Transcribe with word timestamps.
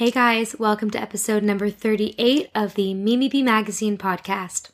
Hey 0.00 0.10
guys, 0.10 0.58
welcome 0.58 0.88
to 0.92 0.98
episode 0.98 1.42
number 1.42 1.68
38 1.68 2.48
of 2.54 2.72
the 2.72 2.94
Mimi 2.94 3.28
B 3.28 3.42
Magazine 3.42 3.98
podcast. 3.98 4.70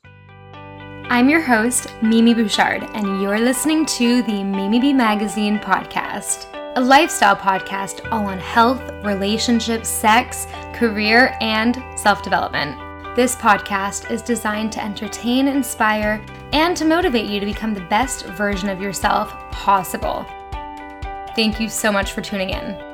I'm 0.52 1.28
your 1.28 1.40
host, 1.40 1.92
Mimi 2.00 2.32
Bouchard, 2.32 2.84
and 2.94 3.20
you're 3.20 3.40
listening 3.40 3.86
to 3.86 4.22
the 4.22 4.44
Mimi 4.44 4.78
B 4.78 4.92
Magazine 4.92 5.58
podcast, 5.58 6.46
a 6.76 6.80
lifestyle 6.80 7.34
podcast 7.34 8.08
all 8.12 8.26
on 8.26 8.38
health, 8.38 8.80
relationships, 9.04 9.88
sex, 9.88 10.46
career, 10.72 11.36
and 11.40 11.82
self 11.98 12.22
development. 12.22 12.76
This 13.16 13.34
podcast 13.34 14.08
is 14.12 14.22
designed 14.22 14.70
to 14.74 14.84
entertain, 14.84 15.48
inspire, 15.48 16.24
and 16.52 16.76
to 16.76 16.84
motivate 16.84 17.28
you 17.28 17.40
to 17.40 17.46
become 17.46 17.74
the 17.74 17.80
best 17.86 18.26
version 18.26 18.68
of 18.68 18.80
yourself 18.80 19.32
possible. 19.50 20.24
Thank 21.34 21.58
you 21.58 21.68
so 21.68 21.90
much 21.90 22.12
for 22.12 22.22
tuning 22.22 22.50
in. 22.50 22.85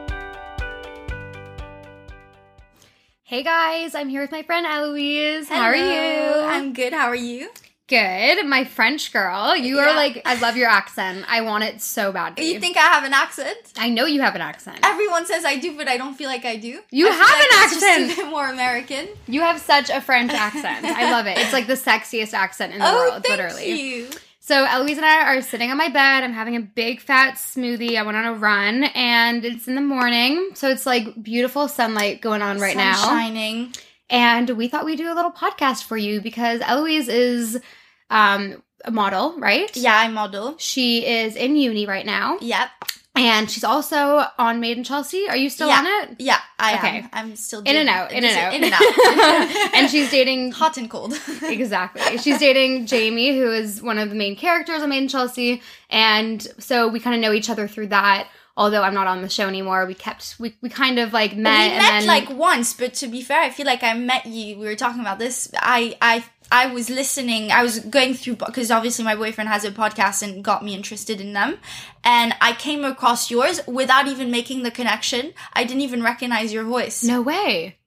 Hey 3.32 3.42
guys, 3.42 3.94
I'm 3.94 4.10
here 4.10 4.20
with 4.20 4.30
my 4.30 4.42
friend 4.42 4.66
Eloise. 4.66 5.48
How 5.48 5.62
are 5.62 5.74
you? 5.74 6.44
I'm 6.44 6.74
good. 6.74 6.92
How 6.92 7.06
are 7.06 7.14
you? 7.16 7.48
good. 7.88 8.44
My 8.46 8.64
French 8.64 9.10
girl. 9.10 9.56
You 9.56 9.76
Yeah. 9.76 9.84
are 9.92 9.96
like, 9.96 10.20
I 10.26 10.34
love 10.34 10.58
your 10.58 10.68
accent. 10.68 11.24
I 11.30 11.40
want 11.40 11.64
it 11.64 11.80
so 11.80 12.12
badly. 12.12 12.52
You 12.52 12.60
think 12.60 12.76
I 12.76 12.80
have 12.80 13.04
an 13.04 13.14
accent? 13.14 13.56
I 13.78 13.88
know 13.88 14.04
you 14.04 14.20
have 14.20 14.34
an 14.34 14.42
accent. 14.42 14.80
Everyone 14.82 15.24
says 15.24 15.46
I 15.46 15.56
do, 15.56 15.74
but 15.78 15.88
I 15.88 15.96
don't 15.96 16.14
feel 16.14 16.28
like 16.28 16.44
I 16.44 16.56
do. 16.56 16.80
You 16.90 17.08
I 17.08 17.12
have 17.12 17.20
like 17.30 17.38
an 17.38 17.70
just 17.70 17.82
accent. 17.82 18.12
a 18.12 18.16
bit 18.16 18.30
more 18.30 18.50
American. 18.50 19.08
You 19.26 19.40
have 19.40 19.60
such 19.62 19.88
a 19.88 20.02
French 20.02 20.32
accent. 20.32 20.84
I 20.84 21.10
love 21.10 21.26
it. 21.26 21.38
It's 21.38 21.54
like 21.54 21.66
the 21.66 21.72
sexiest 21.72 22.34
accent 22.34 22.74
in 22.74 22.80
the 22.80 22.84
oh, 22.90 23.10
world, 23.10 23.24
thank 23.24 23.38
literally. 23.40 23.80
you. 23.80 24.08
So 24.52 24.66
Eloise 24.66 24.98
and 24.98 25.06
I 25.06 25.34
are 25.34 25.40
sitting 25.40 25.70
on 25.70 25.78
my 25.78 25.88
bed. 25.88 26.22
I'm 26.22 26.34
having 26.34 26.56
a 26.56 26.60
big 26.60 27.00
fat 27.00 27.36
smoothie. 27.36 27.96
I 27.96 28.02
went 28.02 28.18
on 28.18 28.26
a 28.26 28.34
run 28.34 28.84
and 28.84 29.42
it's 29.46 29.66
in 29.66 29.74
the 29.76 29.80
morning. 29.80 30.50
So 30.52 30.68
it's 30.68 30.84
like 30.84 31.22
beautiful 31.22 31.68
sunlight 31.68 32.20
going 32.20 32.42
on 32.42 32.58
right 32.60 32.74
Sun 32.74 32.84
now. 32.84 33.02
shining. 33.02 33.72
And 34.10 34.50
we 34.50 34.68
thought 34.68 34.84
we'd 34.84 34.96
do 34.96 35.10
a 35.10 35.14
little 35.14 35.30
podcast 35.30 35.84
for 35.84 35.96
you 35.96 36.20
because 36.20 36.60
Eloise 36.60 37.08
is 37.08 37.62
um, 38.10 38.62
a 38.84 38.90
model, 38.90 39.34
right? 39.38 39.74
Yeah, 39.74 39.96
I 39.96 40.08
model. 40.08 40.56
She 40.58 41.06
is 41.06 41.34
in 41.34 41.56
uni 41.56 41.86
right 41.86 42.04
now. 42.04 42.36
Yep. 42.42 42.68
And 43.14 43.50
she's 43.50 43.62
also 43.64 44.24
on 44.38 44.58
Made 44.60 44.78
in 44.78 44.84
Chelsea. 44.84 45.28
Are 45.28 45.36
you 45.36 45.50
still 45.50 45.68
Yeah. 45.68 45.78
on 45.80 45.86
it? 45.86 46.16
Yeah, 46.18 46.38
I 46.58 46.74
Okay. 46.78 46.98
am. 47.00 47.08
I'm 47.12 47.36
still 47.36 47.60
In 47.60 47.76
and 47.76 47.88
out, 47.88 48.10
in 48.10 48.24
and 48.24 48.36
out. 48.38 48.54
In 48.54 48.64
and 48.64 48.72
out. 48.72 49.74
and 49.74 49.90
she's 49.90 50.10
dating 50.10 50.52
hot 50.60 50.78
and 50.78 50.88
cold. 50.90 51.12
exactly. 51.42 52.16
She's 52.18 52.38
dating 52.38 52.86
Jamie, 52.86 53.36
who 53.36 53.50
is 53.52 53.82
one 53.82 53.98
of 53.98 54.08
the 54.08 54.14
main 54.14 54.34
characters 54.34 54.82
on 54.82 54.88
Made 54.88 55.02
in 55.02 55.08
Chelsea, 55.08 55.60
and 55.90 56.46
so 56.58 56.88
we 56.88 57.00
kind 57.00 57.14
of 57.14 57.20
know 57.20 57.32
each 57.34 57.50
other 57.50 57.68
through 57.68 57.88
that. 57.88 58.28
Although 58.56 58.82
I'm 58.82 58.92
not 58.94 59.06
on 59.06 59.22
the 59.22 59.28
show 59.30 59.46
anymore, 59.48 59.86
we 59.86 59.94
kept 59.94 60.36
we, 60.38 60.54
we 60.62 60.68
kind 60.70 60.98
of 60.98 61.12
like 61.12 61.34
met. 61.36 61.70
we 61.72 61.76
met 61.78 61.80
then, 61.80 62.06
like 62.06 62.30
once, 62.30 62.72
but 62.74 62.92
to 62.94 63.08
be 63.08 63.22
fair, 63.22 63.40
I 63.40 63.50
feel 63.50 63.66
like 63.66 63.82
I 63.82 63.92
met 63.94 64.24
you. 64.26 64.58
We 64.58 64.64
were 64.66 64.76
talking 64.76 65.00
about 65.00 65.18
this. 65.18 65.50
I 65.58 65.96
I 66.02 66.22
I 66.52 66.66
was 66.66 66.88
listening. 66.90 67.50
I 67.50 67.62
was 67.62 67.78
going 67.80 68.14
through 68.14 68.36
because 68.36 68.70
obviously 68.70 69.04
my 69.04 69.16
boyfriend 69.16 69.48
has 69.48 69.64
a 69.64 69.70
podcast 69.72 70.22
and 70.22 70.44
got 70.44 70.62
me 70.64 70.74
interested 70.74 71.20
in 71.20 71.32
them, 71.32 71.58
and 72.04 72.34
I 72.40 72.52
came 72.52 72.84
across 72.84 73.30
yours 73.30 73.60
without 73.66 74.06
even 74.06 74.30
making 74.30 74.62
the 74.62 74.70
connection. 74.70 75.32
I 75.54 75.64
didn't 75.64 75.80
even 75.82 76.02
recognize 76.02 76.52
your 76.52 76.64
voice. 76.64 77.02
no 77.02 77.22
way. 77.22 77.78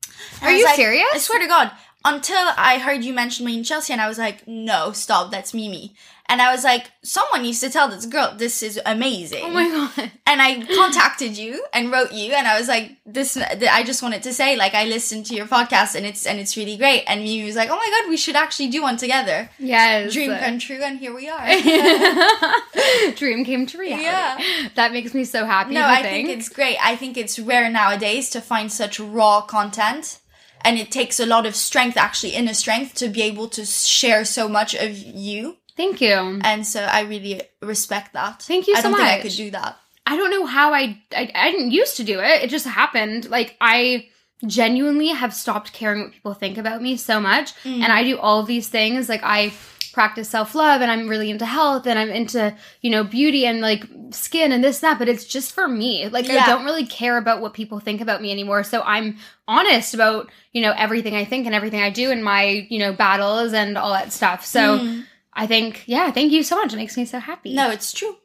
And 0.41 0.49
Are 0.49 0.51
you 0.53 0.65
like- 0.65 0.75
serious? 0.75 1.05
I 1.13 1.17
swear 1.19 1.39
to 1.39 1.47
God. 1.47 1.71
Until 2.07 2.37
I 2.55 2.77
heard 2.77 3.03
you 3.03 3.13
mention 3.13 3.45
me 3.47 3.57
in 3.57 3.63
Chelsea, 3.63 3.91
and 3.91 3.99
I 4.01 4.07
was 4.07 4.19
like, 4.19 4.47
"No, 4.47 4.91
stop, 4.91 5.31
that's 5.31 5.53
Mimi." 5.55 5.95
And 6.27 6.41
I 6.41 6.51
was 6.51 6.63
like, 6.63 6.89
"Someone 7.03 7.43
needs 7.43 7.59
to 7.59 7.69
tell 7.69 7.87
this 7.87 8.05
girl 8.07 8.33
this 8.35 8.63
is 8.63 8.79
amazing." 8.85 9.43
Oh 9.43 9.51
my 9.51 9.69
god. 9.69 10.11
and 10.25 10.41
I 10.41 10.65
contacted 10.75 11.37
you 11.37 11.63
and 11.71 11.91
wrote 11.91 12.11
you, 12.11 12.33
and 12.33 12.47
I 12.47 12.57
was 12.59 12.67
like, 12.67 12.97
"This." 13.05 13.37
I 13.37 13.83
just 13.83 14.01
wanted 14.01 14.23
to 14.23 14.33
say, 14.33 14.55
like, 14.55 14.73
I 14.73 14.85
listened 14.85 15.27
to 15.27 15.35
your 15.35 15.45
podcast, 15.45 15.95
and 15.95 16.05
it's 16.05 16.25
and 16.25 16.39
it's 16.39 16.57
really 16.57 16.77
great. 16.77 17.03
And 17.07 17.21
Mimi 17.21 17.45
was 17.45 17.55
like, 17.55 17.69
"Oh 17.69 17.75
my 17.75 17.89
God, 18.01 18.09
we 18.09 18.17
should 18.17 18.35
actually 18.35 18.69
do 18.69 18.81
one 18.81 18.97
together." 18.97 19.49
Yes. 19.59 20.13
Dream 20.13 20.35
come 20.35 20.57
true, 20.59 20.81
and 20.81 20.97
here 20.97 21.13
we 21.13 21.29
are. 21.29 21.45
Dream 23.15 23.45
came 23.45 23.65
to 23.67 23.77
reality. 23.77 24.03
Yeah. 24.05 24.37
That 24.75 24.91
makes 24.93 25.13
me 25.13 25.25
so 25.25 25.45
happy. 25.45 25.73
no, 25.73 25.85
I 25.85 26.01
think. 26.01 26.27
think 26.27 26.39
it's 26.39 26.49
great. 26.49 26.77
I 26.83 26.95
think 26.95 27.17
it's 27.17 27.37
rare 27.39 27.69
nowadays 27.69 28.29
to 28.31 28.41
find 28.41 28.71
such 28.71 28.99
raw 28.99 29.41
content. 29.41 30.19
And 30.61 30.79
it 30.79 30.89
takes 30.89 31.19
a 31.19 31.27
lot 31.27 31.45
of 31.45 31.55
strength, 31.55 31.95
actually, 31.95 32.31
inner 32.31 32.55
strength, 32.55 32.95
to 32.95 33.07
be 33.07 33.21
able 33.21 33.47
to 33.49 33.63
share 33.65 34.25
so 34.25 34.49
much 34.49 34.73
of 34.73 34.97
you. 34.97 35.57
Thank 35.77 36.01
you. 36.01 36.39
And 36.43 36.65
so 36.65 36.81
I 36.81 37.01
really 37.01 37.41
respect 37.61 38.13
that. 38.13 38.41
Thank 38.43 38.67
you 38.67 38.75
I 38.75 38.81
so 38.81 38.89
don't 38.89 38.97
think 38.97 39.09
I 39.09 39.21
could 39.21 39.31
do 39.31 39.51
that. 39.51 39.77
I 40.05 40.15
don't 40.15 40.29
know 40.31 40.45
how 40.45 40.73
I, 40.73 41.01
I 41.15 41.31
I 41.33 41.51
didn't 41.51 41.71
used 41.71 41.97
to 41.97 42.03
do 42.03 42.19
it. 42.19 42.43
It 42.43 42.49
just 42.49 42.65
happened. 42.67 43.29
Like 43.29 43.57
I 43.59 44.07
genuinely 44.45 45.07
have 45.09 45.33
stopped 45.33 45.73
caring 45.73 46.03
what 46.03 46.11
people 46.13 46.33
think 46.33 46.57
about 46.57 46.81
me 46.81 46.97
so 46.97 47.19
much, 47.19 47.53
Mm. 47.63 47.81
and 47.83 47.91
I 47.91 48.03
do 48.03 48.17
all 48.17 48.39
of 48.39 48.47
these 48.47 48.67
things. 48.67 49.09
Like 49.09 49.21
I 49.23 49.51
practice 49.93 50.29
self 50.29 50.53
love, 50.55 50.81
and 50.81 50.91
I'm 50.91 51.07
really 51.07 51.29
into 51.29 51.45
health, 51.45 51.87
and 51.87 51.97
I'm 51.97 52.09
into 52.09 52.55
you 52.81 52.91
know 52.91 53.03
beauty 53.03 53.45
and 53.45 53.61
like 53.61 53.85
skin 54.11 54.51
and 54.51 54.63
this 54.63 54.83
and 54.83 54.91
that. 54.91 54.99
But 54.99 55.09
it's 55.09 55.25
just 55.25 55.53
for 55.53 55.67
me. 55.67 56.07
Like 56.07 56.29
I 56.29 56.45
don't 56.45 56.65
really 56.65 56.85
care 56.85 57.17
about 57.17 57.41
what 57.41 57.53
people 57.53 57.79
think 57.79 57.99
about 58.01 58.21
me 58.21 58.31
anymore. 58.31 58.63
So 58.63 58.81
I'm 58.81 59.17
honest 59.47 59.93
about 59.93 60.29
you 60.51 60.61
know 60.61 60.73
everything 60.77 61.15
I 61.15 61.25
think 61.25 61.45
and 61.47 61.55
everything 61.55 61.81
I 61.81 61.89
do 61.89 62.11
in 62.11 62.21
my 62.21 62.67
you 62.69 62.79
know 62.79 62.93
battles 62.93 63.53
and 63.53 63.77
all 63.77 63.91
that 63.91 64.13
stuff. 64.13 64.45
So. 64.45 64.79
Mm. 64.79 65.05
I 65.35 65.47
think, 65.47 65.83
yeah, 65.85 66.11
thank 66.11 66.31
you 66.31 66.43
so 66.43 66.55
much. 66.55 66.73
It 66.73 66.77
makes 66.77 66.95
me 66.97 67.05
so 67.05 67.19
happy. 67.19 67.53
No, 67.53 67.69
it's 67.69 67.91
true. 67.91 68.15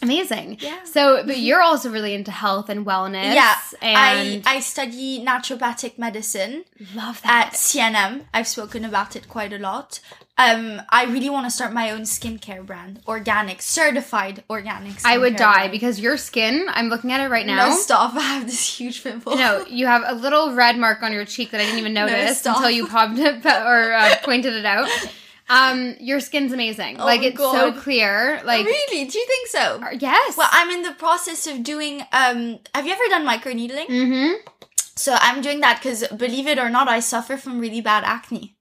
Amazing. 0.00 0.58
Yeah. 0.60 0.82
So, 0.82 1.22
but 1.24 1.38
you're 1.38 1.62
also 1.62 1.88
really 1.88 2.12
into 2.12 2.32
health 2.32 2.68
and 2.68 2.84
wellness. 2.84 3.34
Yeah, 3.34 3.54
And 3.80 4.42
I, 4.44 4.56
I 4.56 4.60
study 4.60 5.24
naturopathic 5.24 5.96
medicine 5.96 6.64
love 6.94 7.20
at 7.24 7.50
that. 7.50 7.54
CNM. 7.54 8.24
I've 8.34 8.48
spoken 8.48 8.84
about 8.84 9.14
it 9.14 9.28
quite 9.28 9.52
a 9.52 9.58
lot. 9.58 10.00
Um, 10.38 10.82
I 10.88 11.04
really 11.04 11.30
want 11.30 11.46
to 11.46 11.50
start 11.50 11.72
my 11.72 11.90
own 11.90 12.00
skincare 12.00 12.66
brand, 12.66 13.00
organic, 13.06 13.62
certified 13.62 14.42
organic. 14.50 14.94
I 15.04 15.18
would 15.18 15.36
die 15.36 15.52
brand. 15.54 15.72
because 15.72 16.00
your 16.00 16.16
skin, 16.16 16.66
I'm 16.70 16.88
looking 16.88 17.12
at 17.12 17.20
it 17.20 17.28
right 17.28 17.46
now. 17.46 17.68
No, 17.68 17.74
stop! 17.76 18.14
I 18.16 18.20
have 18.22 18.46
this 18.46 18.76
huge 18.76 19.04
pimple. 19.04 19.36
No, 19.36 19.64
you 19.68 19.86
have 19.86 20.02
a 20.04 20.14
little 20.14 20.52
red 20.54 20.78
mark 20.78 21.02
on 21.02 21.12
your 21.12 21.26
cheek 21.26 21.50
that 21.52 21.60
I 21.60 21.64
didn't 21.64 21.78
even 21.78 21.94
notice 21.94 22.40
stop. 22.40 22.56
until 22.56 22.70
you 22.70 22.88
popped 22.88 23.18
it 23.18 23.44
or 23.46 23.92
uh, 23.92 24.16
pointed 24.24 24.54
it 24.54 24.64
out. 24.64 24.88
Um, 25.48 25.96
your 26.00 26.20
skin's 26.20 26.52
amazing. 26.52 27.00
Oh 27.00 27.04
like 27.04 27.22
it's 27.22 27.38
so 27.38 27.72
clear. 27.72 28.40
Like 28.44 28.64
really? 28.64 29.08
Do 29.08 29.18
you 29.18 29.26
think 29.26 29.48
so? 29.48 29.80
yes. 29.98 30.36
Well, 30.36 30.48
I'm 30.50 30.70
in 30.70 30.82
the 30.82 30.92
process 30.92 31.46
of 31.46 31.62
doing. 31.62 32.00
Um, 32.12 32.58
have 32.74 32.86
you 32.86 32.92
ever 32.92 33.04
done 33.08 33.26
microneedling? 33.26 33.86
mm-hmm. 33.88 34.32
So 34.94 35.16
I'm 35.18 35.40
doing 35.40 35.60
that 35.60 35.78
because, 35.82 36.06
believe 36.08 36.46
it 36.46 36.58
or 36.58 36.68
not, 36.70 36.86
I 36.88 37.00
suffer 37.00 37.36
from 37.36 37.58
really 37.58 37.80
bad 37.80 38.04
acne. 38.04 38.56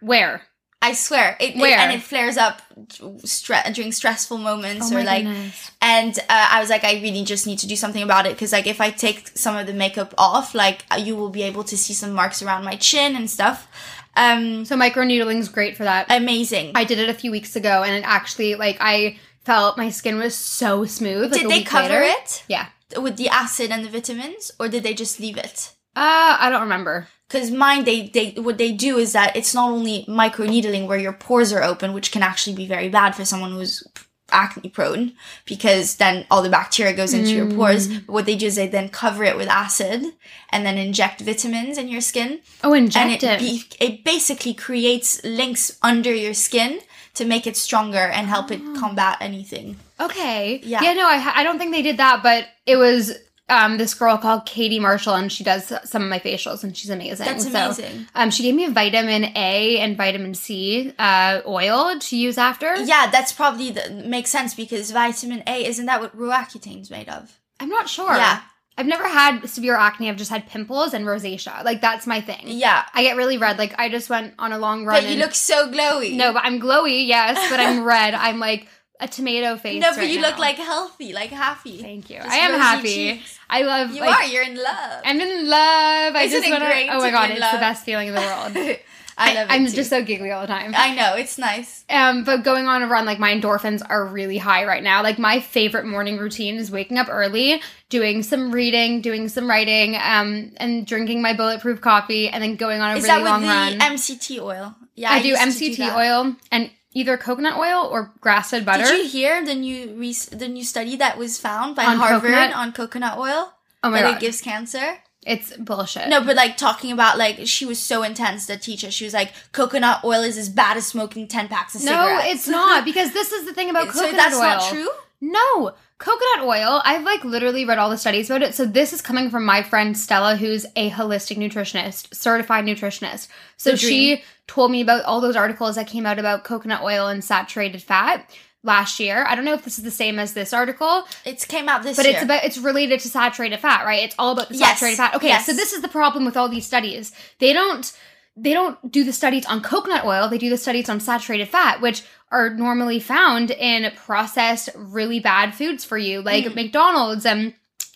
Where? 0.00 0.42
I 0.80 0.94
swear, 0.94 1.36
it, 1.38 1.54
it- 1.54 1.60
Where? 1.60 1.78
and 1.78 1.92
it 1.92 2.02
flares 2.02 2.36
up 2.36 2.60
stre- 2.90 3.72
during 3.74 3.92
stressful 3.92 4.38
moments 4.38 4.90
Oh 4.90 4.96
or 4.96 5.04
like. 5.04 5.24
goodness. 5.24 5.70
And 5.80 6.18
uh, 6.18 6.48
I 6.50 6.60
was 6.60 6.70
like, 6.70 6.84
I 6.84 6.94
really 6.94 7.24
just 7.24 7.46
need 7.46 7.58
to 7.60 7.66
do 7.68 7.76
something 7.76 8.02
about 8.02 8.26
it 8.26 8.32
because, 8.32 8.52
like, 8.52 8.66
if 8.66 8.80
I 8.80 8.90
take 8.90 9.28
some 9.36 9.56
of 9.56 9.66
the 9.66 9.72
makeup 9.72 10.14
off, 10.18 10.54
like, 10.54 10.84
uh, 10.90 10.96
you 10.96 11.14
will 11.16 11.30
be 11.30 11.42
able 11.42 11.64
to 11.64 11.76
see 11.76 11.92
some 11.92 12.12
marks 12.12 12.42
around 12.42 12.64
my 12.64 12.76
chin 12.76 13.14
and 13.16 13.28
stuff. 13.30 13.68
Um, 14.16 14.64
So 14.64 14.76
microneedling's 14.76 15.48
great 15.48 15.76
for 15.76 15.84
that. 15.84 16.06
amazing. 16.10 16.72
I 16.74 16.84
did 16.84 16.98
it 16.98 17.08
a 17.08 17.14
few 17.14 17.30
weeks 17.30 17.56
ago, 17.56 17.82
and 17.82 17.94
it 17.94 18.04
actually 18.06 18.54
like 18.56 18.76
I 18.80 19.18
felt 19.44 19.76
my 19.78 19.90
skin 19.90 20.18
was 20.18 20.34
so 20.34 20.84
smooth. 20.84 21.32
like, 21.32 21.40
did 21.42 21.50
they 21.50 21.62
cover 21.62 21.88
later. 21.88 22.02
it 22.22 22.44
Yeah. 22.48 22.66
with 22.96 23.16
the 23.16 23.28
acid 23.28 23.70
and 23.70 23.84
the 23.84 23.88
vitamins, 23.90 24.50
or 24.60 24.68
did 24.68 24.82
they 24.82 24.94
just 24.94 25.18
leave 25.18 25.36
it? 25.36 25.72
Uh, 25.96 26.36
I 26.40 26.48
don't 26.50 26.62
remember. 26.62 27.08
Because 27.28 27.50
mine, 27.50 27.84
they 27.84 28.08
they 28.08 28.32
what 28.32 28.58
they 28.58 28.72
do 28.72 28.98
is 28.98 29.12
that 29.14 29.34
it's 29.36 29.54
not 29.54 29.70
only 29.70 30.04
microneedling 30.06 30.86
where 30.86 30.98
your 30.98 31.14
pores 31.14 31.50
are 31.52 31.62
open, 31.62 31.94
which 31.94 32.12
can 32.12 32.22
actually 32.22 32.54
be 32.56 32.66
very 32.66 32.90
bad 32.90 33.14
for 33.16 33.24
someone 33.24 33.52
who's 33.52 33.82
acne 34.32 34.68
prone 34.68 35.12
because 35.44 35.96
then 35.96 36.26
all 36.30 36.42
the 36.42 36.48
bacteria 36.48 36.94
goes 36.94 37.14
into 37.14 37.30
your 37.30 37.50
pores. 37.50 37.88
Mm. 37.88 38.06
But 38.06 38.12
what 38.12 38.26
they 38.26 38.36
do 38.36 38.46
is 38.46 38.56
they 38.56 38.68
then 38.68 38.88
cover 38.88 39.24
it 39.24 39.36
with 39.36 39.48
acid 39.48 40.04
and 40.50 40.66
then 40.66 40.78
inject 40.78 41.20
vitamins 41.20 41.78
in 41.78 41.88
your 41.88 42.00
skin. 42.00 42.40
Oh, 42.64 42.72
and 42.72 42.94
it 42.96 43.22
it. 43.22 43.38
be, 43.38 43.64
it 43.80 44.04
basically 44.04 44.54
creates 44.54 45.22
links 45.24 45.78
under 45.82 46.12
your 46.14 46.34
skin 46.34 46.80
to 47.14 47.24
make 47.24 47.46
it 47.46 47.56
stronger 47.56 47.98
and 47.98 48.26
help 48.26 48.50
it 48.50 48.60
combat 48.76 49.18
anything. 49.20 49.76
okay. 50.00 50.60
Yeah. 50.64 50.82
Yeah. 50.82 50.94
No, 50.94 51.06
I 51.06 51.32
I 51.36 51.42
don't 51.42 51.58
think 51.58 51.72
they 51.72 51.82
did 51.82 51.98
that, 51.98 52.22
but 52.22 52.46
it 52.66 52.76
was 52.76 53.12
um 53.48 53.76
this 53.78 53.92
girl 53.94 54.16
called 54.18 54.46
Katie 54.46 54.78
Marshall, 54.78 55.14
and 55.14 55.30
she 55.30 55.44
does 55.44 55.72
some 55.84 56.02
of 56.02 56.08
my 56.08 56.18
facials, 56.18 56.62
and 56.64 56.76
she's 56.76 56.90
amazing. 56.90 57.26
That's 57.26 57.44
So, 57.44 57.50
amazing. 57.50 58.06
um, 58.14 58.30
she 58.30 58.42
gave 58.44 58.54
me 58.54 58.66
vitamin 58.68 59.24
A 59.36 59.78
and 59.80 59.96
vitamin 59.96 60.34
C 60.34 60.92
uh 60.98 61.40
oil 61.46 61.98
to 61.98 62.16
use 62.16 62.38
after. 62.38 62.76
Yeah, 62.76 63.10
that's 63.10 63.32
probably 63.32 63.70
the, 63.70 63.90
makes 64.06 64.30
sense 64.30 64.54
because 64.54 64.90
vitamin 64.90 65.42
A 65.46 65.64
isn't 65.66 65.86
that 65.86 66.00
what 66.00 66.16
Roaccutane's 66.16 66.90
made 66.90 67.08
of? 67.08 67.38
I'm 67.60 67.68
not 67.68 67.88
sure. 67.88 68.14
Yeah. 68.16 68.40
I've 68.78 68.86
never 68.86 69.06
had 69.06 69.46
severe 69.50 69.76
acne. 69.76 70.08
I've 70.08 70.16
just 70.16 70.30
had 70.30 70.48
pimples 70.48 70.94
and 70.94 71.04
rosacea. 71.04 71.62
Like 71.62 71.82
that's 71.82 72.06
my 72.06 72.22
thing. 72.22 72.44
Yeah, 72.46 72.84
I 72.94 73.02
get 73.02 73.16
really 73.18 73.36
red. 73.36 73.58
Like 73.58 73.78
I 73.78 73.90
just 73.90 74.08
went 74.08 74.32
on 74.38 74.50
a 74.52 74.58
long 74.58 74.86
run. 74.86 75.02
but 75.02 75.10
you 75.10 75.16
look 75.18 75.34
so 75.34 75.70
glowy. 75.70 76.16
No, 76.16 76.32
but 76.32 76.42
I'm 76.46 76.58
glowy, 76.58 77.06
yes, 77.06 77.36
but 77.50 77.60
I'm 77.60 77.84
red. 77.94 78.14
I'm 78.14 78.38
like 78.38 78.66
a 79.02 79.08
tomato 79.08 79.56
face. 79.56 79.80
No, 79.80 79.90
but 79.90 79.98
right 79.98 80.10
you 80.10 80.20
now. 80.20 80.28
look 80.28 80.38
like 80.38 80.56
healthy, 80.56 81.12
like 81.12 81.30
happy. 81.30 81.78
Thank 81.82 82.08
you. 82.08 82.16
Just 82.16 82.30
I 82.30 82.36
am 82.36 82.58
happy. 82.58 82.88
cheeks. 82.88 83.38
I 83.50 83.62
love. 83.62 83.90
You 83.90 84.00
like, 84.00 84.16
are. 84.16 84.24
You're 84.26 84.44
in 84.44 84.56
love. 84.56 85.02
I'm 85.04 85.20
in 85.20 85.48
love. 85.48 86.14
I 86.14 86.22
Isn't 86.24 86.38
just 86.40 86.48
it 86.48 86.50
want 86.50 86.64
great 86.64 86.88
Oh 86.90 86.98
my 87.00 87.10
god, 87.10 87.30
it's 87.30 87.52
the 87.52 87.58
best 87.58 87.84
feeling 87.84 88.08
in 88.08 88.14
the 88.14 88.20
world. 88.20 88.56
I 89.18 89.34
love 89.34 89.50
it. 89.50 89.52
I'm 89.52 89.66
too. 89.66 89.72
just 89.72 89.90
so 89.90 90.02
giggly 90.02 90.30
all 90.30 90.40
the 90.40 90.46
time. 90.46 90.72
I 90.74 90.94
know 90.94 91.14
it's 91.16 91.36
nice. 91.36 91.84
Um, 91.90 92.24
but 92.24 92.44
going 92.44 92.66
on 92.66 92.82
a 92.82 92.86
run, 92.86 93.04
like 93.04 93.18
my 93.18 93.32
endorphins 93.34 93.82
are 93.88 94.06
really 94.06 94.38
high 94.38 94.64
right 94.64 94.82
now. 94.82 95.02
Like 95.02 95.18
my 95.18 95.38
favorite 95.40 95.84
morning 95.84 96.16
routine 96.16 96.56
is 96.56 96.70
waking 96.70 96.96
up 96.96 97.08
early, 97.10 97.60
doing 97.90 98.22
some 98.22 98.52
reading, 98.52 99.02
doing 99.02 99.28
some 99.28 99.48
writing, 99.48 99.96
um, 99.96 100.52
and 100.56 100.86
drinking 100.86 101.20
my 101.20 101.34
bulletproof 101.34 101.80
coffee, 101.82 102.28
and 102.28 102.42
then 102.42 102.56
going 102.56 102.80
on 102.80 102.92
a 102.92 102.96
Is 102.96 103.04
really 103.04 103.16
that 103.16 103.22
with 103.22 103.30
long 103.30 103.42
the 103.42 103.48
run. 103.48 103.78
MCT 103.80 104.40
oil? 104.40 104.74
Yeah, 104.94 105.12
I 105.12 105.20
do 105.22 105.28
used 105.28 105.42
to 105.42 105.48
MCT 105.48 105.76
that. 105.76 105.96
oil 105.96 106.36
and 106.50 106.70
either 106.94 107.16
coconut 107.16 107.56
oil 107.56 107.88
or 107.90 108.12
grass-fed 108.20 108.64
butter. 108.64 108.84
Did 108.84 109.04
you 109.04 109.08
hear 109.08 109.44
the 109.44 109.54
new 109.54 109.94
re- 109.94 110.12
the 110.12 110.48
new 110.48 110.64
study 110.64 110.96
that 110.96 111.18
was 111.18 111.38
found 111.38 111.76
by 111.76 111.84
On 111.84 111.96
Harvard 111.96 112.30
coconut? 112.30 112.54
on 112.54 112.72
coconut 112.72 113.18
oil 113.18 113.52
oh 113.82 113.90
my 113.90 114.02
that 114.02 114.12
god, 114.12 114.16
it 114.16 114.20
gives 114.20 114.40
cancer? 114.40 114.98
it's 115.24 115.56
bullshit. 115.56 116.08
No, 116.08 116.22
but 116.24 116.34
like 116.34 116.56
talking 116.56 116.90
about 116.90 117.16
like 117.16 117.40
she 117.44 117.64
was 117.64 117.78
so 117.78 118.02
intense. 118.02 118.46
The 118.46 118.56
teacher, 118.56 118.90
she 118.90 119.04
was 119.04 119.14
like, 119.14 119.32
coconut 119.52 120.00
oil 120.04 120.22
is 120.22 120.36
as 120.36 120.48
bad 120.48 120.76
as 120.76 120.86
smoking 120.86 121.28
ten 121.28 121.48
packs 121.48 121.74
of 121.74 121.84
no, 121.84 121.92
cigarettes. 121.92 122.24
No, 122.24 122.30
it's 122.30 122.48
not 122.48 122.84
because 122.90 123.12
this 123.12 123.32
is 123.32 123.46
the 123.46 123.54
thing 123.54 123.70
about 123.70 123.92
so 123.92 124.00
coconut 124.00 124.16
that's 124.16 124.34
oil. 124.34 124.40
not 124.42 124.70
true. 124.70 124.88
No, 125.20 125.74
coconut 125.98 126.46
oil. 126.46 126.80
I've 126.84 127.04
like 127.04 127.24
literally 127.24 127.64
read 127.64 127.78
all 127.78 127.90
the 127.90 127.96
studies 127.98 128.28
about 128.28 128.42
it. 128.42 128.54
So 128.54 128.64
this 128.64 128.92
is 128.92 129.00
coming 129.00 129.30
from 129.30 129.44
my 129.44 129.62
friend 129.62 129.96
Stella, 129.96 130.36
who's 130.36 130.66
a 130.76 130.90
holistic 130.90 131.36
nutritionist, 131.36 132.14
certified 132.14 132.64
nutritionist. 132.64 133.28
So 133.56 133.76
she 133.76 134.22
told 134.48 134.70
me 134.72 134.80
about 134.80 135.04
all 135.04 135.20
those 135.20 135.36
articles 135.36 135.76
that 135.76 135.86
came 135.86 136.04
out 136.06 136.18
about 136.18 136.44
coconut 136.44 136.82
oil 136.82 137.06
and 137.06 137.22
saturated 137.24 137.82
fat 137.82 138.28
last 138.64 138.98
year. 139.00 139.24
I 139.28 139.34
don't 139.34 139.44
know 139.44 139.54
if 139.54 139.64
this 139.64 139.78
is 139.78 139.84
the 139.84 139.90
same 139.90 140.18
as 140.18 140.34
this 140.34 140.52
article, 140.52 141.04
It 141.24 141.46
came 141.48 141.68
out 141.68 141.82
this 141.82 141.96
year. 141.96 142.04
but 142.04 142.06
year. 142.08 142.14
it's 142.14 142.24
about 142.24 142.44
it's 142.44 142.58
related 142.58 143.00
to 143.00 143.08
saturated 143.08 143.58
fat, 143.60 143.84
right? 143.84 144.02
It's 144.04 144.14
all 144.18 144.32
about 144.32 144.48
the 144.48 144.56
Yes, 144.56 144.78
saturated 144.78 144.96
fat. 144.96 145.14
Okay, 145.16 145.28
yes. 145.28 145.46
so 145.46 145.52
this 145.52 145.72
is 145.72 145.82
the 145.82 145.88
problem 145.88 146.24
with 146.24 146.36
all 146.36 146.48
these 146.48 146.66
studies. 146.66 147.12
They 147.38 147.52
don't 147.52 147.92
they 148.36 148.54
don't 148.54 148.90
do 148.90 149.04
the 149.04 149.12
studies 149.12 149.44
on 149.46 149.60
coconut 149.62 150.04
oil, 150.04 150.26
they 150.28 150.38
do 150.38 150.48
the 150.48 150.56
studies 150.56 150.88
on 150.88 151.00
saturated 151.00 151.48
fat, 151.48 151.80
which 151.80 152.02
are 152.32 152.50
normally 152.50 152.98
found 152.98 153.50
in 153.52 153.90
processed 153.94 154.70
really 154.74 155.20
bad 155.20 155.54
foods 155.54 155.84
for 155.84 155.98
you, 155.98 156.22
like 156.22 156.44
Mm. 156.46 156.54
McDonald's 156.56 157.24
and 157.26 157.54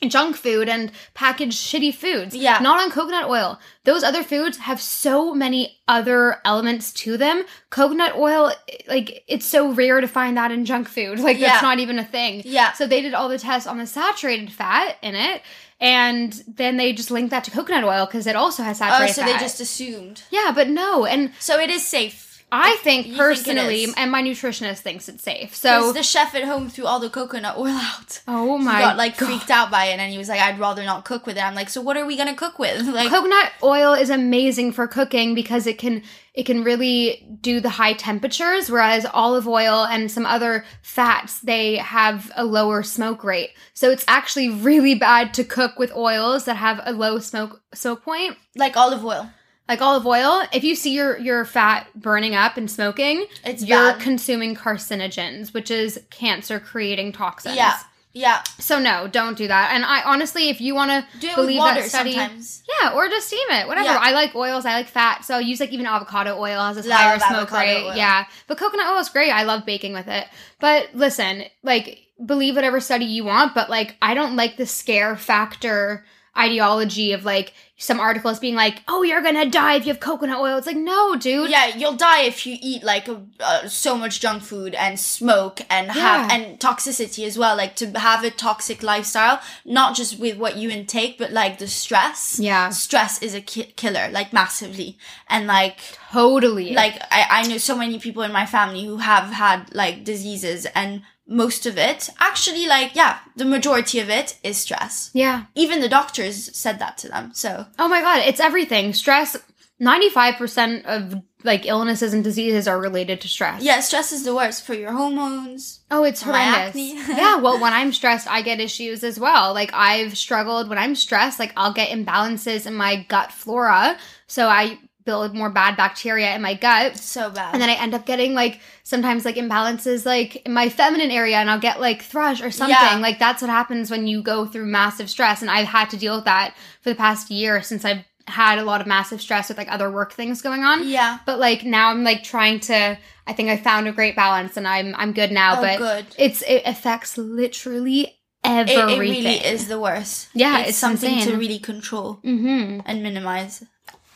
junk 0.08 0.36
food 0.36 0.68
and 0.68 0.92
packaged 1.14 1.56
shitty 1.56 1.92
foods. 1.94 2.36
Yeah. 2.36 2.58
Not 2.60 2.78
on 2.82 2.90
coconut 2.90 3.30
oil. 3.30 3.58
Those 3.84 4.04
other 4.04 4.22
foods 4.22 4.58
have 4.58 4.78
so 4.80 5.34
many 5.34 5.78
other 5.88 6.36
elements 6.44 6.92
to 6.92 7.16
them. 7.16 7.44
Coconut 7.70 8.14
oil, 8.14 8.52
like, 8.86 9.24
it's 9.26 9.46
so 9.46 9.72
rare 9.72 10.02
to 10.02 10.06
find 10.06 10.36
that 10.36 10.52
in 10.52 10.66
junk 10.66 10.86
food. 10.88 11.18
Like, 11.26 11.38
Yeah. 11.38 11.48
that's 11.48 11.62
not 11.62 11.78
even 11.78 11.98
a 11.98 12.04
thing. 12.04 12.42
yeah. 12.44 12.72
So 12.74 12.86
they 12.86 13.00
did 13.00 13.14
all 13.14 13.30
the 13.30 13.38
tests 13.38 13.66
on 13.66 13.78
the 13.78 13.86
saturated 13.86 14.52
fat 14.52 14.96
in 15.02 15.14
it, 15.14 15.40
and 15.80 16.42
then 16.46 16.76
they 16.76 16.92
just 16.92 17.10
linked 17.10 17.30
that 17.30 17.44
to 17.44 17.50
coconut 17.50 17.84
oil 17.84 18.04
because 18.04 18.26
it 18.26 18.36
also 18.36 18.62
has 18.64 18.76
Oh, 18.82 18.84
saturated 18.86 19.14
so 19.14 19.22
fat. 19.22 19.32
they 19.32 19.38
just 19.38 19.60
assumed. 19.60 20.22
yeah, 20.30 20.52
but 20.54 20.68
no, 20.68 21.06
and 21.06 21.32
So 21.38 21.58
it 21.58 21.70
is 21.70 21.86
safe. 21.86 22.25
I 22.52 22.76
think 22.76 23.06
think 23.06 23.16
personally, 23.16 23.84
is? 23.84 23.94
and 23.96 24.10
my 24.10 24.22
nutritionist 24.22 24.78
thinks 24.78 25.08
it's 25.08 25.22
safe. 25.22 25.54
So 25.54 25.92
the 25.92 26.02
chef 26.04 26.34
at 26.34 26.44
home 26.44 26.68
threw 26.68 26.86
all 26.86 27.00
the 27.00 27.10
coconut 27.10 27.56
oil 27.56 27.68
out. 27.72 28.22
oh 28.28 28.58
He 28.58 28.64
my 28.64 28.80
got 28.80 28.96
like 28.96 29.18
God. 29.18 29.26
freaked 29.26 29.50
out 29.50 29.70
by 29.70 29.86
it, 29.86 29.98
and 29.98 30.12
he 30.12 30.18
was 30.18 30.28
like, 30.28 30.40
"I'd 30.40 30.58
rather 30.58 30.84
not 30.84 31.04
cook 31.04 31.26
with 31.26 31.36
it." 31.36 31.42
I'm 31.44 31.54
like, 31.56 31.68
"So 31.68 31.80
what 31.80 31.96
are 31.96 32.06
we 32.06 32.16
gonna 32.16 32.34
cook 32.34 32.58
with?" 32.58 32.86
Like, 32.96 33.10
coconut 33.10 33.52
oil 33.62 33.92
is 33.94 34.10
amazing 34.10 34.72
for 34.72 34.86
cooking 34.86 35.34
because 35.34 35.66
it 35.66 35.76
can 35.78 36.02
it 36.34 36.44
can 36.46 36.62
really 36.62 37.26
do 37.40 37.60
the 37.60 37.70
high 37.70 37.94
temperatures 37.94 38.70
whereas 38.70 39.06
olive 39.12 39.48
oil 39.48 39.84
and 39.84 40.10
some 40.10 40.26
other 40.26 40.64
fats 40.82 41.40
they 41.40 41.76
have 41.76 42.30
a 42.36 42.44
lower 42.44 42.82
smoke 42.82 43.24
rate 43.24 43.50
so 43.72 43.90
it's 43.90 44.04
actually 44.06 44.50
really 44.50 44.94
bad 44.94 45.32
to 45.32 45.42
cook 45.44 45.78
with 45.78 45.90
oils 45.96 46.44
that 46.44 46.56
have 46.56 46.78
a 46.84 46.92
low 46.92 47.18
smoke 47.18 47.62
smoke 47.74 48.02
point 48.04 48.36
like 48.54 48.76
olive 48.76 49.04
oil. 49.04 49.30
Like 49.68 49.80
olive 49.80 50.06
oil 50.06 50.42
if 50.52 50.62
you 50.64 50.74
see 50.74 50.92
your 50.92 51.18
your 51.18 51.44
fat 51.44 51.88
burning 51.94 52.34
up 52.34 52.56
and 52.56 52.70
smoking 52.70 53.26
It's 53.44 53.64
you're 53.64 53.92
bad. 53.92 54.00
consuming 54.00 54.54
carcinogens 54.54 55.52
which 55.52 55.70
is 55.70 56.00
cancer 56.10 56.60
creating 56.60 57.12
toxins 57.12 57.56
Yeah, 57.56 57.76
yeah. 58.12 58.42
so 58.58 58.78
no 58.78 59.08
don't 59.08 59.36
do 59.36 59.46
that 59.48 59.72
and 59.74 59.84
i 59.84 60.02
honestly 60.02 60.48
if 60.48 60.60
you 60.60 60.74
want 60.74 60.90
to 60.90 61.18
Do 61.20 61.26
it 61.28 61.36
with 61.36 61.46
believe 61.46 61.60
that 61.62 61.84
study 61.84 62.12
sometimes. 62.12 62.62
yeah, 62.80 62.92
or 62.92 63.08
just 63.08 63.26
steam 63.28 63.48
it. 63.50 63.66
Whatever. 63.66 63.86
Yeah. 63.88 63.98
I 64.00 64.12
like 64.12 64.34
oils. 64.34 64.64
I 64.66 64.74
like 64.74 64.88
fat. 64.88 65.24
So 65.24 65.36
I 65.36 65.40
use 65.40 65.60
like 65.60 65.70
even 65.72 65.86
avocado 65.86 66.38
oil 66.38 66.60
has 66.60 66.86
a 66.86 66.92
higher 66.94 67.18
smoke 67.18 67.50
rate. 67.52 67.84
oil. 67.86 67.96
Yeah. 67.96 68.24
But 68.46 68.58
coconut 68.58 68.86
oil 68.92 68.98
is 69.00 69.08
great. 69.08 69.30
I 69.30 69.42
love 69.44 69.64
baking 69.66 69.92
with 69.94 70.08
it. 70.08 70.26
But 70.60 70.90
listen, 70.94 71.44
like 71.62 72.00
believe 72.24 72.54
whatever 72.54 72.80
study 72.80 73.04
you 73.06 73.24
want, 73.24 73.54
but 73.54 73.68
like 73.70 73.96
I 74.02 74.14
don't 74.14 74.36
like 74.36 74.56
the 74.56 74.66
scare 74.66 75.16
factor 75.16 76.04
ideology 76.36 77.12
of 77.12 77.24
like 77.24 77.52
some 77.78 78.00
articles 78.00 78.38
being 78.38 78.54
like, 78.54 78.82
"Oh, 78.88 79.02
you're 79.02 79.20
to 79.22 79.44
die 79.50 79.74
if 79.74 79.84
you 79.86 79.92
have 79.92 80.00
coconut 80.00 80.38
oil." 80.38 80.56
It's 80.56 80.66
like, 80.66 80.76
"No, 80.78 81.14
dude." 81.16 81.50
Yeah, 81.50 81.76
you'll 81.76 81.92
die 81.96 82.22
if 82.22 82.46
you 82.46 82.56
eat 82.62 82.82
like 82.82 83.06
uh, 83.40 83.68
so 83.68 83.96
much 83.98 84.20
junk 84.20 84.42
food 84.42 84.74
and 84.74 84.98
smoke 84.98 85.60
and 85.68 85.90
have 85.90 86.30
Yeah. 86.30 86.34
and 86.36 86.58
toxicity 86.58 87.26
as 87.26 87.36
well. 87.36 87.54
Like 87.56 87.76
to 87.76 87.90
have 87.98 88.24
a 88.24 88.30
toxic 88.30 88.82
lifestyle, 88.82 89.40
not 89.66 89.94
just 89.94 90.18
with 90.18 90.38
what 90.38 90.56
you 90.56 90.70
intake, 90.70 91.18
but 91.18 91.32
like 91.32 91.58
the 91.58 91.68
stress. 91.68 92.38
Yeah. 92.40 92.70
stress 92.70 93.20
is 93.22 93.34
a 93.34 93.40
ki- 93.42 93.72
killer, 93.76 94.08
like 94.10 94.32
massively, 94.32 94.96
and 95.28 95.46
like 95.46 95.78
Totally. 96.12 96.72
like 96.72 96.94
I, 97.10 97.26
I 97.42 97.46
know 97.48 97.58
so 97.58 97.76
many 97.76 97.98
people 97.98 98.22
in 98.22 98.32
my 98.32 98.46
family 98.46 98.84
who 98.84 98.96
have 98.98 99.24
had 99.32 99.74
like 99.74 100.02
diseases 100.04 100.64
and 100.74 101.02
most 101.26 101.66
of 101.66 101.76
it 101.76 102.08
actually 102.20 102.66
like 102.66 102.94
yeah 102.94 103.18
the 103.34 103.44
majority 103.44 103.98
of 103.98 104.08
it 104.08 104.38
is 104.42 104.56
stress 104.56 105.10
yeah. 105.12 105.44
even 105.54 105.80
the 105.80 105.88
doctors 105.88 106.54
said 106.56 106.78
that 106.78 106.96
to 106.98 107.08
them 107.08 107.30
so 107.34 107.66
Oh 107.78 107.88
my 107.88 108.00
god, 108.00 108.22
it's 108.26 108.40
everything. 108.40 108.92
Stress 108.92 109.36
95% 109.80 110.84
of 110.84 111.22
like 111.44 111.66
illnesses 111.66 112.14
and 112.14 112.24
diseases 112.24 112.66
are 112.66 112.80
related 112.80 113.20
to 113.20 113.28
stress. 113.28 113.62
yeah 113.62 113.80
stress 113.80 114.10
is 114.12 114.24
the 114.24 114.34
worst 114.34 114.64
for 114.64 114.74
your 114.74 114.92
hormones 114.92 115.80
Oh, 115.90 116.02
it's 116.02 116.22
horrendous. 116.22 116.74
yeah, 117.08 117.36
well, 117.36 117.60
when 117.60 117.72
I'm 117.72 117.92
stressed, 117.92 118.26
I 118.26 118.42
get 118.42 118.58
issues 118.58 119.04
as 119.04 119.20
well. 119.20 119.54
Like 119.54 119.70
I've 119.72 120.18
struggled 120.18 120.68
when 120.68 120.78
I'm 120.78 120.96
stressed, 120.96 121.38
like 121.38 121.52
I'll 121.56 121.72
get 121.72 121.90
imbalances 121.90 122.66
in 122.66 122.74
my 122.74 123.04
gut 123.08 123.30
flora. 123.30 123.96
So 124.26 124.48
I 124.48 124.80
build 125.06 125.34
more 125.34 125.48
bad 125.48 125.76
bacteria 125.76 126.34
in 126.34 126.42
my 126.42 126.52
gut. 126.54 126.98
so 126.98 127.30
bad 127.30 127.54
And 127.54 127.62
then 127.62 127.70
I 127.70 127.74
end 127.74 127.94
up 127.94 128.04
getting 128.04 128.34
like 128.34 128.60
sometimes 128.82 129.24
like 129.24 129.36
imbalances 129.36 130.04
like 130.04 130.36
in 130.44 130.52
my 130.52 130.68
feminine 130.68 131.10
area 131.10 131.36
and 131.38 131.48
I'll 131.50 131.58
get 131.60 131.80
like 131.80 132.02
thrush 132.02 132.42
or 132.42 132.50
something. 132.50 132.76
Yeah. 132.78 132.98
Like 133.00 133.18
that's 133.18 133.40
what 133.40 133.50
happens 133.50 133.90
when 133.90 134.06
you 134.06 134.20
go 134.22 134.44
through 134.44 134.66
massive 134.66 135.08
stress. 135.08 135.40
And 135.40 135.50
I've 135.50 135.68
had 135.68 135.88
to 135.90 135.96
deal 135.96 136.16
with 136.16 136.26
that 136.26 136.54
for 136.82 136.90
the 136.90 136.96
past 136.96 137.30
year 137.30 137.62
since 137.62 137.84
I've 137.84 138.04
had 138.28 138.58
a 138.58 138.64
lot 138.64 138.80
of 138.80 138.86
massive 138.88 139.20
stress 139.20 139.48
with 139.48 139.56
like 139.56 139.70
other 139.72 139.88
work 139.90 140.12
things 140.12 140.42
going 140.42 140.64
on. 140.64 140.86
yeah 140.88 141.18
But 141.24 141.38
like 141.38 141.64
now 141.64 141.90
I'm 141.90 142.02
like 142.04 142.24
trying 142.24 142.58
to 142.60 142.98
I 143.28 143.32
think 143.32 143.48
I 143.48 143.56
found 143.56 143.86
a 143.88 143.92
great 143.92 144.16
balance 144.16 144.56
and 144.56 144.66
I'm 144.66 144.94
I'm 144.96 145.12
good 145.12 145.30
now. 145.30 145.58
oh 145.58 145.62
but 145.62 145.78
good 145.78 146.06
it's 146.18 146.42
it 146.42 146.62
affects 146.66 147.16
literally 147.16 148.00
it, 148.02 148.12
everything. 148.44 148.88
it 148.96 148.98
really 148.98 149.36
is 149.52 149.68
the 149.68 149.78
worst 149.80 150.28
Yeah, 150.34 150.58
it's, 150.60 150.70
it's 150.70 150.78
something 150.78 151.20
to 151.20 151.36
really 151.36 151.58
control 151.60 152.20
Mm-hmm. 152.24 152.80
and 152.84 153.02
minimize 153.02 153.62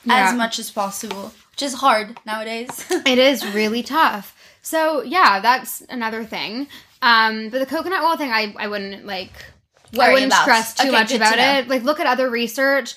Yeah. 0.04 0.30
as 0.30 0.34
much 0.36 0.58
as 0.58 0.70
possible 0.70 1.32
which 1.52 1.62
is 1.62 1.74
hard 1.74 2.18
nowadays 2.24 2.84
It 3.06 3.18
is 3.18 3.46
really 3.54 3.82
tough. 3.82 4.34
So 4.62 5.02
yeah, 5.02 5.40
that's 5.40 5.82
another 5.88 6.24
thing. 6.24 6.68
Um, 7.02 7.48
but 7.50 7.58
the 7.60 7.66
coconut 7.66 8.02
oil 8.04 8.16
thing, 8.16 8.30
I 8.30 8.54
I 8.58 8.68
wouldn't 8.68 9.06
like. 9.06 9.32
I 9.98 10.12
wouldn't 10.12 10.32
about. 10.32 10.42
stress 10.42 10.74
too 10.74 10.88
Okay, 10.88 10.90
much 10.92 11.08
good 11.08 11.18
to 11.18 11.26
about 11.28 11.38
it. 11.38 11.68
Like, 11.68 11.82
look 11.82 11.98
at 11.98 12.06
other 12.06 12.28
research. 12.30 12.94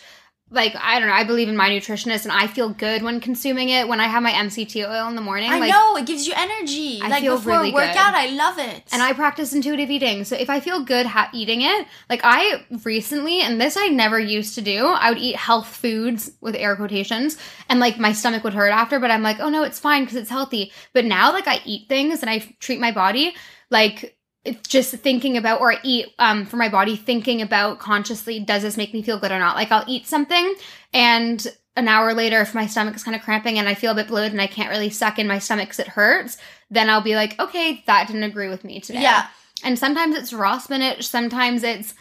Like, 0.53 0.75
I 0.79 0.99
don't 0.99 1.09
know. 1.09 1.15
I 1.15 1.23
believe 1.23 1.49
in 1.49 1.57
my 1.57 1.67
nutritionist, 1.69 2.23
and 2.23 2.31
I 2.31 2.45
feel 2.45 2.69
good 2.69 3.01
when 3.01 3.19
consuming 3.19 3.69
it. 3.69 3.87
When 3.87 3.99
I 3.99 4.07
have 4.07 4.21
my 4.21 4.31
MCT 4.31 4.87
oil 4.87 5.07
in 5.07 5.15
the 5.15 5.21
morning, 5.21 5.49
i 5.49 5.57
like, 5.57 5.71
know 5.71 5.97
it 5.97 6.05
gives 6.05 6.27
you 6.27 6.33
energy 6.35 7.01
I 7.01 7.07
like 7.07 7.21
feel 7.23 7.37
before 7.37 7.53
really 7.53 7.71
a 7.71 7.73
workout 7.73 8.13
good. 8.13 8.15
i 8.15 8.27
love 8.27 8.59
it 8.59 8.83
and 8.91 9.01
I 9.01 9.13
practice 9.13 9.51
intuitive 9.53 9.89
eating. 9.89 10.23
So 10.25 10.35
if 10.35 10.49
I 10.51 10.59
feel 10.59 10.83
good 10.83 11.07
ha- 11.07 11.29
eating 11.33 11.61
it, 11.61 11.87
like 12.09 12.21
I 12.23 12.65
recently, 12.83 13.41
and 13.41 13.59
this 13.59 13.75
I 13.77 13.87
never 13.87 14.19
used 14.19 14.53
to 14.55 14.61
do, 14.61 14.85
I 14.85 15.09
would 15.09 15.17
eat 15.17 15.35
health 15.35 15.67
foods 15.67 16.31
with 16.39 16.55
air 16.55 16.75
quotations, 16.75 17.37
and 17.67 17.79
like 17.79 17.97
my 17.97 18.13
stomach 18.13 18.43
would 18.43 18.53
hurt 18.53 18.71
after, 18.71 18.99
but 18.99 19.09
I'm 19.09 19.23
like, 19.23 19.39
oh 19.39 19.49
no, 19.49 19.63
it's 19.63 19.79
fine 19.79 20.03
because 20.03 20.17
it's 20.17 20.29
healthy. 20.29 20.71
But 20.93 21.05
now, 21.05 21.33
like 21.33 21.47
I 21.47 21.61
eat 21.65 21.89
things 21.89 22.21
and 22.21 22.29
I 22.29 22.35
f- 22.37 22.59
treat 22.59 22.79
my 22.79 22.91
body 22.91 23.33
like 23.69 24.15
it's 24.45 24.67
just 24.67 24.93
thinking 24.95 25.37
about 25.37 25.61
or 25.61 25.73
I 25.73 25.79
eat 25.83 26.07
um 26.19 26.45
for 26.45 26.57
my 26.57 26.69
body 26.69 26.95
thinking 26.95 27.41
about 27.41 27.79
consciously 27.79 28.39
does 28.39 28.63
this 28.63 28.77
make 28.77 28.93
me 28.93 29.01
feel 29.01 29.19
good 29.19 29.31
or 29.31 29.39
not? 29.39 29.55
Like 29.55 29.71
i'll 29.71 29.85
eat 29.87 30.07
something 30.07 30.55
and 30.93 31.47
an 31.75 31.87
hour 31.87 32.13
later 32.13 32.41
if 32.41 32.53
my 32.53 32.67
stomach 32.67 32.95
is 32.95 33.03
kind 33.03 33.15
of 33.15 33.23
cramping 33.23 33.57
and 33.57 33.67
i 33.67 33.73
feel 33.73 33.93
a 33.93 33.95
bit 33.95 34.07
bloated 34.07 34.31
and 34.31 34.41
i 34.41 34.47
can't 34.47 34.69
really 34.69 34.89
suck 34.91 35.17
in 35.17 35.27
my 35.27 35.39
stomach 35.39 35.65
because 35.65 35.79
it 35.79 35.87
hurts 35.87 36.37
then 36.69 36.89
i'll 36.89 37.01
be 37.01 37.15
like 37.15 37.39
okay 37.39 37.83
that 37.87 38.07
didn't 38.07 38.23
agree 38.23 38.49
with 38.49 38.63
me 38.63 38.79
today. 38.79 39.01
Yeah. 39.01 39.27
And 39.63 39.79
sometimes 39.79 40.15
it's 40.15 40.33
raw 40.33 40.57
spinach 40.57 41.07
sometimes 41.07 41.63
it's 41.63 41.93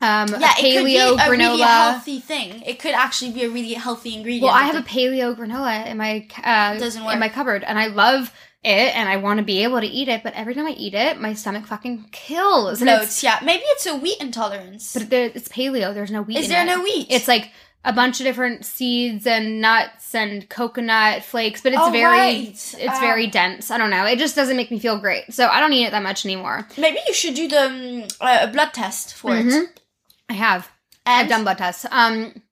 um 0.00 0.28
yeah, 0.28 0.52
a 0.52 0.54
paleo 0.54 0.58
it 0.58 0.76
could 0.76 0.84
be 0.84 0.96
a 0.96 1.06
granola. 1.16 1.28
really 1.28 1.60
healthy 1.60 2.20
thing. 2.20 2.62
It 2.62 2.78
could 2.78 2.94
actually 2.94 3.32
be 3.32 3.44
a 3.44 3.48
really 3.48 3.72
healthy 3.72 4.14
ingredient. 4.14 4.44
well, 4.44 4.52
I 4.52 4.64
have 4.64 4.76
a 4.76 4.86
paleo 4.86 5.34
granola 5.34 5.86
in 5.86 5.96
my 5.96 6.26
uh, 6.44 6.78
Doesn't 6.78 7.02
in 7.02 7.18
my 7.18 7.30
cupboard, 7.30 7.64
and 7.64 7.78
I 7.78 7.86
love 7.86 8.30
it 8.64 8.96
and 8.96 9.08
I 9.08 9.16
want 9.18 9.38
to 9.38 9.44
be 9.44 9.62
able 9.62 9.80
to 9.80 9.86
eat 9.86 10.08
it, 10.08 10.22
but 10.22 10.34
every 10.34 10.54
time 10.54 10.66
I 10.66 10.70
eat 10.72 10.94
it, 10.94 11.20
my 11.20 11.34
stomach 11.34 11.66
fucking 11.66 12.08
kills. 12.12 12.80
And 12.80 12.90
Bloats, 12.90 13.22
yeah. 13.22 13.38
Maybe 13.42 13.62
it's 13.66 13.86
a 13.86 13.96
wheat 13.96 14.20
intolerance. 14.20 14.92
but 14.94 15.08
there, 15.10 15.30
it's 15.34 15.48
paleo. 15.48 15.94
There's 15.94 16.10
no 16.10 16.22
wheat. 16.22 16.38
Is 16.38 16.48
there 16.48 16.62
it. 16.62 16.66
no 16.66 16.82
wheat? 16.82 17.06
It's 17.10 17.28
like 17.28 17.50
a 17.84 17.92
bunch 17.92 18.18
of 18.18 18.24
different 18.24 18.66
seeds 18.66 19.26
and 19.28 19.60
nuts 19.60 20.12
and 20.16 20.48
coconut 20.48 21.22
flakes, 21.22 21.60
but 21.60 21.72
it's 21.72 21.80
Oh, 21.82 21.90
very 21.92 22.04
right. 22.04 22.48
it's 22.48 22.74
very 22.74 23.28
dense. 23.28 23.70
I 23.70 23.78
don't 23.78 23.90
know. 23.90 24.04
It 24.06 24.18
just 24.18 24.34
doesn't 24.34 24.56
make 24.56 24.72
me 24.72 24.80
feel 24.80 24.98
great. 24.98 25.32
So 25.32 25.46
I 25.46 25.60
don't 25.60 25.72
eat 25.72 25.84
it 25.86 25.92
that 25.92 26.02
much 26.02 26.24
anymore. 26.24 26.66
Maybe 26.76 26.98
you 27.06 27.14
should 27.14 27.34
do 27.34 27.46
the 27.46 27.60
um, 27.66 28.04
uh, 28.20 28.48
blood 28.48 28.72
test 28.74 29.14
for 29.14 29.36
it. 29.36 29.46
Mhm. 29.46 29.66
I 30.28 30.32
have. 30.32 30.68
And 31.04 31.20
I've 31.22 31.28
done 31.28 31.44
blood 31.44 31.58
tests. 31.58 31.86
Um, 31.88 32.42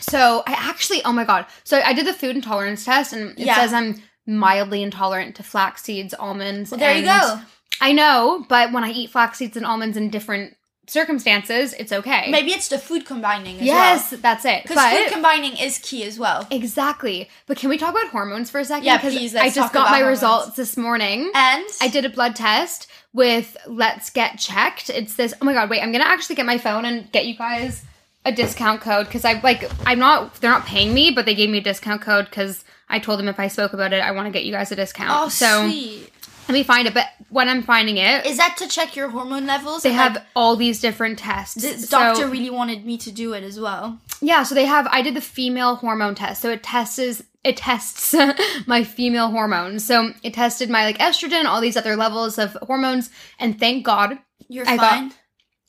so 0.00 0.42
I 0.46 0.52
actually, 0.54 1.04
oh 1.04 1.12
my 1.12 1.24
god. 1.24 1.44
So 1.64 1.78
I 1.80 1.92
did 1.92 2.06
the 2.06 2.14
food 2.14 2.34
intolerance 2.36 2.84
test, 2.86 3.12
and 3.12 3.32
it 3.38 3.46
Yeah. 3.46 3.56
says 3.56 3.74
I'm 3.74 4.02
mildly 4.32 4.82
intolerant 4.82 5.36
to 5.36 5.42
flax 5.42 5.82
seeds, 5.82 6.14
almonds. 6.14 6.70
Well, 6.70 6.80
there 6.80 6.96
you 6.96 7.04
go. 7.04 7.40
I 7.80 7.92
know, 7.92 8.44
but 8.48 8.72
when 8.72 8.84
I 8.84 8.90
eat 8.90 9.10
flax 9.10 9.38
seeds 9.38 9.56
and 9.56 9.66
almonds 9.66 9.96
in 9.96 10.10
different 10.10 10.56
circumstances, 10.86 11.72
it's 11.74 11.92
okay. 11.92 12.30
Maybe 12.30 12.50
it's 12.52 12.68
the 12.68 12.78
food 12.78 13.06
combining 13.06 13.56
as 13.56 13.62
yes, 13.62 14.10
that's 14.10 14.44
it. 14.44 14.62
Because 14.62 14.78
food 14.96 15.12
combining 15.12 15.56
is 15.56 15.78
key 15.78 16.04
as 16.04 16.18
well. 16.18 16.46
exactly. 16.50 17.28
But 17.46 17.56
can 17.56 17.70
we 17.70 17.78
talk 17.78 17.90
about 17.90 18.08
hormones 18.08 18.50
for 18.50 18.60
a 18.60 18.64
second? 18.64 18.84
Yeah, 18.84 18.98
please, 18.98 19.34
I 19.34 19.50
just 19.50 19.72
got 19.72 19.90
my 19.90 19.98
hormones. 19.98 20.20
results 20.22 20.56
this 20.56 20.76
morning. 20.76 21.30
And 21.34 21.64
I 21.80 21.88
did 21.88 22.04
a 22.04 22.10
blood 22.10 22.36
test 22.36 22.88
with 23.12 23.56
Let's 23.66 24.10
Get 24.10 24.38
Checked. 24.38 24.90
It's 24.90 25.14
this. 25.14 25.34
Oh 25.40 25.44
my 25.44 25.52
god! 25.52 25.70
Wait, 25.70 25.82
I'm 25.82 25.92
gonna 25.92 26.04
actually 26.04 26.36
get 26.36 26.46
my 26.46 26.58
phone 26.58 26.84
and 26.84 27.10
get 27.12 27.26
you 27.26 27.36
guys 27.36 27.84
a 28.24 28.32
discount 28.32 28.80
code 28.80 29.06
because 29.06 29.24
I 29.24 29.40
like. 29.40 29.70
I'm 29.86 29.98
not. 29.98 30.34
They're 30.36 30.50
not 30.50 30.66
paying 30.66 30.94
me, 30.94 31.10
but 31.10 31.26
they 31.26 31.34
gave 31.34 31.50
me 31.50 31.58
a 31.58 31.62
discount 31.62 32.02
code 32.02 32.26
because 32.26 32.64
I 32.92 32.98
told 33.00 33.18
them 33.18 33.26
if 33.28 33.40
I 33.40 33.48
spoke 33.48 33.72
about 33.72 33.92
it, 33.92 34.02
I 34.02 34.12
want 34.12 34.26
to 34.26 34.30
get 34.32 34.44
you 34.44 34.52
guys 34.52 34.70
a 34.70 34.76
discount. 34.76 35.10
oh, 35.12 35.28
so 35.28 35.68
sweet. 35.68 36.08
let 36.48 36.52
me 36.54 36.62
find 36.62 36.86
it. 36.86 36.94
But 36.94 37.06
when 37.30 37.48
I'm 37.48 37.62
finding 37.62 37.96
it, 37.96 38.26
Is 38.26 38.36
that 38.36 38.56
to 38.58 38.68
check 38.68 38.94
your 38.94 39.08
hormone 39.08 39.46
levels? 39.46 39.82
they 39.82 39.92
have 39.92 40.14
like, 40.16 40.24
all 40.36 40.54
these 40.56 40.80
different 40.80 41.18
tests. 41.18 41.88
So- 41.88 41.98
doctor 41.98 42.28
really 42.28 42.50
wanted 42.50 42.84
me 42.84 42.98
to 42.98 43.10
do 43.10 43.32
it 43.32 43.42
as 43.42 43.58
well. 43.58 43.98
Yeah, 44.20 44.44
so 44.44 44.54
they 44.54 44.66
have 44.66 44.86
I 44.88 45.02
did 45.02 45.14
the 45.14 45.20
female 45.20 45.76
hormone 45.76 46.14
test. 46.14 46.42
So 46.42 46.50
it 46.50 46.62
tests 46.62 47.22
it 47.42 47.56
tests 47.56 48.14
my 48.66 48.84
female 48.84 49.30
hormones. 49.30 49.84
So 49.84 50.12
it 50.22 50.34
tested 50.34 50.70
my 50.70 50.84
like 50.84 50.98
estrogen, 50.98 51.46
all 51.46 51.60
these 51.60 51.76
other 51.76 51.96
levels 51.96 52.38
of 52.38 52.56
hormones, 52.62 53.10
and 53.40 53.58
thank 53.58 53.84
God. 53.84 54.18
You're 54.48 54.68
I 54.68 54.76
got- 54.76 54.90
fine. 54.90 55.12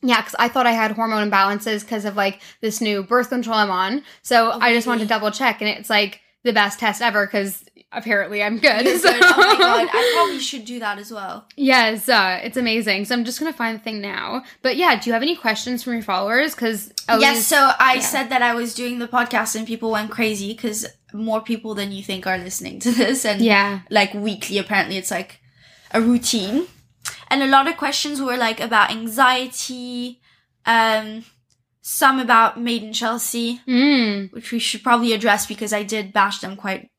Yeah, 0.05 0.19
because 0.19 0.35
I 0.37 0.49
thought 0.49 0.67
I 0.67 0.73
had 0.73 0.91
hormone 0.91 1.31
imbalances 1.31 1.79
because 1.79 2.03
of 2.03 2.17
like 2.17 2.41
this 2.59 2.81
new 2.81 3.03
birth 3.03 3.29
control 3.29 3.55
I'm 3.55 3.71
on. 3.71 4.03
So 4.21 4.51
Oh, 4.51 4.59
I 4.61 4.73
just 4.73 4.85
wanted 4.85 5.03
to 5.03 5.07
double 5.07 5.31
check, 5.31 5.61
and 5.61 5.69
it's 5.69 5.89
like 5.89 6.19
the 6.43 6.53
best 6.53 6.79
test 6.79 7.01
ever 7.01 7.25
because 7.25 7.63
apparently 7.91 8.41
I'm 8.43 8.57
good. 8.59 8.85
You're 8.85 8.97
So- 8.99 9.11
good. 9.11 9.21
Oh 9.23 9.37
my 9.37 9.55
god, 9.57 9.87
I 9.91 10.11
probably 10.15 10.39
should 10.39 10.65
do 10.65 10.79
that 10.79 10.97
as 10.97 11.11
well. 11.11 11.45
yes, 11.55 12.09
uh, 12.09 12.39
it's 12.43 12.57
amazing. 12.57 13.05
So 13.05 13.15
I'm 13.15 13.23
just 13.23 13.39
gonna 13.39 13.53
find 13.53 13.79
the 13.79 13.83
thing 13.83 14.01
now. 14.01 14.43
But 14.61 14.75
yeah, 14.77 14.99
do 14.99 15.09
you 15.09 15.13
have 15.13 15.21
any 15.21 15.35
questions 15.35 15.83
from 15.83 15.93
your 15.93 16.01
followers? 16.03 16.53
Because 16.55 16.91
yes, 17.07 17.45
so 17.47 17.71
I 17.79 17.95
yeah. 17.95 17.99
said 18.01 18.29
that 18.29 18.41
I 18.41 18.53
was 18.55 18.73
doing 18.73 18.99
the 18.99 19.07
podcast 19.07 19.55
and 19.55 19.65
people 19.67 19.91
went 19.91 20.11
crazy 20.11 20.53
because 20.53 20.85
more 21.13 21.41
people 21.41 21.75
than 21.75 21.91
you 21.91 22.01
think 22.03 22.25
are 22.25 22.37
listening 22.39 22.79
to 22.79 22.91
this 22.91 23.23
and 23.25 23.41
yeah, 23.41 23.81
like 23.89 24.13
weekly 24.13 24.57
apparently 24.57 24.97
it's 24.97 25.11
like 25.11 25.39
a 25.91 26.01
routine. 26.01 26.67
And 27.29 27.41
a 27.43 27.47
lot 27.47 27.67
of 27.67 27.77
questions 27.77 28.21
were 28.21 28.37
like 28.37 28.59
about 28.59 28.91
anxiety, 28.91 30.19
um 30.65 31.23
some 31.83 32.17
about 32.19 32.59
Made 32.59 32.81
in 32.81 32.93
Chelsea, 32.93 33.59
mm. 33.67 34.31
which 34.31 34.51
we 34.51 34.57
should 34.57 34.81
probably 34.83 35.11
address 35.11 35.45
because 35.45 35.73
I 35.73 35.83
did 35.83 36.13
bash 36.13 36.39
them 36.39 36.55
quite 36.55 36.89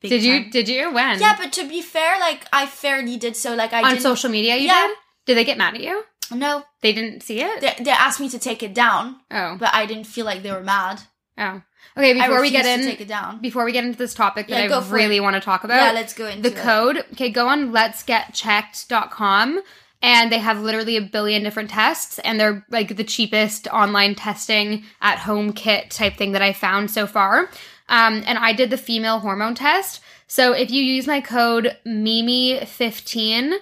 big 0.00 0.10
did 0.10 0.22
you 0.22 0.50
did 0.50 0.68
you 0.68 0.92
when? 0.92 1.18
Yeah, 1.18 1.36
but 1.36 1.52
to 1.54 1.66
be 1.66 1.80
fair, 1.80 2.20
like 2.20 2.46
I 2.52 2.66
fairly 2.66 3.16
did 3.16 3.34
so 3.34 3.54
like 3.54 3.72
I 3.72 3.82
on 3.82 3.90
didn't 3.90 4.02
social 4.02 4.30
media 4.30 4.56
you 4.56 4.66
Yeah. 4.66 4.88
did? 4.88 4.96
Did 5.26 5.38
they 5.38 5.44
get 5.44 5.58
mad 5.58 5.74
at 5.74 5.80
you? 5.80 6.04
No, 6.32 6.64
They 6.80 6.92
didn't 6.92 7.22
see 7.22 7.40
it? 7.40 7.60
they, 7.60 7.82
they 7.82 7.90
asked 7.90 8.20
me 8.20 8.28
to 8.28 8.38
take 8.38 8.62
it 8.62 8.72
down, 8.72 9.16
oh. 9.32 9.56
but 9.58 9.74
I 9.74 9.86
didn't 9.86 10.06
feel 10.06 10.24
like 10.24 10.42
they 10.42 10.52
were 10.52 10.62
mad. 10.62 11.00
Oh. 11.36 11.62
Okay, 11.96 12.12
before 12.14 12.40
we 12.40 12.50
get 12.50 12.66
in 12.66 12.86
take 12.86 13.00
it 13.00 13.08
down. 13.08 13.40
before 13.40 13.64
we 13.64 13.72
get 13.72 13.84
into 13.84 13.98
this 13.98 14.14
topic 14.14 14.46
that 14.48 14.68
go 14.68 14.80
I 14.80 14.90
really 14.90 15.16
it. 15.16 15.20
want 15.20 15.34
to 15.34 15.40
talk 15.40 15.64
about. 15.64 15.76
yeah, 15.76 15.92
let's 15.92 16.12
go 16.12 16.26
into 16.26 16.48
the 16.48 16.56
it. 16.56 16.62
code. 16.62 16.98
Okay, 17.12 17.30
go 17.30 17.48
on 17.48 17.72
Let's 17.72 18.02
get 18.02 18.32
let'sgetchecked.com 18.34 19.62
and 20.02 20.32
they 20.32 20.38
have 20.38 20.60
literally 20.60 20.96
a 20.96 21.02
billion 21.02 21.42
different 21.42 21.70
tests 21.70 22.18
and 22.20 22.40
they're 22.40 22.64
like 22.70 22.96
the 22.96 23.04
cheapest 23.04 23.68
online 23.68 24.14
testing 24.14 24.84
at 25.00 25.18
home 25.18 25.52
kit 25.52 25.90
type 25.90 26.16
thing 26.16 26.32
that 26.32 26.42
I 26.42 26.52
found 26.52 26.90
so 26.90 27.06
far. 27.06 27.50
Um, 27.88 28.22
and 28.26 28.38
I 28.38 28.52
did 28.52 28.70
the 28.70 28.78
female 28.78 29.18
hormone 29.18 29.54
test. 29.54 30.00
So 30.26 30.52
if 30.52 30.70
you 30.70 30.82
use 30.82 31.06
my 31.06 31.20
code 31.20 31.76
Mimi15, 31.86 33.54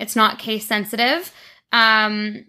it's 0.00 0.16
not 0.16 0.38
case 0.38 0.66
sensitive. 0.66 1.32
Um, 1.70 2.46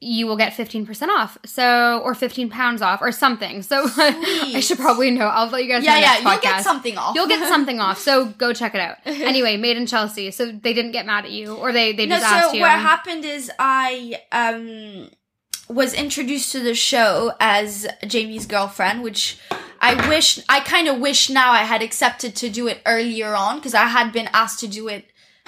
you 0.00 0.28
will 0.28 0.36
get 0.36 0.52
15% 0.52 1.08
off. 1.08 1.36
So, 1.44 1.98
or 2.04 2.14
15 2.14 2.50
pounds 2.50 2.82
off 2.82 3.02
or 3.02 3.10
something. 3.10 3.62
So 3.62 3.84
I 3.96 4.60
should 4.60 4.78
probably 4.78 5.10
know. 5.10 5.26
I'll 5.26 5.48
let 5.48 5.64
you 5.64 5.68
guys 5.68 5.82
Yeah, 5.84 5.94
know 5.94 6.00
yeah, 6.00 6.18
you'll 6.32 6.40
get 6.40 6.62
something 6.62 6.96
off. 6.96 7.14
You'll 7.16 7.26
get 7.26 7.48
something 7.48 7.80
off, 7.80 7.98
so 7.98 8.26
go 8.38 8.52
check 8.52 8.74
it 8.74 8.80
out. 8.80 8.96
Anyway, 9.04 9.56
made 9.56 9.76
in 9.76 9.86
Chelsea, 9.86 10.30
so 10.30 10.52
they 10.52 10.72
didn't 10.72 10.92
get 10.92 11.04
mad 11.04 11.24
at 11.24 11.32
you, 11.32 11.54
or 11.54 11.72
they 11.72 11.92
they 11.92 12.06
no, 12.06 12.16
just 12.16 12.26
asked 12.26 12.50
so 12.50 12.54
you. 12.54 12.60
what 12.60 12.70
happened 12.70 13.24
is 13.24 13.50
I 13.58 14.20
um 14.30 15.10
was 15.68 15.92
introduced 15.94 16.52
to 16.52 16.60
the 16.60 16.74
show 16.74 17.32
as 17.40 17.86
Jamie's 18.06 18.46
girlfriend, 18.46 19.02
which 19.02 19.38
I 19.80 20.08
wish 20.08 20.38
I 20.48 20.60
kind 20.60 20.86
of 20.88 20.98
wish 21.00 21.28
now 21.28 21.50
I 21.50 21.64
had 21.64 21.82
accepted 21.82 22.36
to 22.36 22.48
do 22.48 22.68
it 22.68 22.80
earlier 22.86 23.34
on 23.34 23.56
because 23.56 23.74
I 23.74 23.86
had 23.86 24.12
been 24.12 24.28
asked 24.32 24.60
to 24.60 24.68
do 24.68 24.88
it 24.88 25.06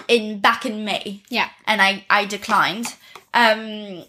in 0.08 0.40
back 0.40 0.66
in 0.66 0.84
May 0.84 1.22
yeah, 1.28 1.50
and 1.66 1.80
I 1.80 2.04
I 2.10 2.24
declined 2.24 2.96
um 3.32 4.04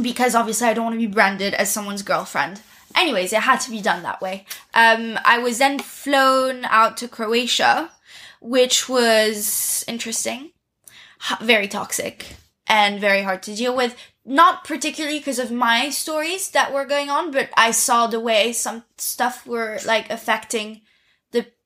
because 0.00 0.34
obviously 0.34 0.68
I 0.68 0.74
don't 0.74 0.84
want 0.84 0.94
to 0.94 1.06
be 1.06 1.12
branded 1.12 1.54
as 1.54 1.72
someone's 1.72 2.02
girlfriend. 2.02 2.60
Anyways, 2.94 3.32
it 3.32 3.40
had 3.40 3.60
to 3.60 3.70
be 3.70 3.80
done 3.80 4.02
that 4.02 4.20
way. 4.20 4.46
Um, 4.72 5.18
I 5.24 5.38
was 5.38 5.58
then 5.58 5.78
flown 5.78 6.64
out 6.66 6.96
to 6.98 7.08
Croatia, 7.08 7.90
which 8.40 8.88
was 8.88 9.84
interesting, 9.88 10.52
very 11.40 11.66
toxic, 11.66 12.36
and 12.66 13.00
very 13.00 13.22
hard 13.22 13.42
to 13.44 13.54
deal 13.54 13.74
with. 13.74 13.96
Not 14.24 14.64
particularly 14.64 15.18
because 15.18 15.38
of 15.38 15.50
my 15.50 15.90
stories 15.90 16.50
that 16.50 16.72
were 16.72 16.86
going 16.86 17.10
on, 17.10 17.30
but 17.30 17.50
I 17.56 17.72
saw 17.72 18.06
the 18.06 18.20
way 18.20 18.52
some 18.52 18.84
stuff 18.96 19.46
were 19.46 19.78
like 19.84 20.08
affecting 20.08 20.80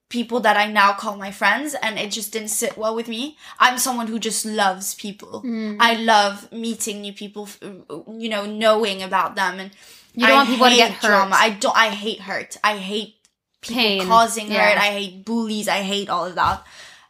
people 0.08 0.40
that 0.40 0.56
I 0.56 0.70
now 0.70 0.92
call 0.94 1.16
my 1.16 1.30
friends, 1.30 1.74
and 1.82 1.98
it 1.98 2.10
just 2.10 2.32
didn't 2.32 2.48
sit 2.48 2.76
well 2.78 2.94
with 2.94 3.08
me. 3.08 3.36
I'm 3.58 3.78
someone 3.78 4.06
who 4.06 4.18
just 4.18 4.44
loves 4.46 4.94
people. 4.94 5.42
Mm. 5.44 5.76
I 5.80 5.94
love 5.94 6.50
meeting 6.52 7.00
new 7.02 7.12
people, 7.12 7.48
you 8.16 8.28
know, 8.28 8.46
knowing 8.46 9.02
about 9.02 9.36
them, 9.36 9.58
and 9.60 9.70
You 10.14 10.26
don't 10.26 10.30
I 10.30 10.34
want 10.36 10.48
people 10.48 10.68
to 10.70 10.76
get 10.76 10.92
hurt. 10.92 11.08
Drama. 11.08 11.36
I 11.38 11.50
don't. 11.50 11.76
I 11.76 11.88
hate 11.90 12.20
hurt. 12.20 12.56
I 12.64 12.76
hate 12.78 13.16
people 13.60 13.76
Pain. 13.82 14.06
causing 14.06 14.50
Yeah. 14.50 14.70
hurt. 14.70 14.78
I 14.78 14.90
hate 14.92 15.24
bullies. 15.24 15.68
I 15.68 15.82
hate 15.82 16.08
all 16.08 16.24
of 16.26 16.34
that. 16.36 16.64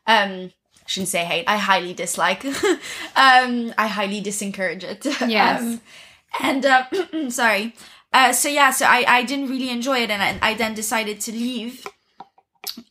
Um, 0.06 0.50
I 0.50 0.86
shouldn't 0.90 1.08
say 1.08 1.24
hate. 1.24 1.44
I 1.46 1.56
highly 1.58 1.94
dislike. 1.94 2.44
um, 3.16 3.74
I 3.78 3.86
highly 3.86 4.20
disencourage 4.22 4.82
it. 4.82 5.06
Yes. 5.28 5.60
Um, 5.60 5.80
and 6.40 6.64
uh, 6.66 6.84
sorry. 7.30 7.74
Uh, 8.12 8.32
so 8.32 8.48
yeah, 8.48 8.70
so 8.70 8.86
I, 8.86 9.04
I 9.06 9.22
didn't 9.22 9.50
really 9.50 9.68
enjoy 9.70 9.98
it, 10.00 10.10
and 10.10 10.22
I, 10.22 10.50
I 10.50 10.54
then 10.54 10.74
decided 10.74 11.20
to 11.20 11.32
leave. 11.32 11.86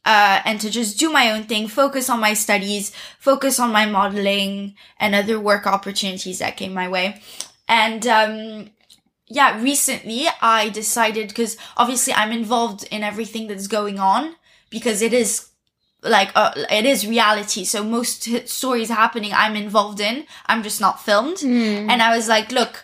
Uh, 0.06 0.42
and 0.46 0.60
to 0.60 0.70
just 0.70 0.98
do 0.98 1.12
my 1.12 1.32
own 1.32 1.44
thing, 1.44 1.68
focus 1.68 2.10
on 2.10 2.20
my 2.20 2.34
studies, 2.34 2.92
focus 3.20 3.60
on 3.60 3.72
my 3.72 3.86
modeling 3.86 4.76
and 5.00 5.14
other 5.14 5.40
work 5.40 5.68
opportunities 5.68 6.40
that 6.40 6.58
came 6.58 6.74
my 6.74 6.88
way. 6.88 7.22
And 7.68 8.08
um, 8.08 8.70
yeah, 9.28 9.62
recently 9.62 10.28
I 10.42 10.70
decided 10.70 11.30
because 11.30 11.58
obviously 11.76 12.14
I'm 12.14 12.32
involved 12.32 12.88
in 12.90 13.04
everything 13.04 13.48
that's 13.48 13.68
going 13.68 14.00
on 14.00 14.36
because 14.70 15.02
it 15.02 15.14
is 15.14 15.50
like 16.02 16.32
uh, 16.36 16.52
it 16.72 16.86
is 16.86 17.08
reality. 17.08 17.66
So 17.66 17.84
most 17.84 18.24
stories 18.48 18.90
happening, 18.90 19.32
I'm 19.34 19.56
involved 19.56 20.00
in. 20.00 20.26
I'm 20.46 20.64
just 20.64 20.80
not 20.80 21.04
filmed. 21.04 21.38
Mm. 21.38 21.90
And 21.90 22.02
I 22.02 22.16
was 22.16 22.28
like, 22.28 22.52
look, 22.52 22.84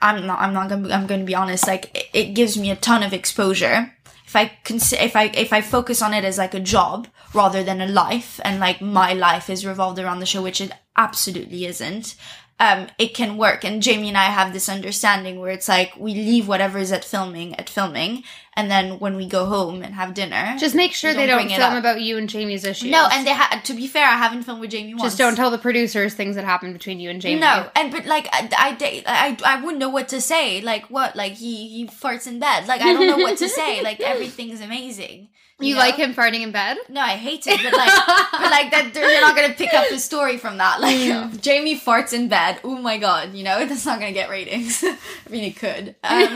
I'm 0.00 0.26
not. 0.26 0.40
I'm 0.40 0.54
not 0.54 0.68
gonna. 0.68 0.94
I'm 0.94 1.06
gonna 1.06 1.24
be 1.24 1.34
honest. 1.34 1.66
Like 1.66 1.94
it, 1.94 2.06
it 2.12 2.34
gives 2.34 2.56
me 2.56 2.70
a 2.70 2.76
ton 2.76 3.02
of 3.02 3.12
exposure. 3.12 3.92
If 4.30 4.36
I 4.36 4.52
if 4.64 5.16
I 5.16 5.24
if 5.34 5.52
I 5.52 5.60
focus 5.60 6.02
on 6.02 6.14
it 6.14 6.24
as 6.24 6.38
like 6.38 6.54
a 6.54 6.60
job 6.60 7.08
rather 7.34 7.64
than 7.64 7.80
a 7.80 7.86
life, 7.88 8.40
and 8.44 8.60
like 8.60 8.80
my 8.80 9.12
life 9.12 9.50
is 9.50 9.66
revolved 9.66 9.98
around 9.98 10.20
the 10.20 10.26
show, 10.26 10.42
which 10.42 10.60
it 10.60 10.70
absolutely 10.96 11.64
isn't. 11.66 12.14
Um, 12.60 12.88
it 12.98 13.14
can 13.14 13.38
work. 13.38 13.64
And 13.64 13.82
Jamie 13.82 14.08
and 14.08 14.18
I 14.18 14.24
have 14.26 14.52
this 14.52 14.68
understanding 14.68 15.40
where 15.40 15.50
it's 15.50 15.66
like 15.66 15.96
we 15.96 16.12
leave 16.14 16.46
whatever 16.46 16.78
is 16.78 16.92
at 16.92 17.06
filming 17.06 17.54
at 17.58 17.70
filming, 17.70 18.22
and 18.54 18.70
then 18.70 18.98
when 18.98 19.16
we 19.16 19.26
go 19.26 19.46
home 19.46 19.82
and 19.82 19.94
have 19.94 20.12
dinner, 20.12 20.56
Just 20.58 20.74
make 20.74 20.92
sure 20.92 21.14
they 21.14 21.26
don't 21.26 21.48
don't 21.48 21.58
film 21.58 21.76
about 21.76 22.02
you 22.02 22.18
and 22.18 22.28
Jamie's 22.28 22.66
issues. 22.66 22.90
no. 22.90 23.08
And 23.10 23.26
they 23.26 23.32
ha- 23.32 23.62
to 23.64 23.72
be 23.72 23.86
fair, 23.86 24.06
I 24.06 24.16
haven't 24.18 24.42
filmed 24.42 24.60
with 24.60 24.70
Jamie 24.72 24.92
once. 24.92 25.04
just 25.04 25.16
don't 25.18 25.36
tell 25.36 25.50
the 25.50 25.56
producers 25.56 26.12
things 26.12 26.36
that 26.36 26.44
happened 26.44 26.74
between 26.74 27.00
you 27.00 27.08
and 27.08 27.18
Jamie. 27.22 27.40
No, 27.40 27.70
and 27.74 27.90
but 27.90 28.04
like 28.04 28.28
I, 28.30 28.50
I, 28.54 29.02
I, 29.06 29.38
I 29.56 29.60
wouldn't 29.62 29.78
know 29.80 29.88
what 29.88 30.08
to 30.08 30.20
say. 30.20 30.60
Like 30.60 30.84
what? 30.90 31.16
Like 31.16 31.32
he 31.32 31.66
he 31.68 31.86
farts 31.86 32.26
in 32.26 32.38
bed. 32.40 32.68
Like 32.68 32.82
I 32.82 32.92
don't 32.92 33.06
know 33.06 33.16
what 33.16 33.38
to 33.38 33.48
say. 33.48 33.80
Like 33.90 34.00
everything's 34.00 34.60
amazing. 34.60 35.28
You 35.60 35.74
know? 35.74 35.80
like 35.80 35.96
him 35.96 36.14
farting 36.14 36.40
in 36.40 36.52
bed? 36.52 36.78
No, 36.88 37.00
I 37.00 37.10
hate 37.16 37.46
it, 37.46 37.60
but 37.62 37.72
like, 37.72 37.92
but 38.32 38.50
like 38.50 38.70
that, 38.70 38.90
they're 38.94 39.20
not 39.20 39.36
gonna 39.36 39.54
pick 39.54 39.72
up 39.74 39.88
the 39.90 39.98
story 39.98 40.36
from 40.38 40.58
that. 40.58 40.80
Like, 40.80 40.96
Mm. 40.96 41.40
Jamie 41.46 41.78
farts 41.78 42.12
in 42.12 42.28
bed. 42.28 42.60
Oh 42.64 42.76
my 42.78 42.98
god, 42.98 43.34
you 43.34 43.44
know 43.44 43.64
that's 43.66 43.86
not 43.86 43.98
gonna 44.00 44.12
get 44.12 44.30
ratings. 44.30 44.82
I 44.84 44.96
mean, 45.30 45.44
it 45.44 45.56
could. 45.56 45.88
Um, 46.02 46.34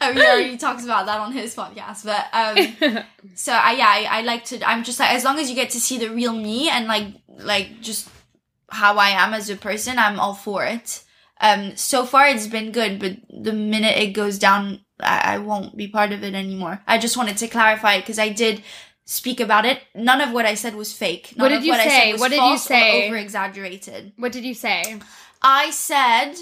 I 0.00 0.12
mean, 0.14 0.16
he 0.16 0.22
already 0.22 0.56
talks 0.56 0.84
about 0.84 1.06
that 1.06 1.20
on 1.20 1.32
his 1.32 1.54
podcast, 1.54 2.04
but 2.04 2.26
um, 2.32 3.04
so 3.34 3.52
I 3.52 3.72
yeah, 3.72 3.86
I, 3.88 4.18
I 4.18 4.20
like 4.22 4.44
to. 4.46 4.68
I'm 4.68 4.84
just 4.84 4.98
like 5.00 5.12
as 5.12 5.24
long 5.24 5.38
as 5.38 5.48
you 5.48 5.54
get 5.56 5.70
to 5.70 5.80
see 5.80 5.98
the 5.98 6.08
real 6.10 6.32
me 6.32 6.68
and 6.68 6.86
like 6.86 7.06
like 7.28 7.80
just 7.80 8.08
how 8.70 8.96
I 8.98 9.10
am 9.10 9.34
as 9.34 9.48
a 9.50 9.56
person, 9.56 9.98
I'm 9.98 10.18
all 10.18 10.34
for 10.34 10.64
it. 10.64 11.02
Um, 11.40 11.76
so 11.76 12.04
far 12.06 12.26
it's 12.28 12.46
been 12.46 12.72
good, 12.72 12.98
but 12.98 13.16
the 13.28 13.52
minute 13.52 13.96
it 13.98 14.12
goes 14.12 14.38
down, 14.38 14.80
I, 15.00 15.34
I 15.34 15.38
won't 15.38 15.76
be 15.76 15.88
part 15.88 16.12
of 16.12 16.22
it 16.22 16.34
anymore. 16.34 16.80
I 16.86 16.98
just 16.98 17.16
wanted 17.16 17.36
to 17.38 17.48
clarify 17.48 17.98
because 17.98 18.18
I 18.18 18.28
did 18.30 18.62
speak 19.04 19.40
about 19.40 19.64
it. 19.64 19.80
None 19.94 20.20
of 20.20 20.32
what 20.32 20.46
I 20.46 20.54
said 20.54 20.74
was 20.74 20.92
fake. 20.92 21.34
None 21.36 21.44
What 21.44 21.48
did 21.50 21.58
of 21.58 21.64
you 21.64 21.72
what 21.72 21.80
I 21.80 21.88
say? 21.88 22.00
said 22.00 22.12
was 22.12 22.20
What 22.20 22.30
did 22.30 22.42
you 22.42 22.58
say? 22.58 23.06
Over 23.06 23.16
exaggerated. 23.16 24.12
What 24.16 24.32
did 24.32 24.44
you 24.44 24.54
say? 24.54 24.98
I 25.42 25.70
said, 25.70 26.34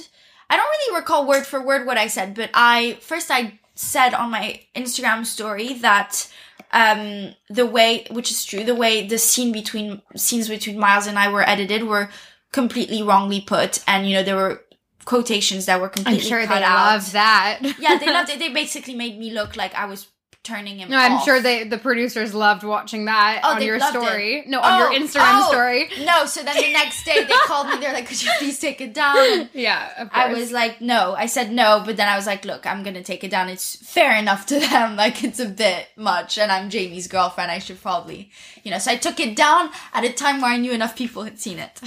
I 0.49 0.56
don't 0.56 0.66
really 0.66 0.96
recall 1.00 1.26
word 1.26 1.46
for 1.46 1.61
word 1.62 1.87
what 1.87 1.99
I 1.99 2.06
said, 2.06 2.34
but 2.34 2.50
I 2.54 2.99
first 3.00 3.30
I 3.30 3.58
said 3.75 4.14
on 4.14 4.30
my 4.30 4.61
Instagram 4.75 5.26
story 5.26 5.75
that 5.75 6.28
um 6.73 7.34
the 7.50 7.66
way 7.66 8.06
which 8.11 8.30
is 8.30 8.44
true 8.44 8.64
the 8.64 8.75
way 8.75 9.06
the 9.06 9.18
scene 9.18 9.52
between 9.52 10.00
scenes 10.16 10.49
between 10.49 10.78
Miles 10.78 11.06
and 11.06 11.18
I 11.18 11.30
were 11.30 11.49
edited 11.49 11.84
were 11.84 12.08
completely 12.52 13.02
wrongly 13.02 13.40
put 13.40 13.82
and 13.87 14.08
you 14.08 14.14
know 14.14 14.23
there 14.23 14.37
were 14.37 14.63
quotations 15.04 15.66
that 15.66 15.80
were 15.80 15.87
I'm 15.88 15.92
completely 15.92 16.28
sure 16.28 16.40
they 16.40 16.46
cut 16.46 16.62
out. 16.62 16.92
love 16.94 17.12
that. 17.12 17.61
yeah, 17.78 17.99
they 17.99 18.06
loved 18.06 18.30
it. 18.32 18.38
They 18.38 18.49
basically 18.52 18.94
made 18.94 19.18
me 19.18 19.30
look 19.30 19.56
like 19.56 19.75
I 19.75 19.87
was 19.87 20.08
turning 20.42 20.76
him 20.78 20.90
No, 20.90 20.99
I'm 20.99 21.12
off. 21.12 21.25
sure 21.25 21.40
they 21.40 21.64
the 21.64 21.78
producers 21.78 22.34
loved 22.34 22.64
watching 22.64 23.06
that 23.06 23.40
Oh, 23.42 23.52
on 23.52 23.58
they 23.61 23.64
your 23.64 23.78
loved 23.78 23.96
it. 23.96 24.02
story. 24.02 24.44
No, 24.46 24.61
on 24.61 24.82
Oh, 24.82 24.90
your 24.92 25.00
Instagram 25.00 25.40
oh. 25.42 25.49
story. 25.49 25.88
No, 26.04 26.26
so 26.26 26.42
then 26.42 26.54
the 26.56 26.70
next 26.70 27.02
day 27.04 27.25
they 27.25 27.32
called 27.46 27.68
me. 27.68 27.78
They're 27.78 27.94
like, 27.94 28.06
"Could 28.06 28.23
you 28.23 28.30
please 28.38 28.58
take 28.58 28.82
it 28.82 28.92
down?" 28.92 29.49
Yeah, 29.54 30.02
of 30.02 30.11
I 30.12 30.34
was 30.34 30.52
like, 30.52 30.82
no. 30.82 31.14
I 31.16 31.25
said 31.26 31.50
no, 31.50 31.82
but 31.87 31.96
then 31.96 32.08
I 32.08 32.16
was 32.16 32.26
like, 32.26 32.44
look, 32.44 32.66
I'm 32.66 32.82
gonna 32.82 33.02
take 33.02 33.25
it 33.25 33.30
down. 33.30 33.49
It's 33.49 33.76
fair 33.76 34.14
enough 34.18 34.44
to 34.46 34.58
them. 34.61 34.96
Like, 34.96 35.25
it's 35.25 35.40
a 35.40 35.46
bit 35.49 35.87
much, 35.96 36.37
and 36.37 36.52
I'm 36.52 36.68
Jamie's 36.68 37.08
girlfriend. 37.08 37.50
I 37.50 37.58
should 37.58 37.80
probably, 37.80 38.30
you 38.64 38.70
know. 38.70 38.78
So 38.78 38.90
I 38.90 38.96
took 38.96 39.20
it 39.20 39.34
down 39.37 39.70
at 39.94 40.04
a 40.04 40.12
time 40.12 40.42
where 40.42 40.50
I 40.52 40.58
knew 40.58 40.73
enough 40.73 40.94
people 40.94 41.23
had 41.23 41.40
seen 41.40 41.58
it. 41.58 41.80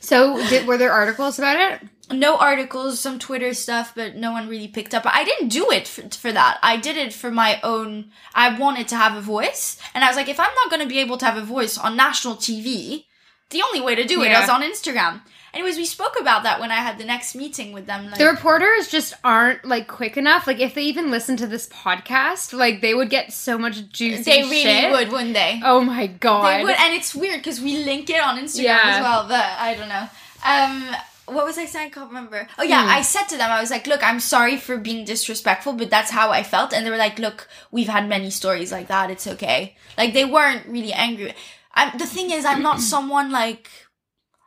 So, 0.00 0.36
did, 0.50 0.66
were 0.66 0.76
there 0.76 0.92
articles 0.92 1.38
about 1.38 1.56
it? 1.58 1.88
No 2.10 2.36
articles, 2.36 3.00
some 3.00 3.18
Twitter 3.18 3.54
stuff, 3.54 3.92
but 3.94 4.16
no 4.16 4.32
one 4.32 4.48
really 4.48 4.68
picked 4.68 4.94
up. 4.94 5.02
I 5.06 5.24
didn't 5.24 5.48
do 5.48 5.70
it 5.70 5.86
for, 5.88 6.02
for 6.10 6.32
that. 6.32 6.58
I 6.62 6.76
did 6.76 6.96
it 6.96 7.12
for 7.12 7.30
my 7.30 7.60
own. 7.62 8.10
I 8.34 8.58
wanted 8.58 8.88
to 8.88 8.96
have 8.96 9.16
a 9.16 9.20
voice, 9.20 9.78
and 9.94 10.04
I 10.04 10.08
was 10.08 10.16
like, 10.16 10.28
if 10.28 10.40
I'm 10.40 10.54
not 10.54 10.70
gonna 10.70 10.86
be 10.86 10.98
able 10.98 11.16
to 11.18 11.24
have 11.24 11.36
a 11.36 11.42
voice 11.42 11.76
on 11.78 11.96
national 11.96 12.36
TV, 12.36 13.04
the 13.50 13.62
only 13.62 13.80
way 13.80 13.94
to 13.94 14.04
do 14.04 14.22
it 14.22 14.30
Yeah. 14.30 14.42
is 14.42 14.48
on 14.50 14.62
Instagram. 14.62 15.20
Anyways, 15.52 15.76
we 15.76 15.84
spoke 15.84 16.16
about 16.20 16.42
that 16.42 16.58
when 16.58 16.72
I 16.72 16.76
had 16.78 16.98
the 16.98 17.04
next 17.04 17.36
meeting 17.36 17.72
with 17.72 17.86
them. 17.86 18.06
Like, 18.06 18.18
The 18.18 18.26
reporters 18.26 18.88
just 18.88 19.14
aren't 19.22 19.64
like 19.64 19.86
quick 19.86 20.16
enough. 20.16 20.48
Like, 20.48 20.58
if 20.58 20.74
they 20.74 20.82
even 20.82 21.12
listen 21.12 21.36
to 21.36 21.46
this 21.46 21.68
podcast, 21.68 22.52
like 22.52 22.80
they 22.80 22.92
would 22.92 23.08
get 23.08 23.32
so 23.32 23.56
much 23.56 23.88
juicy 23.90 24.24
they 24.24 24.42
really 24.42 24.62
shit. 24.62 24.90
would, 24.90 25.12
wouldn't 25.12 25.34
they? 25.34 25.60
Oh 25.64 25.80
my 25.80 26.08
god! 26.08 26.58
They 26.58 26.64
would, 26.64 26.74
and 26.76 26.92
it's 26.94 27.14
weird 27.14 27.38
because 27.38 27.60
we 27.60 27.84
link 27.84 28.10
it 28.10 28.20
on 28.20 28.36
Instagram 28.36 28.62
Yeah. 28.64 28.80
as 28.84 29.00
well. 29.02 29.28
But 29.28 29.44
I 29.44 29.74
don't 29.74 29.88
know. 29.88 30.08
Um, 30.44 30.96
what 31.26 31.44
was 31.44 31.56
I 31.58 31.66
saying? 31.66 31.86
I 31.86 31.90
can't 31.90 32.08
remember. 32.08 32.46
Oh 32.58 32.62
yeah, 32.62 32.82
Hmm. 32.84 32.90
I 32.90 33.02
said 33.02 33.24
to 33.28 33.36
them, 33.36 33.50
I 33.50 33.60
was 33.60 33.70
like, 33.70 33.86
"Look, 33.86 34.02
I'm 34.02 34.20
sorry 34.20 34.56
for 34.56 34.76
being 34.76 35.04
disrespectful, 35.04 35.72
but 35.74 35.90
that's 35.90 36.10
how 36.10 36.30
I 36.30 36.42
felt." 36.42 36.72
And 36.72 36.84
they 36.86 36.90
were 36.90 36.96
like, 36.96 37.18
"Look, 37.18 37.48
we've 37.70 37.88
had 37.88 38.08
many 38.08 38.30
stories 38.30 38.70
like 38.72 38.88
that. 38.88 39.10
It's 39.10 39.26
okay." 39.26 39.76
Like 39.96 40.12
they 40.14 40.24
weren't 40.24 40.66
really 40.66 40.92
angry. 40.92 41.34
I'm, 41.74 41.96
the 41.98 42.06
thing 42.06 42.30
is, 42.30 42.44
I'm 42.44 42.62
not 42.62 42.80
someone 42.94 43.30
like. 43.30 43.70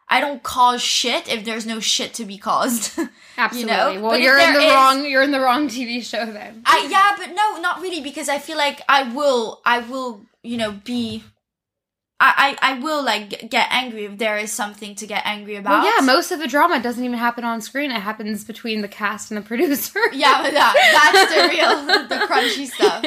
I 0.09 0.21
don't 0.21 0.41
cause 0.41 0.81
shit 0.81 1.27
if 1.27 1.43
there's 1.43 1.65
no 1.65 1.81
shit 1.81 2.13
to 2.13 2.23
be 2.23 2.37
caused. 2.37 2.97
Absolutely. 3.37 3.71
know? 3.73 3.99
Well, 4.01 4.11
But 4.11 4.21
you're 4.21 4.37
in 4.39 4.53
the 4.53 4.61
is- 4.61 4.73
wrong. 4.73 5.05
You're 5.05 5.21
in 5.21 5.31
the 5.31 5.41
wrong 5.41 5.67
TV 5.67 6.01
show 6.01 6.25
then. 6.25 6.61
I 6.65 6.87
yeah, 6.89 7.15
but 7.17 7.35
no, 7.35 7.59
not 7.61 7.81
really 7.81 7.99
because 7.99 8.29
I 8.29 8.39
feel 8.39 8.55
like 8.57 8.81
I 8.87 9.03
will 9.13 9.61
I 9.65 9.79
will, 9.79 10.21
you 10.43 10.55
know, 10.55 10.71
be 10.71 11.23
I 12.19 12.57
I, 12.61 12.71
I 12.73 12.79
will 12.79 13.03
like 13.03 13.49
get 13.49 13.67
angry 13.71 14.05
if 14.05 14.17
there 14.17 14.37
is 14.37 14.51
something 14.51 14.95
to 14.95 15.05
get 15.07 15.21
angry 15.25 15.55
about. 15.55 15.83
Well, 15.83 15.95
yeah. 15.99 16.05
Most 16.05 16.31
of 16.31 16.39
the 16.39 16.47
drama 16.47 16.81
doesn't 16.81 17.03
even 17.03 17.17
happen 17.17 17.43
on 17.43 17.61
screen. 17.61 17.91
It 17.91 18.01
happens 18.01 18.43
between 18.43 18.81
the 18.81 18.87
cast 18.87 19.29
and 19.31 19.37
the 19.37 19.45
producer. 19.47 19.99
yeah, 20.13 20.41
but 20.41 20.53
that, 20.53 20.73
that's 21.15 21.33
the 21.33 21.47
real 21.55 22.07
the 22.07 22.25
crunchy 22.25 22.65
stuff. 22.67 23.03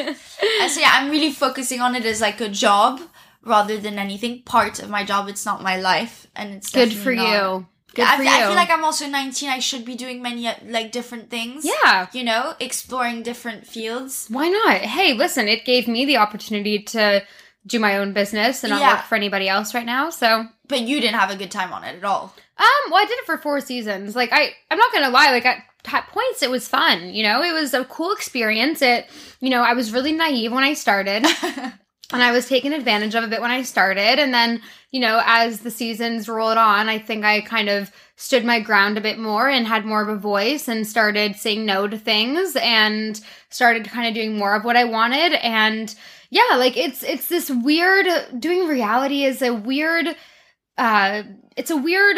And 0.61 0.71
so 0.71 0.81
yeah, 0.81 0.91
I'm 0.95 1.11
really 1.11 1.33
focusing 1.33 1.81
on 1.81 1.95
it 1.97 2.05
as 2.05 2.21
like 2.21 2.41
a 2.41 2.49
job 2.49 3.01
rather 3.43 3.79
than 3.79 3.99
anything. 3.99 4.43
Part 4.43 4.81
of 4.81 4.89
my 4.91 5.05
job. 5.05 5.29
It's 5.29 5.45
not 5.45 5.63
my 5.63 5.77
life, 5.77 6.27
and 6.37 6.55
it's 6.55 6.71
Good 6.71 6.93
for 6.93 7.15
not- 7.15 7.29
you. 7.29 7.67
Good 7.93 8.05
I, 8.07 8.17
for 8.19 8.23
you. 8.23 8.29
I 8.31 8.43
feel 8.43 8.55
like 8.55 8.71
I'm 8.71 8.85
also 8.85 9.09
19. 9.09 9.49
I 9.49 9.59
should 9.59 9.85
be 9.85 9.97
doing 9.97 10.23
many 10.23 10.47
uh, 10.47 10.55
like 10.65 10.93
different 10.93 11.29
things. 11.29 11.65
yeah. 11.65 12.07
You 12.13 12.23
know, 12.23 12.55
exploring 12.61 13.25
different 13.25 13.67
fields. 13.67 14.29
Why 14.31 14.47
not? 14.49 14.77
Hey, 14.83 15.13
listen, 15.15 15.49
it 15.49 15.65
gave 15.65 15.89
me 15.89 16.05
the 16.05 16.17
opportunity 16.19 16.79
to 16.85 17.25
do 17.71 17.79
my 17.79 17.97
own 17.99 18.13
business 18.13 18.63
and 18.63 18.71
not 18.71 18.81
Yeah. 18.81 18.97
work 18.97 19.05
for 19.05 19.15
anybody 19.15 19.49
else 19.49 19.75
right 19.75 19.87
now. 19.87 20.11
So, 20.11 20.47
But 20.69 20.83
you 20.83 21.01
didn't 21.01 21.19
have 21.19 21.31
a 21.31 21.37
good 21.37 21.51
time 21.51 21.73
on 21.73 21.85
it 21.85 21.97
at 21.97 22.05
all. 22.05 22.35
Um, 22.59 22.91
well, 22.91 23.01
I 23.03 23.07
did 23.07 23.19
it 23.19 23.25
for 23.27 23.39
four 23.39 23.61
seasons. 23.61 24.15
Like, 24.15 24.31
I, 24.33 24.53
I'm 24.71 24.77
not 24.79 24.93
gonna 24.93 25.09
lie. 25.11 25.31
Like, 25.31 25.47
at, 25.47 25.63
at 25.91 26.09
points, 26.09 26.43
it 26.43 26.51
was 26.51 26.69
fun. 26.69 27.15
You 27.15 27.23
know, 27.23 27.43
it 27.43 27.53
was 27.53 27.73
a 27.73 27.85
cool 27.85 28.13
experience. 28.13 28.83
It, 28.83 29.07
you 29.41 29.49
know, 29.49 29.63
I 29.63 29.73
was 29.73 29.93
really 29.93 30.13
naive 30.13 30.53
when 30.53 30.65
I 30.65 30.75
started. 30.75 31.25
and 32.13 32.23
I 32.23 32.33
was 32.33 32.49
taken 32.49 32.73
advantage 32.73 33.15
of 33.15 33.25
a 33.25 33.29
bit 33.29 33.41
when 33.41 33.51
I 33.51 33.63
started. 33.63 34.19
And 34.19 34.35
then, 34.35 34.61
you 34.91 35.01
know, 35.01 35.23
as 35.25 35.61
the 35.61 35.71
seasons 35.71 36.29
rolled 36.29 36.59
on, 36.59 36.89
I 36.89 36.99
think 36.99 37.25
I 37.25 37.41
kind 37.41 37.69
of 37.69 37.91
stood 38.17 38.45
my 38.45 38.61
ground 38.61 38.99
a 38.99 39.01
bit 39.01 39.19
more 39.19 39.49
and 39.49 39.67
had 39.67 39.87
more 39.87 40.03
of 40.03 40.09
a 40.09 40.17
voice 40.17 40.69
and 40.69 40.87
started 40.87 41.37
saying 41.37 41.65
no 41.65 41.89
to 41.89 41.97
things 41.97 42.57
and 42.61 43.19
started 43.49 43.89
kind 43.89 44.07
of 44.09 44.15
doing 44.15 44.37
more 44.37 44.55
of 44.55 44.65
what 44.65 44.77
I 44.77 44.85
wanted. 44.85 45.33
And 45.43 45.95
yeah, 46.31 46.57
like 46.57 46.77
it's 46.77 47.03
it's 47.03 47.29
this 47.29 47.51
weird 47.51 48.07
doing 48.39 48.67
reality 48.69 49.25
is 49.25 49.43
a 49.43 49.53
weird 49.53 50.07
uh 50.79 51.23
it's 51.57 51.71
a 51.71 51.77
weird 51.77 52.17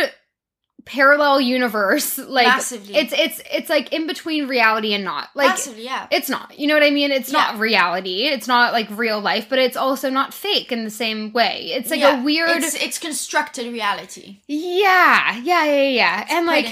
parallel 0.84 1.40
universe. 1.40 2.18
Like 2.32 2.46
Massively. 2.46 2.94
it's 2.96 3.12
it's 3.12 3.42
it's 3.52 3.68
like 3.68 3.92
in 3.92 4.06
between 4.06 4.48
reality 4.48 4.94
and 4.94 5.04
not. 5.04 5.28
Like 5.34 5.48
Massively, 5.48 5.84
yeah. 5.84 6.06
it's 6.10 6.30
not. 6.30 6.58
You 6.58 6.66
know 6.66 6.74
what 6.74 6.82
I 6.82 6.90
mean? 6.90 7.10
It's 7.10 7.30
not 7.30 7.58
reality. 7.58 8.24
It's 8.24 8.48
not 8.48 8.72
like 8.72 8.88
real 8.90 9.20
life, 9.20 9.48
but 9.50 9.58
it's 9.58 9.76
also 9.76 10.08
not 10.08 10.32
fake 10.32 10.72
in 10.72 10.84
the 10.84 10.90
same 10.90 11.32
way. 11.32 11.72
It's 11.72 11.90
like 11.90 12.00
Yeah, 12.00 12.20
a 12.20 12.24
weird 12.24 12.48
It's, 12.62 12.74
it's 12.74 12.98
constructed 12.98 13.70
reality. 13.70 14.40
Yeah, 14.48 15.36
yeah, 15.42 15.64
yeah, 15.64 15.88
yeah. 15.88 16.26
and 16.30 16.46
like 16.46 16.66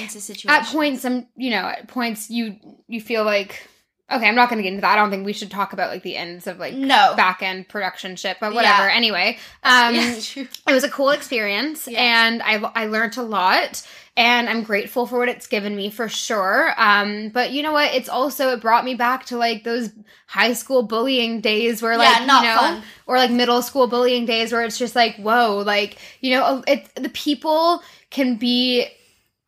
at 0.48 0.66
points 0.66 1.04
I'm 1.04 1.26
you 1.36 1.50
know, 1.50 1.66
at 1.66 1.88
points 1.88 2.30
you 2.30 2.56
you 2.88 3.00
feel 3.02 3.24
like 3.24 3.68
okay, 4.10 4.26
I'm 4.28 4.34
not 4.34 4.48
gonna 4.50 4.62
get 4.62 4.70
into 4.70 4.80
that. 4.82 4.92
I 4.92 4.96
don't 4.96 5.10
think 5.10 5.24
we 5.24 5.32
should 5.32 5.50
talk 5.50 5.72
about 5.72 5.90
like 5.90 6.02
the 6.02 6.16
ends 6.16 6.46
of 6.46 6.58
like 6.58 6.74
No. 6.74 7.14
back 7.16 7.42
end 7.42 7.68
production 7.68 8.16
shit, 8.16 8.38
but 8.40 8.52
whatever. 8.54 8.88
Yeah. 8.88 8.94
Anyway. 8.94 9.38
Um 9.64 9.94
yeah, 9.94 10.14
it 10.36 10.72
was 10.72 10.84
a 10.84 10.90
cool 10.90 11.10
experience 11.10 11.86
and 11.88 12.42
I, 12.42 12.54
I 12.74 12.86
learned 12.86 13.16
a 13.16 13.22
lot 13.22 13.86
and 14.16 14.48
i'm 14.48 14.64
grateful 14.64 15.06
for 15.06 15.20
what 15.20 15.28
it's 15.28 15.46
given 15.46 15.74
me 15.76 15.88
for 15.88 16.08
sure 16.08 16.72
um 16.76 17.28
but 17.28 17.52
you 17.52 17.62
know 17.62 17.72
what 17.72 17.94
it's 17.94 18.08
also 18.08 18.50
it 18.50 18.60
brought 18.60 18.84
me 18.84 18.96
back 18.96 19.24
to 19.26 19.36
like 19.36 19.62
those 19.62 19.90
high 20.26 20.52
school 20.52 20.82
bullying 20.82 21.40
days 21.40 21.80
where 21.80 21.96
like 21.96 22.08
Yeah, 22.08 22.20
you 22.20 22.26
know 22.48 22.56
fun. 22.60 22.82
or 23.06 23.16
like 23.18 23.30
middle 23.30 23.62
school 23.62 23.86
bullying 23.86 24.26
days 24.26 24.52
where 24.52 24.62
it's 24.62 24.78
just 24.78 24.96
like 24.96 25.14
whoa 25.16 25.62
like 25.64 25.96
you 26.20 26.34
know 26.34 26.64
it 26.66 26.92
the 26.96 27.08
people 27.10 27.82
can 28.10 28.34
be 28.34 28.88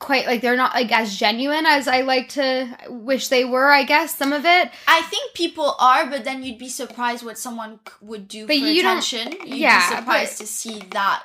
quite 0.02 0.26
like 0.26 0.40
they're 0.42 0.56
not 0.56 0.74
like 0.74 0.92
as 0.92 1.16
genuine 1.16 1.64
as 1.64 1.86
i 1.88 2.00
like 2.02 2.28
to 2.28 2.68
wish 2.90 3.28
they 3.28 3.44
were 3.44 3.70
i 3.70 3.84
guess 3.84 4.14
some 4.14 4.32
of 4.32 4.44
it 4.44 4.70
I 4.86 5.00
think 5.02 5.32
people 5.34 5.74
are, 5.78 6.10
but 6.10 6.24
then 6.24 6.42
you'd 6.42 6.58
be 6.58 6.68
surprised 6.68 7.24
what 7.24 7.38
someone 7.38 7.78
would 8.02 8.26
do 8.28 8.46
But 8.46 8.58
for 8.58 8.64
you 8.66 8.82
don't- 8.82 8.98
attention. 8.98 9.32
You'd 9.46 9.58
yeah, 9.58 9.88
be 9.90 9.96
surprised 9.96 10.38
to 10.38 10.46
see 10.46 10.80
that 10.90 11.22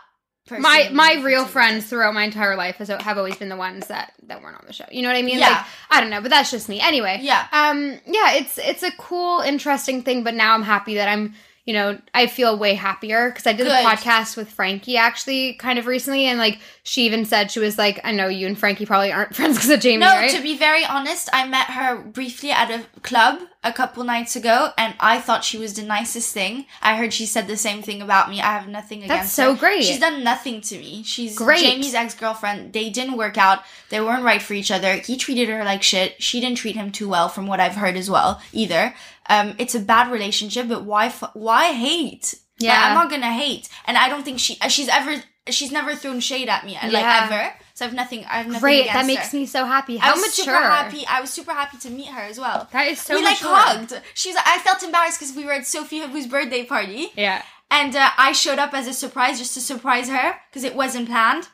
person. 0.48 0.62
my 0.62 0.90
my 0.94 1.22
real 1.24 1.46
friends 1.46 1.86
throughout 1.88 2.14
my 2.14 2.24
entire 2.24 2.56
life 2.56 2.78
has, 2.78 2.88
have 2.88 3.18
always 3.18 3.36
been 3.36 3.50
the 3.50 3.58
ones 3.58 3.88
that 3.88 4.14
that 4.24 4.42
weren't 4.42 4.56
on 4.58 4.64
the 4.68 4.74
show. 4.74 4.86
You 4.92 5.02
know 5.02 5.10
what 5.10 5.18
I 5.18 5.22
mean? 5.24 5.40
Yeah. 5.40 5.50
Like 5.50 5.66
I 5.90 6.02
don't 6.02 6.10
know, 6.10 6.22
but 6.22 6.30
that's 6.32 6.52
just 6.52 6.70
me. 6.70 6.80
Anyway, 6.80 7.20
Yeah. 7.22 7.48
um, 7.52 8.00
yeah, 8.06 8.34
it's 8.36 8.58
it's 8.58 8.84
a 8.84 8.92
cool, 8.98 9.42
interesting 9.42 10.04
thing. 10.04 10.24
But 10.24 10.36
now 10.36 10.54
I'm 10.54 10.64
happy 10.64 10.96
that 10.96 11.10
I'm. 11.10 11.34
You 11.66 11.74
know, 11.74 12.00
I 12.14 12.28
feel 12.28 12.58
way 12.58 12.76
happier 12.76 13.30
because 13.30 13.46
I 13.46 13.52
did 13.52 13.68
a 13.68 13.72
podcast 13.82 14.38
with 14.38 14.50
Frankie 14.50 14.96
actually 14.96 15.56
kind 15.56 15.78
of 15.78 15.86
recently, 15.86 16.24
and 16.28 16.40
like 16.40 16.60
she 16.88 17.06
even 17.06 17.26
said 17.26 17.52
she 17.52 17.60
was 17.60 17.78
like, 17.78 18.00
"I 18.06 18.12
know 18.14 18.28
you 18.30 18.48
and 18.48 18.58
Frankie 18.58 18.86
probably 18.86 19.12
aren't 19.12 19.36
friends 19.36 19.58
because 19.58 19.70
of 19.70 19.80
Jamie, 19.82 19.98
No, 19.98 20.08
right?" 20.14 20.32
to 20.32 20.42
be 20.42 20.58
very 20.58 20.86
honest, 20.86 21.28
I 21.34 21.46
met 21.48 21.68
her 21.68 21.98
briefly 22.02 22.52
at 22.52 22.72
a 22.72 22.86
club 23.02 23.42
a 23.64 23.74
couple 23.74 24.04
nights 24.06 24.36
ago, 24.38 24.70
and 24.78 24.94
I 25.00 25.20
thought 25.20 25.44
she 25.44 25.58
was 25.58 25.74
the 25.74 25.82
nicest 25.84 26.34
thing. 26.34 26.66
I 26.82 26.96
heard 26.96 27.12
she 27.14 27.26
said 27.26 27.48
the 27.48 27.58
same 27.58 27.82
thing 27.82 28.02
about 28.02 28.30
me. 28.30 28.40
I 28.40 28.54
have 28.58 28.70
nothing 28.70 29.00
against 29.04 29.10
That's 29.24 29.34
so 29.34 29.54
her. 29.54 29.60
great. 29.60 29.84
She's 29.84 30.00
done 30.00 30.24
nothing 30.24 30.62
to 30.62 30.78
me. 30.78 31.04
She's 31.04 31.36
Great. 31.38 31.60
Jamie's 31.60 31.94
ex 31.94 32.14
girlfriend. 32.14 32.72
They 32.72 32.90
didn't 32.90 33.18
work 33.18 33.38
out. 33.38 33.64
They 33.90 34.00
weren't 34.00 34.24
right 34.24 34.42
for 34.42 34.54
each 34.54 34.72
other. 34.72 34.94
He 34.94 35.18
treated 35.18 35.50
her 35.50 35.66
like 35.66 35.84
shit. 35.84 36.22
She 36.24 36.40
didn't 36.40 36.58
treat 36.58 36.76
him 36.78 36.92
too 36.92 37.10
well, 37.10 37.28
from 37.28 37.48
what 37.48 37.60
I've 37.60 37.76
heard 37.76 37.98
as 37.98 38.10
well. 38.10 38.42
Either. 38.54 38.94
Um, 39.30 39.56
it's 39.58 39.76
a 39.76 39.80
bad 39.82 40.10
relationship, 40.10 40.70
but 40.70 40.86
why? 40.86 41.08
F- 41.08 41.32
why 41.34 41.74
hate? 41.74 42.36
Like, 42.60 42.70
Yeah. 42.70 42.82
I'm 42.86 42.94
not 42.96 43.10
gonna 43.10 43.34
hate, 43.34 43.68
and 43.86 43.98
I 43.98 44.08
don't 44.08 44.24
think 44.24 44.40
she 44.40 44.58
uh, 44.62 44.70
she's 44.70 44.88
ever 44.88 45.22
she's 45.54 45.72
never 45.72 45.96
thrown 45.96 46.20
shade 46.20 46.50
at 46.50 46.66
me 46.66 46.74
like 46.74 46.92
Yeah. 46.92 47.30
ever. 47.30 47.54
So 47.74 47.86
I 47.86 47.88
have 47.90 47.96
nothing. 47.96 48.26
I 48.26 48.38
have 48.38 48.48
nothing 48.48 48.60
Great. 48.62 48.88
That 48.88 49.06
makes 49.06 49.32
her. 49.32 49.38
me 49.38 49.46
so 49.46 49.66
happy. 49.66 50.00
I 50.00 50.12
was 50.12 50.22
mature. 50.22 50.46
super 50.46 50.58
happy. 50.58 51.06
I 51.08 51.22
was 51.22 51.30
super 51.30 51.52
happy 51.54 51.78
to 51.78 51.90
meet 51.92 52.08
her 52.08 52.22
as 52.22 52.40
well. 52.40 52.68
That 52.72 52.88
is 52.88 53.00
so 53.00 53.16
we 53.16 53.24
like 53.24 53.38
hugged. 53.40 53.94
She's. 54.16 54.36
I 54.36 54.58
felt 54.60 54.82
embarrassed 54.84 55.20
because 55.20 55.36
we 55.36 55.46
were 55.46 55.54
at 55.54 55.68
Sophie 55.68 56.00
Habboo's 56.02 56.26
birthday 56.28 56.64
party, 56.66 57.12
Yeah. 57.16 57.44
and 57.70 57.96
uh, 57.96 58.10
I 58.18 58.32
showed 58.32 58.58
up 58.60 58.74
as 58.74 58.88
a 58.88 58.94
surprise 58.94 59.38
just 59.38 59.54
to 59.54 59.62
surprise 59.62 60.10
her 60.10 60.36
because 60.50 60.64
it 60.64 60.76
wasn't 60.76 61.08
planned. 61.08 61.48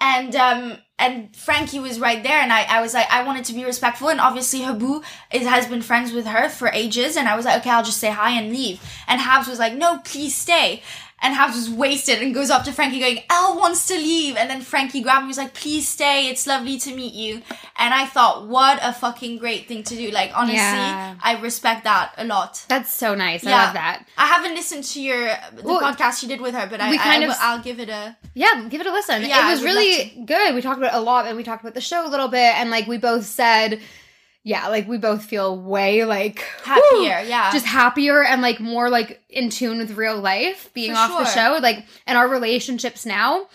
And 0.00 0.36
um 0.36 0.78
and 1.00 1.34
Frankie 1.34 1.80
was 1.80 1.98
right 1.98 2.22
there, 2.22 2.38
and 2.40 2.52
I, 2.52 2.62
I 2.68 2.80
was 2.80 2.94
like 2.94 3.10
I 3.10 3.24
wanted 3.24 3.44
to 3.46 3.52
be 3.52 3.64
respectful, 3.64 4.08
and 4.10 4.20
obviously 4.20 4.60
Habboo 4.60 5.02
is, 5.32 5.44
has 5.46 5.66
been 5.66 5.82
friends 5.82 6.12
with 6.12 6.26
her 6.26 6.48
for 6.48 6.68
ages, 6.68 7.16
and 7.16 7.28
I 7.28 7.34
was 7.36 7.44
like 7.44 7.58
okay 7.60 7.70
I'll 7.70 7.82
just 7.82 7.98
say 7.98 8.10
hi 8.10 8.30
and 8.30 8.52
leave, 8.52 8.80
and 9.08 9.20
Habs 9.20 9.48
was 9.48 9.58
like 9.58 9.74
no 9.74 9.98
please 10.04 10.36
stay, 10.36 10.82
and 11.20 11.34
Habs 11.34 11.54
was 11.56 11.68
wasted 11.70 12.22
and 12.22 12.32
goes 12.34 12.48
up 12.50 12.64
to 12.64 12.72
Frankie 12.72 13.00
going 13.00 13.20
Elle 13.30 13.58
wants 13.58 13.86
to 13.88 13.94
leave, 13.96 14.36
and 14.36 14.48
then 14.48 14.60
Frankie 14.60 15.00
grabbed 15.02 15.20
me 15.20 15.22
and 15.24 15.28
was 15.28 15.38
like 15.38 15.54
please 15.54 15.88
stay 15.88 16.28
it's 16.28 16.46
lovely 16.46 16.78
to 16.78 16.94
meet 16.94 17.12
you, 17.14 17.42
and 17.76 17.92
I 17.94 18.06
thought 18.06 18.46
what 18.46 18.78
a 18.82 18.92
fucking 18.92 19.38
great 19.38 19.66
thing 19.68 19.82
to 19.84 19.94
do 19.96 20.10
like 20.10 20.30
honestly 20.34 20.56
Yeah. 20.56 21.16
I 21.22 21.40
respect 21.40 21.84
that 21.84 22.12
a 22.16 22.24
lot. 22.24 22.64
That's 22.68 22.92
so 22.94 23.14
nice. 23.14 23.44
I 23.46 23.50
Yeah. 23.50 23.64
love 23.64 23.74
that. 23.74 24.04
I 24.16 24.26
haven't 24.26 24.54
listened 24.54 24.84
to 24.84 25.00
your 25.02 25.26
the 25.56 25.62
Well, 25.62 25.80
podcast 25.80 26.22
you 26.22 26.28
did 26.28 26.40
with 26.40 26.54
her, 26.54 26.66
but 26.68 26.80
I, 26.80 26.96
kind 26.96 27.24
I, 27.24 27.26
of- 27.28 27.36
I'll 27.40 27.60
give 27.62 27.80
it 27.80 27.88
a 27.88 28.16
Yeah, 28.34 28.64
give 28.68 28.80
it 28.80 28.86
a 28.86 28.92
listen. 28.92 29.22
Yeah, 29.22 29.48
it 29.48 29.50
was 29.52 29.62
really 29.62 30.22
good. 30.24 30.54
We 30.54 30.62
talked 30.62 30.78
about 30.78 30.94
it 30.94 30.96
a 30.96 31.00
lot 31.00 31.26
and 31.26 31.36
we 31.36 31.42
talked 31.42 31.62
about 31.62 31.74
the 31.74 31.80
show 31.80 32.06
a 32.06 32.08
little 32.08 32.28
bit 32.28 32.54
and 32.56 32.70
like 32.70 32.86
we 32.86 32.96
both 32.98 33.24
said 33.26 33.80
yeah, 34.44 34.68
like 34.68 34.88
we 34.88 34.96
both 34.98 35.24
feel 35.24 35.58
way 35.60 36.04
like 36.04 36.38
happier. 36.64 36.80
whew, 36.92 37.02
yeah, 37.28 37.52
just 37.52 37.66
happier 37.66 38.22
and 38.22 38.40
like 38.40 38.60
more 38.60 38.88
like 38.88 39.22
in 39.28 39.50
tune 39.50 39.78
with 39.78 39.92
real 39.96 40.18
life 40.20 40.70
being 40.74 40.92
For 40.92 40.98
off 40.98 41.18
the 41.18 41.24
show 41.26 41.58
like 41.62 41.84
and 42.06 42.16
our 42.16 42.28
relationships 42.28 43.04
now 43.04 43.46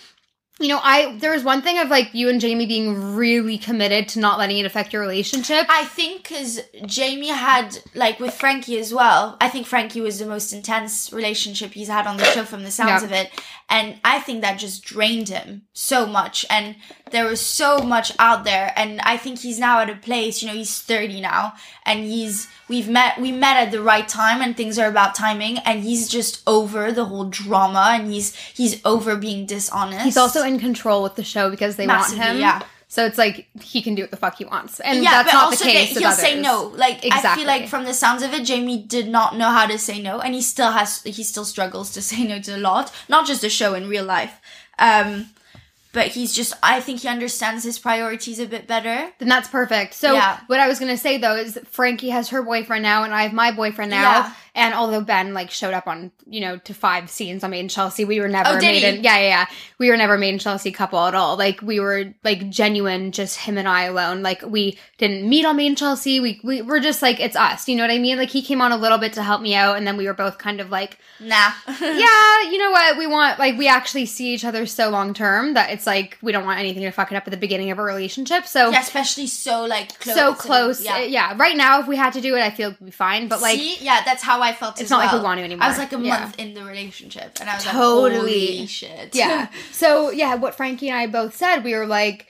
you 0.60 0.68
know 0.68 0.80
i 0.84 1.18
there 1.18 1.32
was 1.32 1.44
one 1.44 1.64
thing 1.64 1.80
of 1.80 1.90
like 1.90 2.14
you 2.14 2.30
and 2.30 2.40
jamie 2.40 2.68
being 2.68 3.16
really 3.16 3.58
committed 3.58 4.08
to 4.08 4.20
not 4.20 4.38
letting 4.38 4.60
it 4.60 4.68
affect 4.68 4.94
your 4.94 5.02
relationship 5.02 5.66
I 5.68 5.84
think 5.86 6.22
because 6.22 6.60
Jamie 6.86 7.30
had 7.30 7.76
like 7.96 8.20
with 8.20 8.34
Frankie 8.36 8.78
as 8.78 8.94
well. 8.94 9.36
I 9.42 9.50
think 9.50 9.66
Frankie 9.66 10.02
was 10.02 10.20
the 10.20 10.26
most 10.28 10.54
intense 10.54 11.12
relationship 11.12 11.72
he's 11.72 11.88
had 11.88 12.06
on 12.06 12.18
the 12.18 12.26
show 12.26 12.44
from 12.44 12.62
the 12.64 12.70
sounds 12.72 13.02
Yeah. 13.02 13.08
of 13.08 13.12
it, 13.14 13.32
and 13.74 13.96
I 14.04 14.20
think 14.20 14.42
that 14.42 14.60
just 14.60 14.84
drained 14.84 15.30
him 15.30 15.64
so 15.74 16.06
much. 16.06 16.46
And 16.48 16.76
there 17.10 17.26
was 17.26 17.42
so 17.42 17.80
much 17.80 18.14
out 18.20 18.44
there, 18.44 18.72
and 18.76 19.02
I 19.02 19.18
think 19.18 19.40
he's 19.40 19.58
now 19.58 19.80
at 19.80 19.90
a 19.90 19.96
place. 19.96 20.42
You 20.42 20.50
know, 20.50 20.54
he's 20.54 20.80
thirty 20.80 21.20
now, 21.20 21.54
and 21.84 22.06
he's 22.06 22.48
we've 22.70 22.88
met 22.88 23.20
we 23.20 23.32
met 23.32 23.58
at 23.58 23.72
the 23.72 23.82
right 23.82 24.08
time, 24.08 24.42
and 24.44 24.56
things 24.56 24.78
are 24.78 24.88
about 24.88 25.16
timing, 25.16 25.58
and 25.60 25.82
he's 25.82 26.08
just 26.08 26.44
over 26.46 26.92
the 26.92 27.06
whole 27.06 27.26
drama, 27.26 27.90
and 27.94 28.14
he's 28.14 28.36
he's 28.36 28.80
over 28.86 29.16
being 29.16 29.48
dishonest. 29.48 30.06
he's 30.06 30.18
also 30.18 30.44
in 30.44 30.60
control 30.60 31.02
with 31.02 31.16
the 31.16 31.24
show 31.24 31.50
because 31.50 31.76
they 31.76 31.88
Massively, 31.88 32.20
want 32.20 32.32
him 32.32 32.40
yeah. 32.42 32.62
So 32.94 33.04
it's 33.08 33.18
like 33.18 33.48
he 33.60 33.82
can 33.82 33.96
do 33.96 34.04
what 34.04 34.12
the 34.12 34.18
fuck 34.18 34.38
he 34.38 34.46
wants 34.46 34.80
and 34.80 35.02
yeah, 35.04 35.24
that's 35.24 35.32
but 35.32 35.34
not 35.34 35.44
also 35.46 35.66
the 35.66 35.72
case 35.72 35.98
he'll 35.98 36.12
say 36.12 36.40
no. 36.40 36.72
Like 36.76 37.00
I 37.12 37.36
feel 37.36 37.48
like 37.48 37.68
from 37.68 37.86
the 37.86 37.94
sounds 37.94 38.22
of 38.22 38.32
it, 38.36 38.46
Jamie 38.46 38.84
did 38.84 39.08
not 39.08 39.36
know 39.36 39.50
how 39.50 39.66
to 39.66 39.80
say 39.80 40.00
no, 40.00 40.20
and 40.20 40.36
he 40.36 40.44
still 40.44 40.72
has. 40.74 41.02
He 41.02 41.24
still 41.24 41.44
struggles 41.44 41.90
to 41.94 42.02
say 42.12 42.24
no 42.24 42.40
to 42.42 42.56
a 42.56 42.62
lot, 42.70 42.94
not 43.10 43.26
just 43.26 43.42
the 43.42 43.50
show 43.50 43.74
in 43.74 43.90
real 43.90 44.06
life. 44.06 44.40
Um, 44.78 45.26
but 45.92 46.10
he's 46.10 46.36
just. 46.36 46.54
I 46.62 46.82
think 46.82 47.00
he 47.00 47.08
understands 47.08 47.64
his 47.64 47.80
priorities 47.80 48.38
a 48.40 48.46
bit 48.46 48.68
better. 48.68 49.12
then 49.18 49.28
that's 49.28 49.48
perfect. 49.48 49.96
So 49.96 50.14
Yeah. 50.14 50.40
what 50.46 50.60
I 50.60 50.68
was 50.68 50.78
gonna 50.80 50.96
say 50.98 51.18
though 51.18 51.36
is 51.36 51.58
Frankie 51.72 52.10
has 52.10 52.30
her 52.30 52.44
boyfriend 52.44 52.84
now, 52.84 53.04
and 53.06 53.12
I 53.14 53.24
have 53.24 53.34
my 53.34 53.52
boyfriend 53.52 53.90
now. 53.90 54.02
Yeah. 54.02 54.34
And 54.56 54.74
although 54.76 55.02
Ben 55.02 55.34
like 55.34 55.50
showed 55.50 55.74
up 55.74 55.88
on 55.88 56.12
you 56.28 56.40
know 56.42 56.58
to 56.58 56.74
five 56.76 57.10
scenes 57.10 57.44
on 57.44 57.50
Made 57.52 57.62
in 57.62 57.70
Chelsea, 57.70 58.06
we 58.06 58.20
were 58.20 58.28
never 58.28 58.50
Oh, 58.50 58.58
made 58.60 58.84
in 58.84 59.04
yeah 59.04 59.18
yeah 59.18 59.28
yeah 59.28 59.46
we 59.80 59.90
were 59.90 59.98
never 59.98 60.18
made 60.18 60.30
in 60.34 60.40
Chelsea 60.40 60.72
couple 60.72 61.00
at 61.08 61.16
all. 61.16 61.38
Like 61.38 61.62
we 61.62 61.80
were 61.80 62.14
like 62.24 62.50
genuine, 62.50 63.12
just 63.12 63.38
him 63.40 63.58
and 63.58 63.68
I 63.68 63.84
alone. 63.86 64.22
Like 64.22 64.44
we 64.46 64.78
didn't 65.00 65.28
meet 65.28 65.46
on 65.46 65.58
Made 65.58 65.68
in 65.68 65.76
Chelsea. 65.76 66.20
We 66.20 66.40
we 66.44 66.62
were 66.62 66.80
just 66.80 67.02
like 67.02 67.20
it's 67.20 67.36
us. 67.36 67.68
You 67.68 67.76
know 67.78 67.84
what 67.84 67.92
I 67.92 67.98
mean? 67.98 68.18
Like 68.18 68.30
he 68.30 68.42
came 68.44 68.62
on 68.62 68.72
a 68.72 68.78
little 68.78 68.98
bit 69.00 69.14
to 69.14 69.24
help 69.24 69.42
me 69.42 69.56
out, 69.56 69.78
and 69.78 69.88
then 69.88 69.98
we 69.98 70.06
were 70.06 70.14
both 70.14 70.38
kind 70.38 70.62
of 70.62 70.70
like 70.70 71.00
Nah. 71.20 71.52
yeah, 71.82 72.42
you 72.52 72.58
know 72.58 72.72
what? 72.72 72.98
We 72.98 73.08
want 73.08 73.40
like 73.40 73.58
we 73.58 73.68
actually 73.68 74.06
see 74.06 74.34
each 74.34 74.46
other 74.46 74.66
so 74.66 74.90
long 74.90 75.14
term 75.14 75.54
that 75.56 75.72
it's 75.72 75.88
like 75.88 76.18
we 76.22 76.32
don't 76.32 76.46
want 76.46 76.60
anything 76.60 76.84
to 76.84 76.92
fuck 76.92 77.12
it 77.12 77.16
up 77.16 77.26
at 77.26 77.32
the 77.32 77.38
beginning 77.38 77.72
of 77.72 77.80
a 77.80 77.84
relationship. 77.84 78.46
So 78.46 78.70
yeah, 78.70 78.82
especially 78.82 79.28
so 79.28 79.66
like 79.66 79.98
close. 80.00 80.16
so 80.16 80.28
and- 80.30 80.38
close. 80.38 80.82
yeah. 80.84 81.00
Yeah. 81.00 81.34
Right 81.38 81.58
now, 81.58 81.80
if 81.80 81.88
we 81.88 81.96
had 81.96 82.14
to 82.14 82.22
do 82.22 82.36
it, 82.36 82.42
I 82.42 82.50
feel 82.52 82.70
we'd 82.80 82.86
be 82.86 82.92
fine. 82.92 83.28
But 83.28 83.42
like, 83.42 83.58
See? 83.60 83.78
yeah, 83.84 84.02
that's 84.06 84.22
how 84.22 84.43
I 84.44 84.54
felt. 84.54 84.80
It's 84.82 84.90
not 84.90 85.00
like 85.00 85.12
we 85.12 85.18
well. 85.18 85.24
want 85.26 85.40
to 85.40 85.44
anymore. 85.44 85.64
I 85.66 85.70
was 85.70 85.78
like 85.78 85.94
a 85.94 86.00
Yeah. 86.00 86.20
month 86.20 86.40
in 86.40 86.54
the 86.54 86.64
relationship, 86.64 87.38
and 87.40 87.50
I 87.50 87.56
was 87.56 87.64
Totally. 87.64 88.12
like, 88.20 88.56
"Holy 88.58 88.68
shit!" 88.68 89.16
yeah. 89.16 89.48
So 89.72 90.12
yeah, 90.12 90.36
what 90.36 90.56
Frankie 90.56 90.90
and 90.90 90.98
I 90.98 91.08
both 91.08 91.36
said, 91.36 91.64
we 91.64 91.74
were 91.76 91.88
like, 91.88 92.28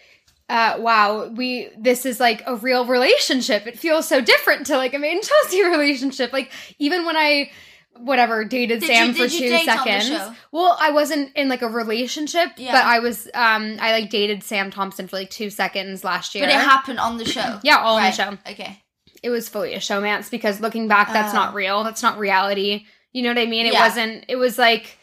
uh, 0.49 0.75
"Wow, 0.79 1.27
we 1.27 1.69
this 1.77 2.05
is 2.05 2.19
like 2.19 2.41
a 2.45 2.55
real 2.55 2.85
relationship. 2.85 3.67
It 3.67 3.77
feels 3.79 4.07
so 4.07 4.21
different 4.21 4.67
to 4.67 4.77
like 4.77 4.93
a 4.93 4.99
Made 4.99 5.17
in 5.17 5.21
Chelsea 5.43 5.63
relationship. 5.63 6.31
Like 6.33 6.51
even 6.79 7.05
when 7.05 7.17
I." 7.17 7.49
Whatever 7.95 8.43
dated 8.43 8.79
Did 8.79 8.87
Sam 8.87 9.07
you- 9.09 9.13
for 9.13 9.27
two 9.29 9.37
date 9.49 9.69
on 9.69 9.77
the 9.85 10.01
seconds. 10.01 10.37
Well, 10.51 10.75
I 10.81 10.89
wasn't 10.89 11.31
in 11.35 11.47
like 11.47 11.61
a 11.61 11.67
relationship, 11.67 12.49
Yeah. 12.57 12.71
but 12.71 12.83
I 12.85 12.97
was. 12.97 13.27
Um, 13.35 13.77
I 13.79 13.91
like 13.91 14.09
dated 14.09 14.41
Sam 14.43 14.71
Thompson 14.71 15.07
for 15.07 15.15
like 15.15 15.29
two 15.29 15.51
seconds 15.51 16.03
last 16.03 16.33
year. 16.33 16.43
but 16.43 16.49
it 16.51 16.55
happened 16.59 16.97
on 16.99 17.17
the 17.19 17.25
show. 17.25 17.59
Yeah, 17.63 17.77
all 17.77 17.97
on 17.97 18.03
the 18.05 18.11
show. 18.11 18.35
Okay. 18.49 18.81
It 19.23 19.29
was 19.29 19.49
fully 19.49 19.73
a 19.73 19.79
showmance 19.79 20.29
because 20.29 20.59
looking 20.61 20.87
back, 20.87 21.11
that's 21.13 21.33
Oh. 21.33 21.37
not 21.37 21.53
real. 21.53 21.83
That's 21.83 22.03
not 22.03 22.19
reality. 22.19 22.85
You 23.13 23.23
know 23.23 23.29
what 23.29 23.37
I 23.39 23.45
mean? 23.45 23.65
It 23.65 23.73
Yeah. 23.73 23.87
wasn't. 23.87 24.25
It 24.27 24.35
was 24.35 24.57
like, 24.59 24.97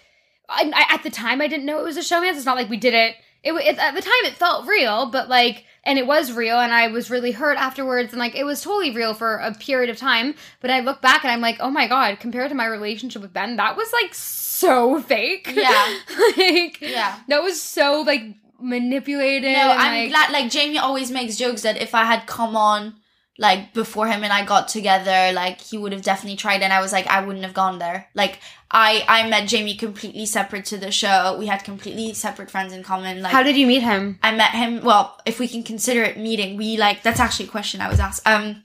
I, 0.48 0.70
I, 0.74 0.94
at 0.94 1.02
the 1.02 1.10
time, 1.10 1.40
I 1.40 1.46
didn't 1.48 1.64
know 1.66 1.78
it 1.80 1.84
was 1.84 1.96
a 1.96 2.00
showmance. 2.00 2.36
It's 2.36 2.44
not 2.44 2.56
like 2.56 2.68
we 2.68 2.76
did 2.76 2.94
it. 2.94 3.16
It, 3.42 3.52
it 3.54 3.78
at 3.78 3.94
the 3.94 4.02
time 4.02 4.12
it 4.24 4.34
felt 4.34 4.66
real, 4.66 5.06
but 5.06 5.28
like, 5.28 5.64
and 5.84 5.98
it 5.98 6.06
was 6.06 6.32
real, 6.32 6.58
and 6.60 6.74
I 6.74 6.88
was 6.88 7.08
really 7.08 7.30
hurt 7.32 7.56
afterwards, 7.56 8.12
and 8.12 8.20
like, 8.20 8.34
it 8.36 8.44
was 8.44 8.60
totally 8.60 8.90
real 8.90 9.14
for 9.14 9.36
a 9.36 9.54
period 9.54 9.88
of 9.88 9.96
time. 9.96 10.34
But 10.60 10.70
I 10.70 10.80
look 10.80 11.00
back 11.00 11.24
and 11.24 11.32
I'm 11.32 11.40
like, 11.40 11.56
oh 11.60 11.70
my 11.70 11.86
god, 11.88 12.20
compared 12.20 12.50
to 12.50 12.54
my 12.54 12.66
relationship 12.66 13.22
with 13.22 13.32
Ben, 13.32 13.56
that 13.56 13.76
was 13.78 13.90
like 13.94 14.14
so 14.14 15.00
fake. 15.00 15.50
Yeah. 15.54 15.98
like, 16.36 16.82
Yeah. 16.82 17.16
that 17.28 17.42
was 17.42 17.58
so 17.62 18.02
like 18.02 18.24
manipulated. 18.60 19.52
No, 19.56 19.70
I'm 19.70 20.02
like, 20.02 20.10
glad. 20.10 20.32
Like 20.32 20.50
Jamie 20.50 20.76
always 20.78 21.10
makes 21.10 21.36
jokes 21.36 21.62
that 21.62 21.80
if 21.80 21.94
I 21.94 22.04
had 22.04 22.26
come 22.26 22.56
on 22.56 22.96
like 23.40 23.72
before 23.72 24.06
him 24.06 24.22
and 24.22 24.34
I 24.34 24.44
got 24.44 24.68
together, 24.68 25.32
like 25.32 25.62
he 25.62 25.78
would 25.78 25.92
have 25.92 26.02
definitely 26.02 26.36
tried. 26.36 26.60
And 26.60 26.74
I 26.74 26.80
was 26.82 26.92
like, 26.92 27.06
I 27.06 27.24
wouldn't 27.24 27.44
have 27.44 27.54
gone 27.54 27.78
there. 27.78 28.06
Like 28.14 28.38
I, 28.70 29.02
I 29.08 29.26
met 29.30 29.48
Jamie 29.48 29.76
completely 29.76 30.26
separate 30.26 30.66
to 30.66 30.76
the 30.76 30.92
show. 30.92 31.36
We 31.38 31.46
had 31.46 31.64
completely 31.64 32.12
separate 32.12 32.50
friends 32.50 32.74
in 32.74 32.82
common. 32.82 33.22
Like 33.22 33.32
How 33.32 33.42
did 33.42 33.56
you 33.56 33.66
meet 33.66 33.82
him? 33.82 34.18
I 34.22 34.32
met 34.32 34.50
him. 34.50 34.82
Well, 34.84 35.18
if 35.24 35.40
we 35.40 35.48
can 35.48 35.62
consider 35.62 36.02
it 36.02 36.18
meeting, 36.18 36.58
we 36.58 36.76
like 36.76 37.02
that's 37.02 37.18
actually 37.18 37.46
a 37.46 37.50
question 37.50 37.80
I 37.80 37.88
was 37.88 37.98
asked. 37.98 38.28
Um, 38.28 38.62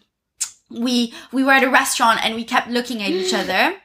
we 0.69 1.13
we 1.31 1.41
were 1.41 1.53
at 1.53 1.63
a 1.63 1.69
restaurant 1.69 2.25
and 2.25 2.35
we 2.35 2.43
kept 2.43 2.69
looking 2.69 3.01
at 3.01 3.11
each 3.11 3.33
other. 3.41 3.77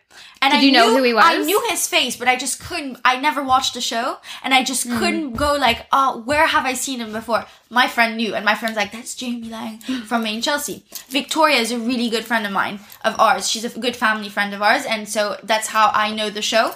And 0.43 0.53
Did 0.53 0.61
I 0.61 0.63
you 0.63 0.73
know 0.73 0.87
knew- 0.89 0.97
who 0.97 1.03
he 1.03 1.13
was? 1.13 1.25
I 1.25 1.37
knew 1.37 1.61
his 1.69 1.87
face, 1.87 2.17
but 2.17 2.27
I 2.27 2.35
just 2.35 2.61
couldn't. 2.61 2.99
I 3.05 3.21
never 3.21 3.43
watched 3.43 3.75
the 3.75 3.81
show, 3.83 4.19
and 4.43 4.55
I 4.55 4.61
Hmm. 4.61 4.65
just 4.65 4.85
couldn't 4.85 5.33
go 5.35 5.53
like, 5.55 5.87
oh, 5.93 6.23
where 6.25 6.47
have 6.47 6.65
I 6.65 6.73
seen 6.73 6.99
him 7.01 7.13
before? 7.13 7.45
My 7.69 7.87
friend 7.89 8.17
knew, 8.17 8.35
and 8.35 8.43
my 8.45 8.55
friend's 8.55 8.77
like, 8.77 8.91
that's 8.91 9.15
Jamie 9.15 9.51
Laing 9.51 9.79
from 10.07 10.23
Made 10.23 10.37
in 10.37 10.43
Chelsea. 10.43 10.85
Victoria 11.11 11.59
is 11.59 11.71
a 11.73 11.79
really 11.79 12.09
good 12.09 12.25
friend 12.25 12.47
of 12.47 12.53
mine, 12.53 12.81
of 13.05 13.21
ours. 13.21 13.51
She's 13.51 13.65
a 13.67 13.79
good 13.79 13.97
family 13.97 14.31
friend 14.31 14.55
of 14.55 14.63
ours, 14.63 14.87
and 14.87 15.07
so 15.07 15.37
that's 15.43 15.69
how 15.69 15.91
I 15.93 16.15
know 16.15 16.31
the 16.31 16.41
show. 16.43 16.75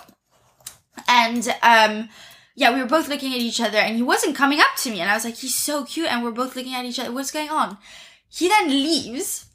And 1.09 1.49
um, 1.63 2.11
yeah, 2.55 2.71
we 2.73 2.81
were 2.81 2.87
both 2.87 3.09
looking 3.09 3.33
at 3.33 3.41
each 3.41 3.61
other, 3.63 3.79
and 3.79 3.97
he 3.97 4.03
wasn't 4.03 4.37
coming 4.37 4.61
up 4.61 4.77
to 4.83 4.91
me, 4.91 5.01
and 5.01 5.11
I 5.11 5.15
was 5.15 5.25
like, 5.25 5.37
he's 5.37 5.55
so 5.55 5.85
cute, 5.85 6.09
and 6.13 6.23
we're 6.23 6.31
both 6.33 6.55
looking 6.55 6.75
at 6.75 6.85
each 6.85 6.99
other. 6.99 7.13
What's 7.13 7.33
going 7.33 7.49
on? 7.51 7.79
He 8.29 8.47
then 8.49 8.69
leaves. 8.69 9.47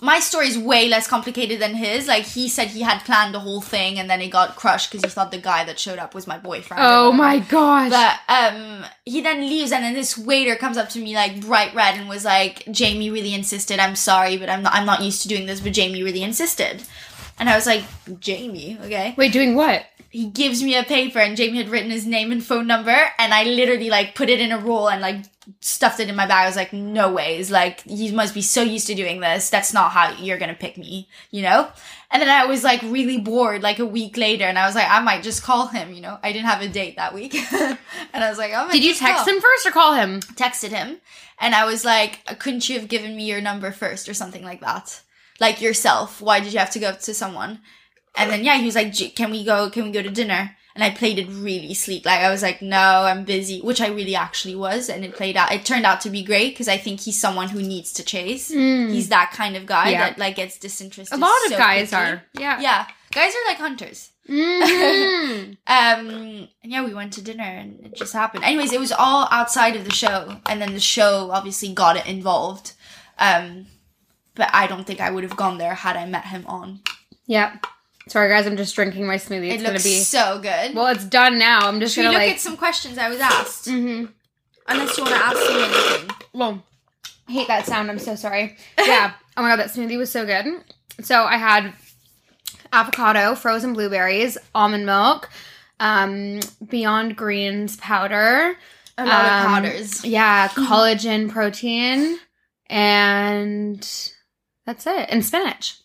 My 0.00 0.20
story 0.20 0.48
is 0.48 0.58
way 0.58 0.88
less 0.88 1.08
complicated 1.08 1.58
than 1.58 1.74
his. 1.74 2.06
Like 2.06 2.24
he 2.24 2.50
said, 2.50 2.68
he 2.68 2.82
had 2.82 3.02
planned 3.04 3.32
the 3.32 3.40
whole 3.40 3.62
thing, 3.62 3.98
and 3.98 4.10
then 4.10 4.20
it 4.20 4.28
got 4.28 4.54
crushed 4.54 4.90
because 4.90 5.02
he 5.02 5.10
thought 5.10 5.30
the 5.30 5.38
guy 5.38 5.64
that 5.64 5.78
showed 5.78 5.98
up 5.98 6.14
was 6.14 6.26
my 6.26 6.36
boyfriend. 6.38 6.82
Oh 6.84 7.12
my 7.12 7.38
gosh. 7.38 7.90
But 7.90 8.18
um, 8.28 8.84
he 9.06 9.22
then 9.22 9.40
leaves, 9.40 9.72
and 9.72 9.82
then 9.82 9.94
this 9.94 10.18
waiter 10.18 10.54
comes 10.54 10.76
up 10.76 10.90
to 10.90 10.98
me 10.98 11.14
like 11.14 11.40
bright 11.40 11.74
red 11.74 11.98
and 11.98 12.10
was 12.10 12.26
like, 12.26 12.70
"Jamie 12.70 13.10
really 13.10 13.32
insisted. 13.32 13.78
I'm 13.78 13.96
sorry, 13.96 14.36
but 14.36 14.50
I'm 14.50 14.62
not. 14.62 14.74
I'm 14.74 14.84
not 14.84 15.02
used 15.02 15.22
to 15.22 15.28
doing 15.28 15.46
this. 15.46 15.60
But 15.60 15.72
Jamie 15.72 16.02
really 16.02 16.22
insisted." 16.22 16.82
And 17.38 17.48
I 17.48 17.56
was 17.56 17.66
like, 17.66 17.84
"Jamie, 18.20 18.78
okay." 18.82 19.14
Wait, 19.16 19.32
doing 19.32 19.54
what? 19.54 19.86
He 20.10 20.26
gives 20.26 20.62
me 20.62 20.76
a 20.76 20.82
paper, 20.82 21.20
and 21.20 21.38
Jamie 21.38 21.56
had 21.56 21.70
written 21.70 21.90
his 21.90 22.06
name 22.06 22.32
and 22.32 22.44
phone 22.44 22.66
number, 22.66 22.96
and 23.18 23.32
I 23.32 23.44
literally 23.44 23.88
like 23.88 24.14
put 24.14 24.28
it 24.28 24.40
in 24.40 24.52
a 24.52 24.58
roll 24.58 24.90
and 24.90 25.00
like 25.00 25.24
stuffed 25.60 26.00
it 26.00 26.08
in 26.08 26.16
my 26.16 26.26
bag. 26.26 26.44
I 26.44 26.46
was 26.46 26.56
like, 26.56 26.72
no 26.72 27.12
ways. 27.12 27.50
Like, 27.50 27.82
he 27.82 28.10
must 28.12 28.34
be 28.34 28.42
so 28.42 28.62
used 28.62 28.86
to 28.88 28.94
doing 28.94 29.20
this. 29.20 29.50
That's 29.50 29.72
not 29.72 29.92
how 29.92 30.12
you're 30.12 30.38
gonna 30.38 30.54
pick 30.54 30.76
me, 30.76 31.08
you 31.30 31.42
know? 31.42 31.68
And 32.10 32.22
then 32.22 32.28
I 32.28 32.46
was 32.46 32.62
like 32.62 32.82
really 32.82 33.18
bored 33.18 33.62
like 33.62 33.78
a 33.78 33.86
week 33.86 34.16
later 34.16 34.44
and 34.44 34.58
I 34.58 34.66
was 34.66 34.74
like, 34.74 34.88
I 34.88 35.00
might 35.00 35.22
just 35.22 35.42
call 35.42 35.66
him, 35.66 35.92
you 35.92 36.00
know? 36.00 36.18
I 36.22 36.32
didn't 36.32 36.46
have 36.46 36.62
a 36.62 36.68
date 36.68 36.96
that 36.96 37.14
week. 37.14 37.34
and 37.52 37.78
I 38.12 38.28
was 38.28 38.38
like, 38.38 38.52
oh 38.54 38.70
Did 38.70 38.84
you 38.84 38.94
text 38.94 39.26
him 39.26 39.40
first 39.40 39.66
or 39.66 39.70
call 39.70 39.94
him? 39.94 40.20
Texted 40.20 40.70
him. 40.70 40.98
And 41.40 41.54
I 41.54 41.64
was 41.64 41.84
like, 41.84 42.38
couldn't 42.38 42.68
you 42.68 42.78
have 42.78 42.88
given 42.88 43.16
me 43.16 43.24
your 43.24 43.40
number 43.40 43.72
first 43.72 44.08
or 44.08 44.14
something 44.14 44.44
like 44.44 44.60
that? 44.60 45.02
Like 45.40 45.60
yourself. 45.60 46.20
Why 46.20 46.40
did 46.40 46.52
you 46.52 46.58
have 46.58 46.70
to 46.70 46.78
go 46.78 46.94
to 46.94 47.14
someone? 47.14 47.60
And 48.16 48.30
then 48.30 48.44
yeah, 48.44 48.56
he 48.56 48.64
was 48.64 48.74
like, 48.74 48.94
can 49.14 49.30
we 49.30 49.44
go, 49.44 49.68
can 49.68 49.84
we 49.84 49.90
go 49.90 50.02
to 50.02 50.10
dinner? 50.10 50.56
And 50.76 50.84
I 50.84 50.90
played 50.90 51.18
it 51.18 51.26
really 51.28 51.74
sleek. 51.74 52.04
Like 52.06 52.20
I 52.20 52.30
was 52.30 52.42
like, 52.42 52.60
no, 52.62 52.76
I'm 53.10 53.24
busy, 53.24 53.60
which 53.60 53.80
I 53.80 53.88
really 53.88 54.14
actually 54.14 54.54
was. 54.54 54.88
And 54.88 55.04
it 55.04 55.14
played 55.16 55.36
out, 55.36 55.50
it 55.52 55.64
turned 55.64 55.84
out 55.86 56.02
to 56.02 56.10
be 56.10 56.22
great 56.22 56.50
because 56.52 56.68
I 56.68 56.76
think 56.76 57.00
he's 57.00 57.18
someone 57.18 57.48
who 57.48 57.60
needs 57.62 57.92
to 57.94 58.04
chase. 58.04 58.48
He's 58.50 59.08
that 59.08 59.32
kind 59.32 59.56
of 59.56 59.64
guy 59.66 59.88
Mm. 59.88 59.92
Yeah. 59.92 60.00
that 60.10 60.18
like 60.18 60.36
gets 60.36 60.58
disinterested. 60.58 61.18
A 61.18 61.20
lot 61.20 61.32
of 61.46 61.52
guys 61.52 61.88
quickly. 61.88 62.06
are. 62.06 62.22
Yeah. 62.38 62.60
Yeah. 62.60 62.86
Guys 63.12 63.32
are 63.34 63.48
like 63.48 63.58
hunters. 63.58 64.10
Mhm. 64.28 65.56
Um, 65.66 66.08
and 66.62 66.72
yeah, 66.72 66.84
we 66.84 66.94
went 66.94 67.12
to 67.14 67.22
dinner 67.22 67.44
and 67.44 67.80
it 67.86 67.94
just 67.96 68.12
happened. 68.12 68.44
Anyways, 68.44 68.72
it 68.72 68.80
was 68.80 68.92
all 68.92 69.26
outside 69.30 69.76
of 69.76 69.84
the 69.84 69.92
show. 69.92 70.36
And 70.46 70.60
then 70.60 70.74
the 70.74 70.80
show 70.80 71.30
obviously 71.32 71.72
got 71.72 71.96
it 71.96 72.06
involved. 72.06 72.72
Um, 73.18 73.66
but 74.34 74.50
I 74.52 74.66
don't 74.66 74.86
think 74.86 75.00
I 75.00 75.10
would 75.10 75.24
have 75.24 75.36
gone 75.36 75.58
there 75.58 75.74
had 75.74 75.96
I 75.96 76.04
met 76.06 76.26
him 76.26 76.44
on. 76.46 76.80
yeah. 77.26 77.56
Sorry, 78.08 78.28
guys. 78.28 78.46
I'm 78.46 78.56
just 78.56 78.74
drinking 78.74 79.06
my 79.06 79.16
smoothie. 79.16 79.50
It's 79.52 79.62
it 79.62 79.66
gonna 79.66 79.78
be. 79.78 79.98
so 80.00 80.38
good. 80.40 80.74
Well, 80.74 80.86
it's 80.88 81.04
done 81.04 81.38
now. 81.38 81.60
I'm 81.68 81.80
just 81.80 81.94
Should 81.94 82.02
gonna 82.04 82.12
look 82.18 82.22
like. 82.22 82.34
at 82.34 82.40
some 82.40 82.56
questions 82.56 82.98
I 82.98 83.08
was 83.08 83.20
asked? 83.20 83.68
hmm 83.68 84.04
Unless 84.68 84.96
you 84.98 85.04
want 85.04 85.14
to 85.16 85.22
ask 85.22 85.36
me 85.36 85.62
anything. 85.62 86.10
Well, 86.32 86.62
I 87.28 87.32
hate 87.32 87.48
that 87.48 87.66
sound. 87.66 87.90
I'm 87.90 87.98
so 87.98 88.14
sorry. 88.16 88.56
Yeah. 88.78 89.12
oh 89.36 89.42
my 89.42 89.48
god, 89.50 89.56
that 89.60 89.68
smoothie 89.70 89.98
was 89.98 90.10
so 90.10 90.24
good. 90.26 90.46
So 91.02 91.22
I 91.24 91.36
had 91.36 91.72
avocado, 92.72 93.34
frozen 93.34 93.74
blueberries, 93.74 94.36
almond 94.54 94.86
milk, 94.86 95.28
um, 95.80 96.40
Beyond 96.68 97.16
Greens 97.16 97.76
powder. 97.76 98.56
A 98.98 99.04
lot 99.04 99.24
of 99.24 99.30
Um, 99.32 99.46
powders. 99.46 100.04
Yeah, 100.04 100.48
collagen 100.54 101.28
protein, 101.28 102.18
and 102.68 103.80
that's 104.64 104.86
it. 104.86 105.08
And 105.10 105.24
spinach. 105.24 105.78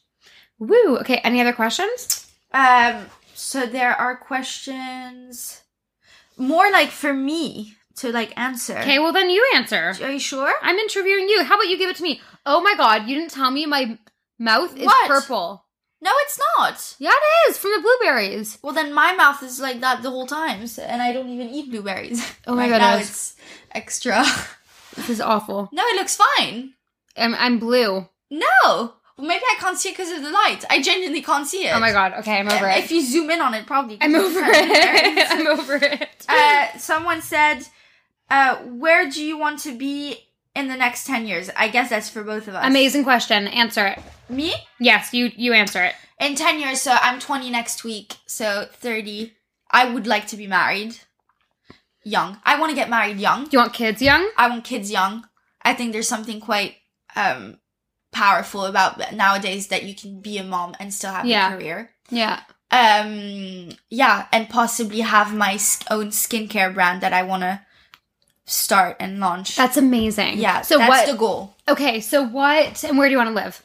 Woo. 0.61 0.97
Okay. 0.99 1.17
Any 1.23 1.41
other 1.41 1.53
questions? 1.53 2.27
Um, 2.53 3.07
so 3.33 3.65
there 3.65 3.91
are 3.93 4.15
questions 4.15 5.61
more 6.37 6.71
like 6.71 6.89
for 6.89 7.13
me 7.13 7.75
to 7.97 8.11
like 8.11 8.37
answer. 8.39 8.77
Okay. 8.77 8.99
Well, 8.99 9.11
then 9.13 9.29
you 9.29 9.43
answer. 9.55 9.93
Are 10.01 10.11
you 10.11 10.19
sure? 10.19 10.53
I'm 10.61 10.77
interviewing 10.77 11.27
you. 11.29 11.43
How 11.43 11.55
about 11.55 11.67
you 11.67 11.77
give 11.77 11.89
it 11.89 11.97
to 11.97 12.03
me? 12.03 12.21
Oh 12.45 12.61
my 12.61 12.75
god, 12.75 13.07
you 13.07 13.15
didn't 13.15 13.31
tell 13.31 13.51
me 13.51 13.65
my 13.65 13.97
mouth 14.39 14.75
is 14.77 14.85
What? 14.85 15.07
purple. 15.07 15.65
No, 16.03 16.11
it's 16.25 16.39
not. 16.57 16.95
Yeah, 16.99 17.11
it 17.11 17.51
is 17.51 17.57
from 17.59 17.71
the 17.75 17.81
blueberries. 17.81 18.57
Well, 18.63 18.73
then 18.73 18.91
my 18.93 19.13
mouth 19.13 19.43
is 19.43 19.59
like 19.59 19.81
that 19.81 20.01
the 20.01 20.09
whole 20.09 20.25
time, 20.25 20.65
so, 20.65 20.81
and 20.81 20.99
I 21.01 21.11
don't 21.13 21.29
even 21.29 21.49
eat 21.49 21.69
blueberries. 21.69 22.23
Oh 22.47 22.55
my 22.55 22.63
right 22.63 22.79
now 22.81 22.91
goodness. 22.93 23.09
it's 23.09 23.35
extra. 23.71 24.23
This 24.95 25.09
is 25.09 25.21
awful. 25.21 25.69
no, 25.71 25.83
it 25.85 25.95
looks 25.95 26.17
fine. 26.17 26.73
I'm, 27.15 27.35
I'm 27.35 27.59
blue. 27.59 28.07
No, 28.31 28.93
maybe 29.21 29.43
I 29.43 29.55
can't 29.59 29.77
see 29.77 29.89
it 29.89 29.93
because 29.97 30.11
of 30.11 30.21
the 30.23 30.31
light. 30.31 30.65
I 30.69 30.81
genuinely 30.81 31.21
can't 31.21 31.47
see 31.47 31.65
it. 31.67 31.71
Oh 31.75 31.79
my 31.79 31.91
god. 31.91 32.13
Okay, 32.19 32.37
I'm 32.39 32.49
over 32.49 32.67
it. 32.67 32.77
If 32.83 32.91
you 32.91 33.01
zoom 33.05 33.29
in 33.29 33.41
on 33.41 33.53
it, 33.53 33.65
probably. 33.65 33.97
I'm 34.01 34.15
over 34.15 34.39
it. 34.43 35.27
I'm 35.31 35.47
over 35.47 35.75
it. 35.75 36.25
uh, 36.27 36.77
someone 36.77 37.21
said, 37.21 37.65
uh, 38.29 38.57
"Where 38.57 39.09
do 39.09 39.23
you 39.23 39.37
want 39.37 39.59
to 39.61 39.77
be 39.77 40.17
in 40.55 40.67
the 40.67 40.75
next 40.75 41.05
ten 41.07 41.27
years?" 41.27 41.49
I 41.55 41.67
guess 41.69 41.89
that's 41.89 42.09
for 42.09 42.23
both 42.23 42.47
of 42.47 42.55
us. 42.55 42.65
Amazing 42.65 43.03
question. 43.03 43.47
Answer 43.47 43.87
it. 43.87 43.99
Me 44.29 44.53
Yes, 44.79 45.13
you 45.13 45.31
you 45.35 45.53
answer 45.53 45.83
it. 45.83 45.95
in 46.19 46.35
ten 46.35 46.59
years. 46.59 46.81
So 46.81 46.91
I'm 46.91 47.19
20 47.19 47.49
next 47.49 47.83
week. 47.83 48.15
So 48.25 48.67
30. 48.71 49.33
I 49.71 49.89
would 49.93 50.05
like 50.07 50.27
to 50.27 50.37
be 50.37 50.47
married. 50.47 50.95
Young. 52.03 52.37
I 52.43 52.59
want 52.59 52.71
to 52.71 52.75
get 52.75 52.89
married 52.89 53.17
young. 53.19 53.43
Do 53.45 53.49
you 53.53 53.59
want 53.59 53.73
kids 53.73 54.01
young? 54.01 54.29
I 54.35 54.49
want 54.49 54.63
kids 54.63 54.91
young. 54.91 55.23
I 55.61 55.73
think 55.73 55.91
there's 55.93 56.07
something 56.07 56.39
quite 56.39 56.75
um 57.15 57.57
powerful 58.11 58.65
about 58.65 59.13
nowadays 59.13 59.67
that 59.67 59.83
you 59.83 59.95
can 59.95 60.19
be 60.21 60.37
a 60.37 60.43
mom 60.43 60.75
and 60.79 60.93
still 60.93 61.11
have 61.13 61.25
Yeah. 61.25 61.53
a 61.53 61.57
career. 61.57 61.91
Yeah. 62.09 62.41
Um 62.71 63.69
yeah, 63.89 64.27
and 64.31 64.49
possibly 64.49 65.01
have 65.01 65.33
my 65.35 65.53
own 65.89 66.07
skincare 66.09 66.73
brand 66.73 67.01
that 67.01 67.13
I 67.13 67.23
want 67.23 67.43
to 67.43 67.61
start 68.45 68.97
and 68.99 69.19
launch. 69.19 69.55
That's 69.55 69.77
amazing. 69.77 70.37
yeah, 70.39 70.61
So 70.61 70.77
that's 70.77 70.89
what? 70.89 71.07
the 71.11 71.17
goal. 71.17 71.55
okay. 71.67 71.99
So 72.01 72.23
what? 72.23 72.83
And 72.83 72.97
where 72.97 73.07
do 73.07 73.11
you 73.11 73.17
want 73.17 73.29
to 73.29 73.33
live? 73.35 73.61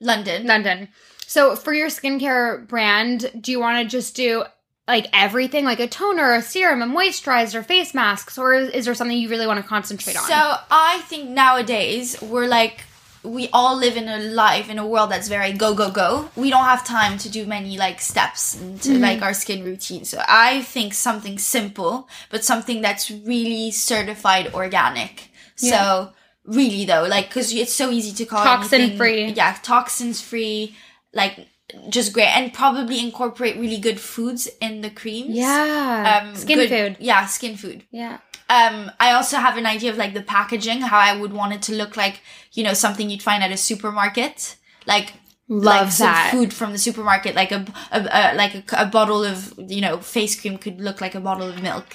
London. 0.00 0.46
London. 0.46 0.88
So 1.26 1.56
for 1.56 1.72
your 1.74 1.88
skincare 1.88 2.66
brand, 2.66 3.30
do 3.40 3.50
you 3.52 3.60
want 3.60 3.82
to 3.82 3.88
just 3.96 4.14
do 4.14 4.44
like 4.86 5.06
everything, 5.12 5.64
like 5.64 5.80
a 5.80 5.86
toner, 5.88 6.34
a 6.34 6.40
serum, 6.42 6.80
a 6.82 6.86
moisturizer, 6.86 7.64
face 7.64 7.92
masks, 7.94 8.38
or 8.38 8.54
is, 8.54 8.70
is 8.70 8.84
there 8.86 8.94
something 8.94 9.16
you 9.18 9.28
really 9.28 9.46
want 9.46 9.60
to 9.62 9.68
concentrate 9.68 10.16
on? 10.16 10.24
So 10.24 10.54
I 10.70 11.00
think 11.08 11.28
nowadays 11.28 12.20
we're 12.22 12.46
like 12.46 12.84
we 13.22 13.48
all 13.52 13.76
live 13.76 13.96
in 13.96 14.08
a 14.08 14.18
life 14.18 14.70
in 14.70 14.78
a 14.78 14.86
world 14.86 15.10
that's 15.10 15.28
very 15.28 15.52
go 15.52 15.74
go 15.74 15.90
go. 15.90 16.28
We 16.36 16.50
don't 16.50 16.64
have 16.64 16.84
time 16.84 17.18
to 17.18 17.28
do 17.28 17.46
many 17.46 17.76
like 17.78 18.00
steps 18.00 18.60
into 18.60 18.90
Mm-hmm. 18.90 19.02
like 19.02 19.22
our 19.22 19.34
skin 19.34 19.64
routine. 19.64 20.04
So 20.04 20.22
I 20.28 20.62
think 20.62 20.94
something 20.94 21.38
simple, 21.38 22.08
but 22.30 22.44
something 22.44 22.80
that's 22.80 23.10
really 23.10 23.70
certified 23.72 24.54
organic. 24.54 25.30
Yeah. 25.58 25.70
So 25.70 26.12
really 26.44 26.84
though, 26.84 27.04
like 27.08 27.28
because 27.28 27.52
it's 27.52 27.72
so 27.74 27.90
easy 27.90 28.12
to 28.14 28.24
call 28.24 28.44
Toxin 28.44 28.80
anything- 28.80 28.98
free. 28.98 29.24
Yeah, 29.32 29.56
toxins 29.62 30.20
free. 30.20 30.76
Like 31.12 31.46
just 31.88 32.12
great, 32.12 32.28
and 32.36 32.52
probably 32.52 32.98
incorporate 33.00 33.56
really 33.56 33.78
good 33.78 34.00
foods 34.00 34.48
in 34.60 34.80
the 34.80 34.90
creams. 34.90 35.30
yeah, 35.36 36.22
Um, 36.22 36.34
skin 36.34 36.58
good- 36.58 36.68
food. 36.70 36.96
Yeah, 37.00 37.26
skin 37.26 37.56
food. 37.56 37.84
Yeah, 37.90 38.18
Um, 38.48 38.90
I 38.98 39.12
also 39.12 39.36
have 39.36 39.56
an 39.58 39.66
idea 39.66 39.90
of 39.90 39.96
like 39.98 40.14
the 40.14 40.22
packaging, 40.22 40.80
how 40.82 40.98
I 40.98 41.14
would 41.20 41.32
want 41.32 41.52
it 41.52 41.62
to 41.62 41.74
look 41.74 41.96
like, 41.96 42.20
you 42.52 42.64
know, 42.64 42.72
something 42.74 43.10
you'd 43.10 43.22
find 43.22 43.42
at 43.42 43.50
a 43.52 43.56
supermarket, 43.58 44.56
like 44.86 45.12
love 45.48 45.64
like 45.86 45.92
some 45.92 46.06
that. 46.06 46.30
food 46.30 46.52
from 46.54 46.72
the 46.72 46.78
supermarket, 46.78 47.34
like 47.34 47.52
a, 47.52 47.64
a, 47.92 48.00
a 48.00 48.22
like 48.34 48.54
a, 48.54 48.62
a 48.84 48.86
bottle 48.86 49.22
of 49.24 49.52
you 49.58 49.80
know 49.82 49.98
face 49.98 50.38
cream 50.40 50.56
could 50.58 50.80
look 50.80 51.00
like 51.02 51.14
a 51.14 51.20
bottle 51.20 51.48
of 51.48 51.60
milk, 51.62 51.86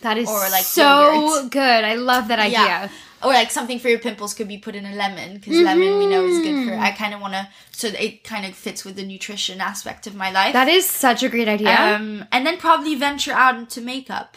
That 0.00 0.16
is 0.16 0.28
or, 0.28 0.40
like, 0.50 0.64
so 0.64 1.12
yogurt. 1.12 1.50
good. 1.52 1.84
I 1.84 1.94
love 1.96 2.28
that 2.28 2.38
idea. 2.38 2.58
Yeah. 2.72 2.88
Or 3.22 3.32
like 3.32 3.50
something 3.50 3.78
for 3.78 3.88
your 3.88 3.98
pimples 3.98 4.34
could 4.34 4.48
be 4.48 4.58
put 4.58 4.74
in 4.74 4.86
a 4.86 4.94
lemon 4.94 5.34
because 5.34 5.56
lemon 5.60 5.98
we 5.98 6.06
know 6.06 6.24
is 6.24 6.38
good 6.38 6.64
for. 6.66 6.72
Mhm. 6.72 6.80
I 6.80 6.90
kind 6.92 7.14
of 7.14 7.20
want 7.20 7.34
to, 7.34 7.48
so 7.72 7.88
it 7.88 8.24
kind 8.24 8.46
of 8.46 8.54
fits 8.54 8.84
with 8.84 8.96
the 8.96 9.04
nutrition 9.04 9.60
aspect 9.60 10.06
of 10.06 10.14
my 10.14 10.30
life. 10.30 10.52
That 10.52 10.68
is 10.68 10.86
such 10.88 11.22
a 11.22 11.28
great 11.28 11.48
idea. 11.48 11.74
Um, 11.76 12.24
and 12.32 12.46
then 12.46 12.58
probably 12.58 12.94
venture 12.94 13.32
out 13.32 13.56
into 13.56 13.80
makeup. 13.80 14.36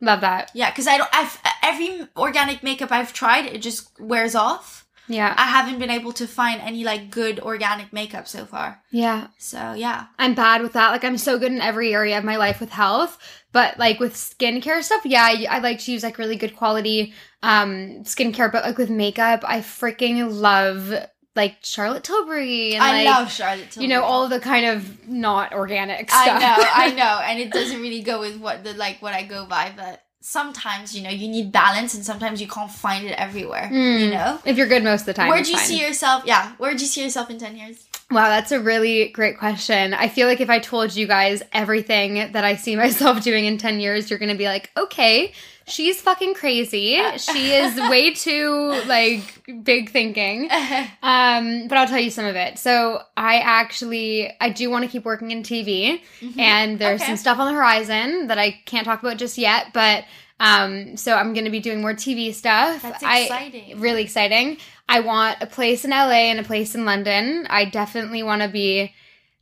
love 0.00 0.20
that. 0.20 0.50
Yeah, 0.54 0.70
because 0.70 0.86
I 0.86 0.96
don't. 0.96 1.10
I've 1.12 1.38
every 1.62 2.06
organic 2.16 2.62
makeup 2.62 2.92
I've 2.92 3.12
tried, 3.12 3.46
it 3.46 3.58
just 3.62 3.90
wears 4.00 4.34
off. 4.34 4.86
Yeah, 5.10 5.34
I 5.38 5.46
haven't 5.46 5.78
been 5.78 5.90
able 5.90 6.12
to 6.12 6.26
find 6.26 6.60
any 6.60 6.84
like 6.84 7.10
good 7.10 7.40
organic 7.40 7.92
makeup 7.94 8.28
so 8.28 8.44
far. 8.44 8.82
yeah. 8.90 9.28
So 9.38 9.72
yeah, 9.72 10.04
I'm 10.18 10.34
bad 10.34 10.60
with 10.62 10.74
that. 10.74 10.90
Like 10.90 11.02
I'm 11.02 11.16
so 11.18 11.38
good 11.38 11.50
in 11.50 11.62
every 11.62 11.94
area 11.94 12.18
of 12.18 12.24
my 12.24 12.36
life 12.36 12.60
with 12.60 12.70
health, 12.70 13.18
but 13.52 13.78
like 13.78 13.98
with 14.00 14.14
skincare 14.14 14.82
stuff, 14.82 15.02
yeah, 15.04 15.22
I, 15.22 15.46
I 15.50 15.58
like 15.60 15.78
to 15.80 15.92
use 15.92 16.02
like 16.02 16.18
really 16.18 16.36
good 16.36 16.54
quality 16.56 17.12
um 17.42 18.02
skincare. 18.04 18.50
But 18.50 18.64
like 18.64 18.78
with 18.78 18.90
makeup, 18.90 19.44
I 19.46 19.60
freaking 19.60 20.40
love 20.40 20.92
like 21.36 21.56
Charlotte 21.62 22.02
Tilbury 22.04 22.74
and 22.74 22.82
I 22.82 23.04
like 23.04 23.14
love 23.16 23.30
Charlotte. 23.32 23.70
Tilbury. 23.70 23.82
you 23.84 23.88
know 23.94 24.02
all 24.04 24.28
the 24.28 24.40
kind 24.40 24.66
of 24.66 25.08
not 25.08 25.52
organic 25.52 26.10
stuff. 26.10 26.26
I 26.26 26.38
know, 26.38 26.56
I 26.58 26.90
know, 26.96 27.20
and 27.24 27.38
it 27.38 27.52
doesn't 27.52 27.80
really 27.80 28.02
go 28.02 28.20
with 28.20 28.38
what 28.40 28.64
the 28.64 28.74
like 28.74 29.00
what 29.00 29.14
I 29.14 29.22
go 29.22 29.46
by, 29.46 29.72
but 29.76 30.02
sometimes 30.20 30.96
you 30.96 31.02
know 31.04 31.10
you 31.10 31.28
need 31.28 31.52
balance, 31.52 31.94
and 31.94 32.04
sometimes 32.04 32.40
you 32.40 32.48
can't 32.48 32.70
find 32.70 33.06
it 33.06 33.12
everywhere. 33.12 33.70
You 33.72 33.78
Mm. 34.08 34.12
know. 34.12 34.38
if 34.44 34.56
you're 34.56 34.66
good 34.66 34.82
most 34.84 35.02
of 35.02 35.06
the 35.06 35.14
time. 35.14 35.28
Where 35.28 35.42
do 35.42 35.50
you 35.50 35.56
fine. 35.56 35.66
see 35.66 35.80
yourself? 35.80 36.24
Yeah, 36.26 36.52
where 36.58 36.74
do 36.74 36.80
you 36.80 36.86
see 36.88 37.02
yourself 37.04 37.30
in 37.30 37.38
ten 37.38 37.56
years? 37.56 37.86
Wow, 38.10 38.28
that's 38.30 38.52
a 38.52 38.60
really 38.60 39.08
great 39.08 39.36
question. 39.38 39.92
I 39.92 40.08
feel 40.08 40.28
like 40.28 40.40
if 40.40 40.48
I 40.48 40.60
told 40.60 40.96
you 40.96 41.06
guys 41.06 41.42
everything 41.52 42.32
that 42.32 42.42
I 42.44 42.56
see 42.56 42.74
myself 42.84 43.22
doing 43.22 43.44
in 43.44 43.58
10 43.58 43.80
years, 43.80 44.08
you're 44.08 44.18
going 44.18 44.32
to 44.32 44.38
be 44.38 44.46
like, 44.46 44.70
okay, 44.78 45.32
she's 45.66 46.00
fucking 46.00 46.32
crazy. 46.32 46.98
She 47.18 47.52
is 47.52 47.76
way 47.90 48.14
too, 48.14 48.80
like, 48.86 49.22
big 49.62 49.90
thinking. 49.90 50.48
Um, 51.02 51.68
but 51.68 51.78
I'll 51.78 51.86
tell 51.86 51.98
you 52.00 52.10
some 52.10 52.24
of 52.24 52.34
it. 52.36 52.58
So 52.58 53.00
I 53.16 53.38
actually, 53.38 54.30
I 54.40 54.50
do 54.50 54.68
want 54.70 54.84
to 54.84 54.90
keep 54.90 55.04
working 55.04 55.30
in 55.30 55.42
TV 55.42 56.00
and 56.38 56.78
there's 56.78 57.00
Mm-hmm. 57.00 57.02
Okay. 57.02 57.06
some 57.06 57.16
stuff 57.16 57.38
on 57.38 57.46
the 57.46 57.52
horizon 57.54 58.26
that 58.28 58.38
I 58.38 58.52
can't 58.66 58.84
talk 58.84 59.00
about 59.02 59.16
just 59.18 59.36
yet, 59.38 59.72
but 59.72 60.04
um, 60.40 60.96
so 60.96 61.14
I'm 61.14 61.32
going 61.34 61.44
to 61.46 61.50
be 61.50 61.60
doing 61.60 61.80
more 61.80 61.94
TV 61.94 62.32
stuff. 62.34 62.82
That's 62.82 63.02
I- 63.02 63.20
exciting. 63.20 63.80
really 63.80 64.02
exciting. 64.02 64.58
I 64.88 65.00
want 65.00 65.38
a 65.42 65.46
place 65.46 65.84
in 65.84 65.90
LA 65.90 66.30
and 66.32 66.40
a 66.40 66.44
place 66.44 66.74
in 66.74 66.84
London. 66.84 67.46
I 67.50 67.64
definitely 67.66 68.22
want 68.22 68.42
to 68.42 68.48
be 68.48 68.92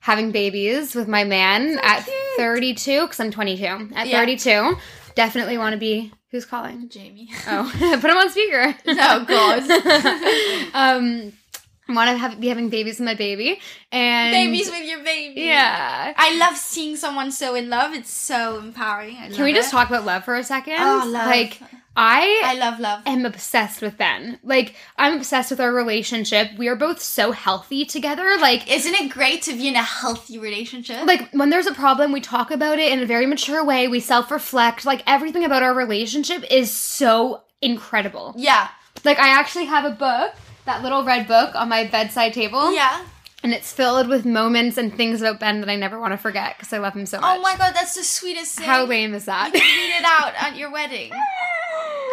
having 0.01 0.31
babies 0.33 0.95
with 0.95 1.09
my 1.09 1.25
man 1.25 1.75
So 1.75 1.81
at 1.83 2.05
cute. 2.05 2.17
32 2.37 3.01
because 3.03 3.21
I'm 3.21 3.31
22. 3.31 3.65
At 3.95 4.07
Yeah. 4.09 4.19
32, 4.21 4.77
definitely 5.15 5.59
want 5.59 5.73
to 5.75 5.79
be 5.79 6.13
Who's 6.33 6.45
calling? 6.45 6.89
Jamie. 6.89 7.31
Oh, 7.47 7.71
put 8.01 8.11
him 8.11 8.17
on 8.17 8.31
speaker. 8.31 8.75
Oh, 8.89 9.25
God. 9.25 9.63
um, 10.75 11.33
I 11.89 11.93
want 11.95 12.11
to 12.11 12.17
have 12.19 12.41
be 12.41 12.49
having 12.49 12.69
babies 12.69 12.99
with 12.99 13.07
my 13.07 13.15
baby 13.15 13.61
and 13.93 14.33
Babies 14.33 14.69
with 14.69 14.85
your 14.89 15.05
baby. 15.05 15.41
Yeah. 15.43 16.13
I 16.17 16.37
love 16.37 16.57
seeing 16.57 16.97
someone 16.97 17.31
so 17.31 17.55
in 17.55 17.71
love. 17.71 17.95
It's 17.95 18.11
so 18.11 18.59
empowering. 18.59 19.17
I 19.17 19.29
Can 19.31 19.45
we 19.45 19.53
love 19.53 19.57
just 19.61 19.69
it. 19.69 19.77
talk 19.77 19.89
about 19.89 20.05
love 20.05 20.25
for 20.25 20.35
a 20.35 20.43
second? 20.43 20.75
Oh, 20.81 21.05
love. 21.07 21.27
Like 21.29 21.61
I 21.97 22.43
I 22.45 22.55
love 22.59 22.79
love. 22.79 23.03
am 23.07 23.25
obsessed 23.25 23.81
with 23.81 23.97
Ben. 23.97 24.39
Like 24.43 24.75
I'm 24.99 25.17
obsessed 25.17 25.51
with 25.51 25.61
our 25.61 25.73
relationship. 25.73 26.51
We 26.59 26.69
are 26.69 26.77
both 26.77 27.01
so 27.01 27.33
healthy 27.33 27.85
together. 27.85 28.37
Like 28.41 28.71
Isn't 28.71 28.95
it 28.95 29.11
great 29.11 29.43
to 29.43 29.53
be 29.55 29.69
in 29.69 29.77
a 29.77 29.83
healthy 29.83 30.39
relationship? 30.39 31.07
like 31.07 31.31
when 31.33 31.51
there's 31.51 31.67
a 31.67 31.75
problem, 31.75 32.13
we 32.13 32.21
talk 32.21 32.51
about 32.51 32.79
it 32.79 32.93
in 32.93 33.01
a 33.01 33.07
very 33.07 33.27
mature 33.27 33.65
way. 33.65 33.89
We 33.89 34.01
self-reflect. 34.01 34.85
Like 34.85 35.03
everything 35.07 35.45
about 35.45 35.63
our 35.63 35.73
relationship 35.75 36.45
is 36.51 36.71
so 36.71 37.43
incredible. 37.63 38.35
yeah. 38.37 38.69
Like 39.05 39.19
I 39.19 39.29
actually 39.29 39.67
have 39.67 39.85
a 39.85 39.91
book, 39.91 40.35
that 40.65 40.83
little 40.83 41.05
red 41.05 41.27
book 41.29 41.55
on 41.55 41.69
my 41.69 41.85
bedside 41.87 42.33
table. 42.33 42.75
Yeah. 42.75 43.05
And 43.43 43.53
it's 43.53 43.71
filled 43.73 44.09
with 44.09 44.25
moments 44.27 44.77
and 44.77 44.93
things 44.93 45.21
about 45.21 45.39
Ben 45.39 45.61
that 45.61 45.69
I 45.69 45.77
never 45.77 46.01
want 46.01 46.13
to 46.13 46.17
forget 46.19 46.57
because 46.59 46.73
I 46.73 46.79
love 46.79 46.95
him 46.95 47.07
so 47.07 47.19
oh 47.19 47.21
much. 47.21 47.39
Oh 47.39 47.43
my 47.43 47.57
god, 47.57 47.75
that's 47.75 47.95
the 47.95 48.03
sweetest 48.03 48.57
thing. 48.57 48.67
How 48.67 48.85
lame 48.85 49.15
is 49.15 49.27
that? 49.27 49.55
You 49.55 49.61
can 49.61 49.79
read 49.91 49.97
it 49.99 50.05
out 50.05 50.33
at 50.37 50.57
your 50.57 50.71
wedding. 50.73 51.13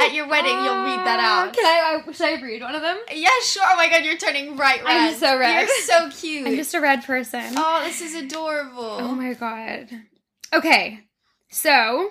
At 0.01 0.13
your 0.13 0.27
wedding, 0.27 0.51
you'll 0.51 0.83
read 0.83 0.99
that 1.05 1.19
out. 1.19 1.53
Can 1.53 1.65
I, 1.65 2.01
I 2.07 2.11
should 2.11 2.25
I 2.25 2.41
read 2.41 2.61
one 2.61 2.75
of 2.75 2.81
them? 2.81 2.97
Yeah, 3.13 3.29
sure. 3.43 3.63
Oh 3.65 3.75
my 3.75 3.89
god, 3.89 4.03
you're 4.03 4.17
turning 4.17 4.55
bright 4.55 4.83
red. 4.83 4.91
I'm 5.09 5.13
so 5.15 5.37
red. 5.37 5.59
You're 5.59 5.67
so 5.83 6.09
cute. 6.19 6.47
I'm 6.47 6.55
just 6.55 6.73
a 6.73 6.81
red 6.81 7.03
person. 7.03 7.53
Oh, 7.55 7.81
this 7.85 8.01
is 8.01 8.15
adorable. 8.15 8.97
Oh 8.99 9.13
my 9.15 9.33
god. 9.33 9.89
Okay. 10.53 11.01
So, 11.49 12.09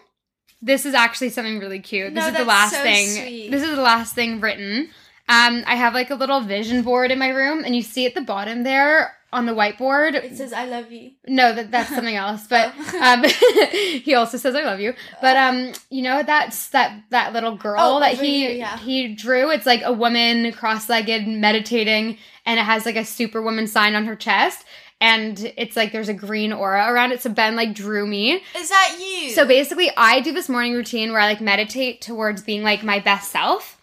this 0.61 0.87
is 0.87 0.95
actually 0.95 1.31
something 1.31 1.59
really 1.59 1.81
cute. 1.81 2.15
This 2.15 2.23
No, 2.25 2.29
is 2.31 2.37
the 2.37 2.45
last 2.45 2.73
so 2.75 2.83
thing. 2.83 3.09
sweet. 3.09 3.51
This 3.51 3.63
is 3.63 3.71
the 3.75 3.83
last 3.83 4.15
thing 4.15 4.41
written. 4.41 4.89
Um, 5.29 5.65
I 5.67 5.75
have 5.77 5.95
like 5.95 6.11
a 6.11 6.15
little 6.15 6.41
vision 6.41 6.83
board 6.83 7.11
in 7.11 7.19
my 7.19 7.29
room, 7.31 7.65
and 7.65 7.75
you 7.75 7.83
see 7.83 8.07
at 8.07 8.15
the 8.15 8.21
bottom 8.21 8.63
there 8.63 9.17
on 9.33 9.47
the 9.47 9.53
whiteboard. 9.53 10.15
It 10.15 10.37
says 10.37 10.53
I 10.53 10.67
love 10.67 10.93
you. 10.93 11.13
No, 11.27 11.55
that 11.55 11.71
that's 11.71 11.89
something 11.89 12.15
else. 12.17 12.47
But 12.47 12.75
um, 13.01 13.25
he 13.73 14.15
also 14.15 14.37
says 14.37 14.55
I 14.55 14.63
love 14.63 14.81
you. 14.81 14.95
But 15.21 15.37
um, 15.37 15.73
you 15.91 16.03
know 16.03 16.23
that's 16.23 16.69
that 16.71 17.03
that 17.11 17.33
little 17.33 17.57
girl 17.57 17.77
Oh, 17.81 18.01
that 18.01 18.15
he 18.19 18.41
here, 18.41 18.51
yeah. 18.51 18.79
he 18.79 19.15
drew. 19.15 19.51
It's 19.51 19.67
like 19.67 19.83
a 19.85 19.93
woman 19.93 20.53
cross-legged 20.53 21.27
meditating, 21.27 22.19
and 22.47 22.61
it 22.61 22.65
has 22.65 22.85
like 22.87 22.97
a 22.97 23.05
superwoman 23.05 23.67
sign 23.67 23.95
on 23.95 24.05
her 24.07 24.17
chest, 24.17 24.65
and 25.01 25.53
it's 25.57 25.77
like 25.77 25.93
there's 25.93 26.09
a 26.11 26.15
green 26.15 26.53
aura 26.53 26.93
around 26.93 27.13
it. 27.13 27.23
So 27.23 27.31
Ben 27.31 27.57
like 27.57 27.75
drew 27.75 28.07
me. 28.07 28.43
Is 28.57 28.69
that 28.69 28.99
you? 29.01 29.31
So 29.31 29.47
basically, 29.47 29.91
I 29.97 30.21
do 30.21 30.33
this 30.33 30.49
morning 30.49 30.75
routine 30.75 31.11
where 31.13 31.21
I 31.21 31.27
like 31.27 31.41
meditate 31.41 32.01
towards 32.03 32.43
being 32.43 32.63
like 32.63 32.83
my 32.83 32.99
best 33.01 33.31
self. 33.33 33.79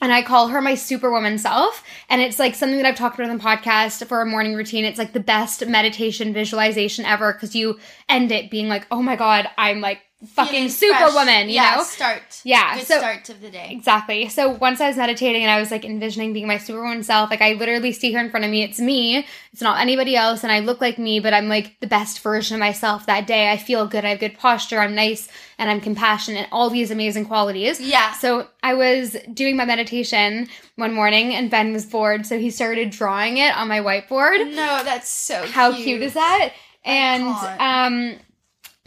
And 0.00 0.12
I 0.12 0.22
call 0.22 0.48
her 0.48 0.60
my 0.60 0.74
superwoman 0.74 1.38
self. 1.38 1.82
And 2.08 2.20
it's 2.20 2.38
like 2.38 2.54
something 2.54 2.78
that 2.78 2.86
I've 2.86 2.96
talked 2.96 3.18
about 3.18 3.30
on 3.30 3.36
the 3.36 3.42
podcast 3.42 4.06
for 4.06 4.20
a 4.20 4.26
morning 4.26 4.54
routine. 4.54 4.84
It's 4.84 4.98
like 4.98 5.12
the 5.12 5.20
best 5.20 5.66
meditation 5.66 6.32
visualization 6.32 7.04
ever 7.04 7.32
because 7.32 7.56
you 7.56 7.78
end 8.08 8.30
it 8.32 8.50
being 8.50 8.68
like, 8.68 8.86
oh 8.90 9.02
my 9.02 9.16
God, 9.16 9.48
I'm 9.58 9.80
like 9.80 10.02
fucking 10.26 10.68
superwoman, 10.68 11.48
you 11.48 11.54
yeah, 11.54 11.76
know? 11.76 11.84
Start. 11.84 12.40
Yeah, 12.42 12.76
Good 12.76 12.86
so- 12.86 12.98
start 12.98 13.28
of 13.28 13.40
the 13.40 13.50
day. 13.50 13.68
Exactly. 13.70 14.28
So 14.28 14.48
once 14.50 14.80
I 14.80 14.88
was 14.88 14.96
meditating 14.96 15.42
and 15.44 15.50
I 15.50 15.60
was 15.60 15.70
like 15.70 15.84
envisioning 15.84 16.32
being 16.32 16.48
my 16.48 16.58
superwoman 16.58 17.04
self, 17.04 17.30
like 17.30 17.40
I 17.40 17.52
literally 17.52 17.92
see 17.92 18.12
her 18.12 18.20
in 18.20 18.28
front 18.30 18.44
of 18.44 18.50
me. 18.50 18.64
It's 18.64 18.80
me. 18.80 19.24
It's 19.52 19.62
not 19.62 19.80
anybody 19.80 20.16
else. 20.16 20.42
And 20.42 20.50
I 20.50 20.58
look 20.58 20.80
like 20.80 20.98
me, 20.98 21.20
but 21.20 21.32
I'm 21.32 21.48
like 21.48 21.78
the 21.80 21.86
best 21.86 22.20
version 22.20 22.56
of 22.56 22.60
myself 22.60 23.06
that 23.06 23.26
day. 23.28 23.50
I 23.52 23.56
feel 23.56 23.86
good. 23.86 24.04
I 24.04 24.08
have 24.10 24.18
good 24.18 24.36
posture. 24.38 24.80
I'm 24.80 24.94
nice 24.94 25.28
and 25.56 25.70
I'm 25.70 25.80
compassionate. 25.80 26.48
All 26.50 26.68
these 26.68 26.90
amazing 26.90 27.26
qualities. 27.26 27.80
Yeah. 27.80 28.12
So 28.14 28.48
I 28.62 28.74
was 28.74 29.16
doing 29.32 29.56
my 29.56 29.64
meditation 29.66 30.48
one 30.74 30.94
morning 30.94 31.34
and 31.34 31.48
Ben 31.50 31.72
was 31.72 31.86
bored. 31.86 32.26
So 32.26 32.38
he 32.38 32.50
started 32.50 32.90
drawing 32.90 33.38
it 33.38 33.56
on 33.56 33.68
my 33.68 33.78
whiteboard. 33.80 34.38
No, 34.54 34.82
that's 34.82 35.08
so 35.08 35.42
cute. 35.42 35.52
How 35.52 35.72
cute 35.72 36.02
is 36.02 36.14
that? 36.14 36.52
And 36.84 37.22
can't. 37.22 37.60
um 37.60 38.18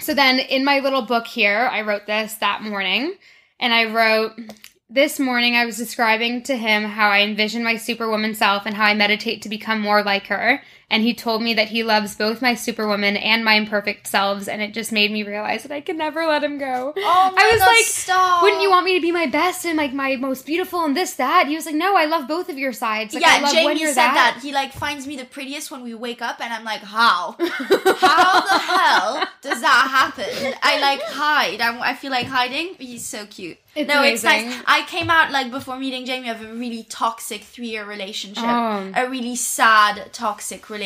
so 0.01 0.13
then 0.13 0.39
in 0.39 0.65
my 0.65 0.79
little 0.79 1.03
book 1.03 1.27
here, 1.27 1.69
I 1.71 1.81
wrote 1.81 2.07
this 2.07 2.33
that 2.35 2.63
morning 2.63 3.13
and 3.59 3.73
I 3.73 3.85
wrote 3.85 4.33
this 4.89 5.19
morning 5.19 5.55
I 5.55 5.65
was 5.65 5.77
describing 5.77 6.43
to 6.43 6.57
him 6.57 6.83
how 6.83 7.09
I 7.09 7.21
envision 7.21 7.63
my 7.63 7.77
superwoman 7.77 8.35
self 8.35 8.65
and 8.65 8.75
how 8.75 8.85
I 8.85 8.93
meditate 8.93 9.41
to 9.43 9.49
become 9.49 9.79
more 9.79 10.03
like 10.03 10.27
her. 10.27 10.61
And 10.91 11.03
he 11.03 11.13
told 11.13 11.41
me 11.41 11.53
that 11.53 11.69
he 11.69 11.83
loves 11.83 12.15
both 12.15 12.41
my 12.41 12.53
superwoman 12.53 13.15
and 13.15 13.45
my 13.45 13.53
imperfect 13.53 14.05
selves, 14.07 14.49
and 14.49 14.61
it 14.61 14.73
just 14.73 14.91
made 14.91 15.09
me 15.09 15.23
realize 15.23 15.63
that 15.63 15.71
I 15.71 15.79
can 15.79 15.97
never 15.97 16.25
let 16.25 16.43
him 16.43 16.57
go. 16.57 16.93
Oh 16.97 17.31
my 17.33 17.41
I 17.41 17.49
was 17.53 17.59
God, 17.61 17.65
like, 17.67 17.85
stop. 17.85 18.43
wouldn't 18.43 18.61
you 18.61 18.69
want 18.69 18.85
me 18.85 18.95
to 18.95 19.01
be 19.01 19.11
my 19.13 19.25
best 19.25 19.65
and 19.65 19.77
like 19.77 19.93
my 19.93 20.17
most 20.17 20.45
beautiful 20.45 20.83
and 20.83 20.95
this 20.95 21.13
that? 21.13 21.47
He 21.47 21.55
was 21.55 21.65
like, 21.65 21.75
no, 21.75 21.95
I 21.95 22.05
love 22.05 22.27
both 22.27 22.49
of 22.49 22.57
your 22.57 22.73
sides. 22.73 23.13
Like, 23.13 23.23
I 23.25 23.39
yeah, 23.39 23.51
Jamie 23.53 23.85
said 23.85 23.95
that. 23.95 24.39
He 24.43 24.51
like 24.51 24.73
finds 24.73 25.07
me 25.07 25.15
the 25.15 25.23
prettiest 25.23 25.71
when 25.71 25.81
we 25.81 25.95
wake 25.95 26.21
up, 26.21 26.41
and 26.41 26.51
I'm 26.53 26.65
like, 26.65 26.81
how? 26.81 27.37
How 27.39 28.41
the 28.41 28.59
hell 28.59 29.27
does 29.41 29.61
that 29.61 29.87
happen? 29.89 30.53
I 30.61 30.81
like 30.81 31.01
hide. 31.03 31.61
I, 31.61 31.91
I 31.91 31.93
feel 31.93 32.11
like 32.11 32.25
hiding. 32.27 32.75
He's 32.77 33.05
so 33.05 33.25
cute. 33.27 33.57
It's 33.73 33.87
no, 33.87 34.03
it's 34.03 34.25
amazing. 34.25 34.49
nice. 34.49 34.63
I 34.67 34.85
came 34.87 35.09
out 35.09 35.31
like 35.31 35.49
before 35.49 35.79
meeting 35.79 36.05
Jamie 36.05 36.27
of 36.29 36.41
a 36.41 36.53
really 36.53 36.83
toxic 36.89 37.43
three 37.43 37.67
year 37.69 37.85
relationship, 37.85 38.43
Oh. 38.45 38.91
a 38.93 39.09
really 39.09 39.37
sad 39.37 40.11
toxic 40.11 40.69
relationship. 40.69 40.80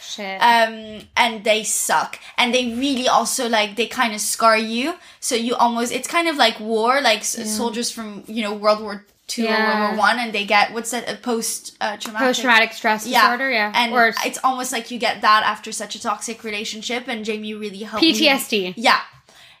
Shit. 0.00 0.40
Um, 0.40 1.00
and 1.16 1.42
they 1.42 1.64
suck, 1.64 2.18
and 2.36 2.52
they 2.54 2.74
really 2.74 3.08
also 3.08 3.48
like 3.48 3.76
they 3.76 3.86
kind 3.86 4.14
of 4.14 4.20
scar 4.20 4.56
you. 4.56 4.94
So 5.20 5.34
you 5.34 5.54
almost 5.54 5.90
it's 5.92 6.06
kind 6.06 6.28
of 6.28 6.36
like 6.36 6.60
war, 6.60 7.00
like 7.00 7.20
s 7.20 7.56
soldiers 7.56 7.90
from 7.90 8.22
you 8.26 8.42
know 8.42 8.54
World 8.54 8.80
War 8.82 9.04
Two 9.26 9.46
or 9.46 9.50
World 9.50 9.80
War 9.80 9.96
One, 9.96 10.18
and 10.18 10.32
they 10.32 10.44
get 10.44 10.72
what's 10.72 10.90
that 10.92 11.10
a 11.10 11.16
post 11.16 11.76
uh, 11.80 11.96
traumatic 11.96 12.26
Post 12.26 12.40
traumatic 12.42 12.72
stress 12.72 13.04
disorder, 13.04 13.50
yeah. 13.50 13.72
and 13.74 13.92
or 13.92 14.12
it's 14.24 14.38
almost 14.44 14.70
like 14.70 14.90
you 14.90 14.98
get 14.98 15.22
that 15.22 15.42
after 15.44 15.72
such 15.72 15.94
a 15.96 16.00
toxic 16.00 16.44
relationship. 16.44 17.08
And 17.08 17.24
Jamie 17.24 17.54
really 17.54 17.78
helped. 17.78 18.02
me- 18.04 18.12
PTSD. 18.12 18.74
yeah, 18.76 19.00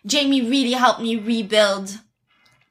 Jamie 0.04 0.42
really 0.42 0.72
helped 0.72 1.00
me 1.00 1.16
rebuild 1.16 1.98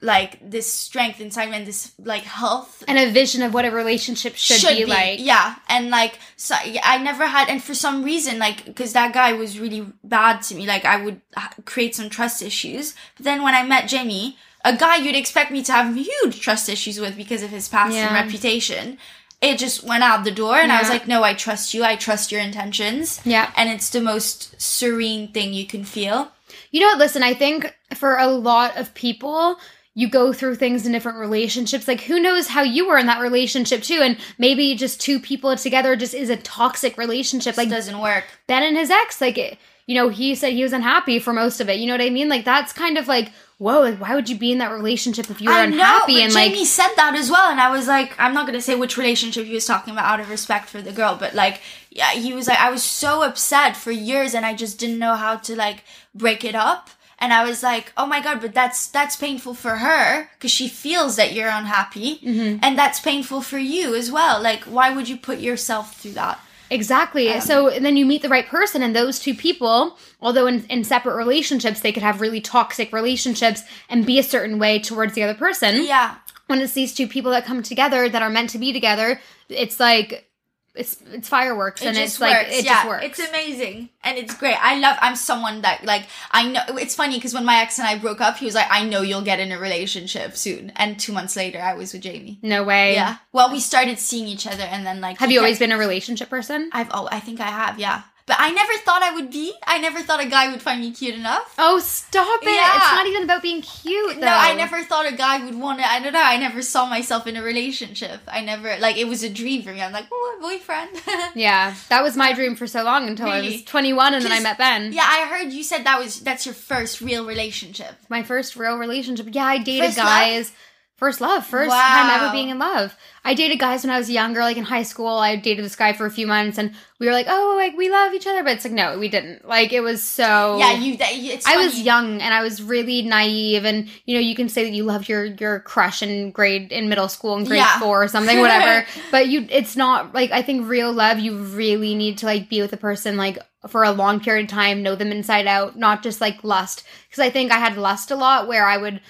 like 0.05 0.31
this 0.55 0.71
strength 0.71 1.19
inside 1.19 1.49
me 1.49 1.57
and 1.57 1.67
this 1.67 1.91
like 2.13 2.23
health 2.23 2.83
and 2.87 2.97
a 2.97 3.11
vision 3.11 3.41
of 3.41 3.53
what 3.53 3.65
a 3.65 3.71
relationship 3.71 4.35
should, 4.35 4.61
be, 4.77 4.85
like. 4.85 5.19
yeah 5.19 5.55
and 5.67 5.89
like 5.89 6.19
so 6.37 6.53
i 6.83 6.97
never 7.09 7.25
had 7.25 7.49
and 7.49 7.63
for 7.63 7.73
some 7.73 8.03
reason 8.03 8.37
like 8.39 8.65
because 8.65 8.93
that 8.93 9.13
guy 9.13 9.33
was 9.33 9.59
really 9.59 9.81
bad 10.03 10.41
to 10.41 10.53
me 10.55 10.65
like 10.67 10.85
i 10.85 10.97
would 11.03 11.19
ha- 11.35 11.53
create 11.65 11.93
some 11.95 12.09
trust 12.09 12.41
issues 12.41 12.93
but 13.17 13.23
then 13.23 13.41
when 13.43 13.55
i 13.55 13.63
met 13.65 13.87
jamie 13.89 14.37
a 14.63 14.75
guy 14.75 14.95
you'd 14.95 15.15
expect 15.15 15.49
me 15.51 15.61
to 15.63 15.71
have 15.71 15.95
huge 15.95 16.39
trust 16.39 16.69
issues 16.69 16.99
with 16.99 17.15
because 17.17 17.41
of 17.43 17.49
his 17.49 17.67
past 17.67 17.93
Yeah. 17.95 18.07
and 18.07 18.15
reputation 18.25 18.97
it 19.41 19.57
just 19.57 19.83
went 19.83 20.03
out 20.03 20.23
the 20.23 20.31
door 20.43 20.55
and 20.57 20.71
i 20.71 20.79
was 20.79 20.89
like 20.89 21.07
no 21.07 21.23
i 21.23 21.33
trust 21.33 21.73
you 21.73 21.83
i 21.83 21.95
trust 21.95 22.31
your 22.31 22.41
intentions 22.41 23.19
Yeah. 23.25 23.51
and 23.57 23.69
it's 23.69 23.89
the 23.89 24.01
most 24.01 24.59
serene 24.61 25.31
thing 25.31 25.53
you 25.53 25.65
can 25.65 25.83
feel 25.83 26.31
You 26.71 26.81
know 26.81 26.87
what? 26.91 26.99
Listen, 27.05 27.23
I 27.23 27.33
think 27.33 27.59
for 28.01 28.11
a 28.17 28.27
lot 28.27 28.75
of 28.77 28.93
people, 28.93 29.57
you 29.97 30.10
go 30.10 30.34
through 30.34 30.55
things 30.55 30.86
in 30.86 30.91
different 30.91 31.17
relationships. 31.17 31.88
Like, 31.88 32.01
who 32.01 32.19
knows 32.19 32.49
how 32.49 32.62
you 32.62 32.88
were 32.88 32.97
in 32.97 33.08
that 33.08 33.21
relationship 33.21 33.81
too? 33.81 34.01
And 34.03 34.17
maybe 34.38 34.75
just 34.75 34.99
two 34.99 35.19
people 35.19 35.55
together 35.55 35.95
just 35.95 36.13
is 36.13 36.29
a 36.29 36.38
toxic 36.38 36.97
relationship. 36.97 37.58
like 37.58 37.69
doesn't 37.69 37.99
work 37.99 38.25
Ben 38.45 38.62
and 38.62 38.77
his 38.77 38.91
ex, 38.91 39.21
like, 39.21 39.38
it, 39.38 39.58
you 39.88 39.95
know, 39.95 40.10
he 40.10 40.36
said 40.36 40.53
he 40.53 40.63
was 40.63 40.73
unhappy 40.73 41.17
for 41.19 41.31
most 41.31 41.62
of 41.62 41.69
it. 41.69 41.79
You 41.79 41.88
know 41.88 41.93
what 41.93 42.01
I 42.01 42.10
mean? 42.10 42.27
Like, 42.27 42.43
that's 42.43 42.73
kind 42.73 42.97
of 42.97 43.08
like, 43.08 43.31
whoa, 43.58 43.81
like, 43.81 44.01
why 44.01 44.15
would 44.15 44.29
you 44.29 44.38
be 44.38 44.51
in 44.51 44.58
that 44.58 44.71
relationship 44.71 45.29
if 45.29 45.41
you 45.41 45.49
were 45.49 45.55
I 45.55 45.63
unhappy? 45.63 46.15
know, 46.15 46.23
and 46.23 46.34
Jamie 46.34 46.58
like, 46.58 46.67
said 46.67 46.93
that 46.95 47.15
as 47.15 47.31
well, 47.31 47.49
and 47.49 47.62
I 47.62 47.71
was 47.71 47.88
like, 47.88 48.13
I'm 48.19 48.34
not 48.34 48.45
gonna 48.45 48.62
say 48.62 48.75
which 48.75 48.97
relationship 48.97 49.45
he 49.45 49.53
was 49.53 49.65
talking 49.65 49.93
about 49.93 50.05
out 50.05 50.19
of 50.19 50.29
respect 50.29 50.67
for 50.67 50.81
the 50.81 50.91
girl, 50.91 51.15
but 51.17 51.34
like, 51.34 51.62
yeah, 51.89 52.12
he 52.12 52.34
was 52.34 52.47
like, 52.47 52.60
I 52.60 52.69
was 52.69 52.84
so 52.84 53.23
upset 53.23 53.77
for 53.77 53.91
years, 53.91 54.34
and 54.34 54.45
I 54.45 54.53
just 54.53 54.77
didn't 54.79 54.99
know 54.99 55.15
how 55.15 55.38
to 55.38 55.55
like 55.55 55.84
break 56.13 56.43
it 56.43 56.55
up, 56.55 56.89
and 57.19 57.34
I 57.34 57.43
was 57.45 57.63
like, 57.63 57.91
oh 57.97 58.06
my 58.06 58.21
god, 58.21 58.41
but 58.41 58.54
that's 58.54 58.88
that's 58.88 59.15
painful 59.15 59.54
for 59.54 59.78
her 59.78 60.30
because 60.36 60.51
she 60.51 60.67
feels 60.67 61.15
that 61.15 61.34
you're 61.34 61.49
unhappy, 61.49 62.19
Mm-hmm. 62.23 62.60
and 62.62 62.78
that's 62.78 62.99
painful 62.99 63.41
for 63.41 63.58
you 63.58 63.95
as 63.95 64.12
well. 64.12 64.41
Like, 64.41 64.63
why 64.63 64.89
would 64.93 65.08
you 65.10 65.17
put 65.17 65.39
yourself 65.39 65.95
through 65.97 66.13
that? 66.13 66.39
Exactly. 66.71 67.30
Um, 67.30 67.41
so 67.41 67.69
then 67.80 67.95
you 67.95 68.06
meet 68.08 68.21
the 68.23 68.30
right 68.30 68.47
person, 68.47 68.82
and 68.82 68.95
those 68.95 69.19
two 69.19 69.36
people, 69.36 69.97
although 70.19 70.47
in, 70.47 70.65
in 70.65 70.84
separate 70.84 71.15
relationships, 71.15 71.80
they 71.82 71.91
could 71.91 72.01
have 72.04 72.21
really 72.21 72.41
toxic 72.41 72.91
relationships 72.91 73.62
and 73.88 74.06
be 74.06 74.17
a 74.17 74.23
certain 74.23 74.58
way 74.58 74.80
towards 74.80 75.13
the 75.13 75.21
other 75.23 75.36
person. 75.36 75.84
Yeah, 75.86 76.15
When 76.47 76.60
it's 76.60 76.73
these 76.73 76.93
two 76.95 77.08
people 77.08 77.30
that 77.32 77.45
come 77.45 77.62
together 77.62 78.10
that 78.10 78.21
are 78.23 78.32
meant 78.32 78.49
to 78.51 78.58
be 78.58 78.73
together, 78.73 79.21
it's 79.47 79.80
like 79.80 80.28
it's 80.75 80.97
it's 81.11 81.29
fireworks, 81.29 81.81
it 81.81 81.88
and 81.88 81.95
just 81.95 82.15
it's 82.15 82.21
like 82.21 82.47
it 82.49 82.65
yeah, 82.65 82.73
just 82.75 82.88
works. 82.88 83.05
It's 83.05 83.29
amazing 83.29 83.89
and 84.03 84.17
it's 84.17 84.35
great. 84.35 84.55
I 84.61 84.79
love. 84.79 84.97
I'm 85.01 85.15
someone 85.15 85.61
that 85.61 85.83
like 85.83 86.07
I 86.31 86.47
know. 86.47 86.61
It's 86.69 86.95
funny 86.95 87.15
because 87.15 87.33
when 87.33 87.45
my 87.45 87.61
ex 87.61 87.79
and 87.79 87.88
I 87.88 87.97
broke 87.97 88.21
up, 88.21 88.38
he 88.38 88.45
was 88.45 88.55
like, 88.55 88.67
"I 88.69 88.85
know 88.85 89.01
you'll 89.01 89.21
get 89.21 89.39
in 89.39 89.51
a 89.51 89.59
relationship 89.59 90.35
soon." 90.38 90.71
And 90.75 90.99
two 90.99 91.13
months 91.13 91.35
later, 91.35 91.59
I 91.59 91.73
was 91.73 91.93
with 91.93 92.01
Jamie. 92.03 92.39
no 92.41 92.63
way. 92.63 92.93
Yeah. 92.93 93.17
Well, 93.31 93.52
we 93.52 93.60
started 93.60 94.00
seeing 94.00 94.27
each 94.27 94.47
other, 94.47 94.63
and 94.63 94.85
then 94.85 95.02
like 95.02 95.17
Have 95.19 95.31
you 95.31 95.39
always 95.39 95.60
been 95.60 95.71
a 95.71 95.77
relationship 95.77 96.29
person? 96.29 96.69
I've. 96.71 96.89
Oh, 96.91 97.08
I 97.12 97.19
think 97.19 97.39
I 97.39 97.47
have. 97.47 97.79
Yeah. 97.79 98.04
But 98.28 98.38
I 98.40 98.52
never 98.52 98.73
thought 98.84 99.04
I 99.04 99.13
would 99.13 99.30
be. 99.30 99.54
I 99.67 99.78
never 99.78 100.02
thought 100.02 100.19
a 100.19 100.28
guy 100.28 100.50
would 100.52 100.62
find 100.62 100.82
me 100.82 100.92
cute 100.92 101.15
enough. 101.15 101.54
Oh, 101.60 101.80
stop 101.80 102.42
it. 102.42 102.48
Yeah. 102.50 102.76
It's 102.76 102.92
not 102.92 103.06
even 103.08 103.23
about 103.23 103.42
being 103.42 103.62
cute, 103.62 104.15
though. 104.15 104.21
No, 104.21 104.28
I 104.28 104.56
never 104.56 104.84
thought 104.84 105.06
a 105.12 105.15
guy 105.15 105.44
would 105.46 105.56
want 105.60 105.80
to. 105.80 105.86
I 105.86 106.00
don't 106.00 106.13
know. 106.13 106.21
I 106.23 106.38
never 106.38 106.62
saw 106.62 106.88
myself 106.88 107.28
in 107.28 107.36
a 107.38 107.44
relationship. 107.44 108.21
I 108.28 108.42
never 108.42 108.78
like 108.80 108.98
it 108.98 109.08
was 109.08 109.23
a 109.23 109.30
dream 109.30 109.62
for 109.62 109.71
me. 109.71 109.82
I'm 109.82 109.92
like, 109.92 110.08
oh, 110.12 110.38
a 110.38 110.42
boyfriend. 110.42 110.90
Yeah, 111.36 111.76
that 111.90 112.02
was 112.02 112.15
my 112.15 112.34
dream 112.34 112.56
for 112.56 112.65
so 112.67 112.84
long 112.84 113.08
until 113.08 113.28
I 113.28 113.42
was 113.42 113.63
21 113.63 114.13
and 114.13 114.23
then 114.23 114.32
I 114.32 114.40
met 114.40 114.58
Ben. 114.58 114.94
yeah, 114.94 115.06
I 115.06 115.26
heard 115.28 115.52
you 115.52 115.63
said 115.63 115.84
that 115.84 116.00
was 116.00 116.21
that's 116.21 116.46
your 116.46 116.56
first 116.56 117.02
real 117.02 117.26
relationship. 117.26 117.94
My 118.10 118.23
first 118.23 118.56
real 118.56 118.78
relationship. 118.78 119.28
Yeah, 119.32 119.46
I 119.46 119.58
dated 119.58 119.86
First 119.88 119.98
love? 119.98 120.52
First 120.98 121.19
love, 121.19 121.46
first 121.46 121.75
time 121.75 122.10
ever 122.10 122.31
being 122.31 122.48
in 122.48 122.58
love. 122.58 122.96
I 123.25 123.33
dated 123.33 123.60
guys 123.60 123.83
when 123.83 123.91
I 123.91 123.98
was 123.98 124.10
younger, 124.10 124.39
like 124.39 124.56
in 124.56 124.63
high 124.63 124.83
school. 124.83 125.10
I 125.10 125.35
dated 125.35 125.65
this 125.65 125.75
guy 125.75 125.91
for 125.91 126.06
a 126.06 126.12
few 126.12 126.25
months, 126.25 126.58
and 126.58 126.73
we 127.00 127.06
were 127.06 127.12
like, 127.12 127.25
"Oh, 127.27 127.56
like 127.58 127.75
we 127.75 127.89
love 127.89 128.13
each 128.13 128.25
other," 128.25 128.43
but 128.43 128.54
it's 128.54 128.63
like, 128.63 128.73
no, 128.73 128.98
we 128.98 129.10
didn't. 129.10 129.46
Like 129.46 129.73
it 129.73 129.81
was 129.81 130.02
so. 130.02 130.58
Yeah, 130.58 130.71
you. 130.71 130.96
That, 130.96 131.10
it's 131.12 131.46
I 131.46 131.58
was 131.58 131.81
young 131.81 132.21
and 132.21 132.33
I 132.33 132.41
was 132.41 132.63
really 132.63 133.02
naive, 133.02 133.65
and 133.65 133.89
you 134.06 134.13
know, 134.13 134.21
you 134.21 134.35
can 134.35 134.48
say 134.48 134.63
that 134.63 134.71
you 134.71 134.85
loved 134.85 135.10
your 135.10 135.25
your 135.25 135.60
crush 135.60 136.02
in 136.02 136.31
grade 136.31 136.71
in 136.71 136.87
middle 136.87 137.10
school 137.10 137.35
in 137.35 137.43
grade 137.43 137.58
Yeah. 137.58 137.77
four 137.79 138.02
or 138.02 138.08
something, 138.08 138.39
whatever. 138.39 138.87
but 139.12 139.27
you, 139.27 139.46
it's 139.50 139.75
not 139.75 140.13
like 140.13 140.31
I 140.31 140.41
think 140.43 140.69
real 140.69 140.93
love. 140.93 141.19
You 141.19 141.37
really 141.37 141.93
need 141.93 142.19
to 142.19 142.25
like 142.25 142.48
be 142.50 142.62
with 142.62 142.71
a 142.71 142.77
person 142.77 143.17
like 143.17 143.37
for 143.67 143.83
a 143.83 143.91
long 143.91 144.21
period 144.21 144.46
of 144.46 144.50
time, 144.52 144.81
know 144.81 144.96
them 144.96 145.12
inside 145.12 145.48
out, 145.48 145.77
not 145.77 146.04
just 146.04 146.21
like 146.21 146.41
lust. 146.46 146.83
Because 147.10 147.19
I 147.19 147.31
think 147.31 147.52
I 147.52 147.58
had 147.58 147.75
lust 147.75 148.12
a 148.12 148.15
lot 148.15 148.48
where 148.48 148.65
I 148.65 148.77
would. 148.77 149.02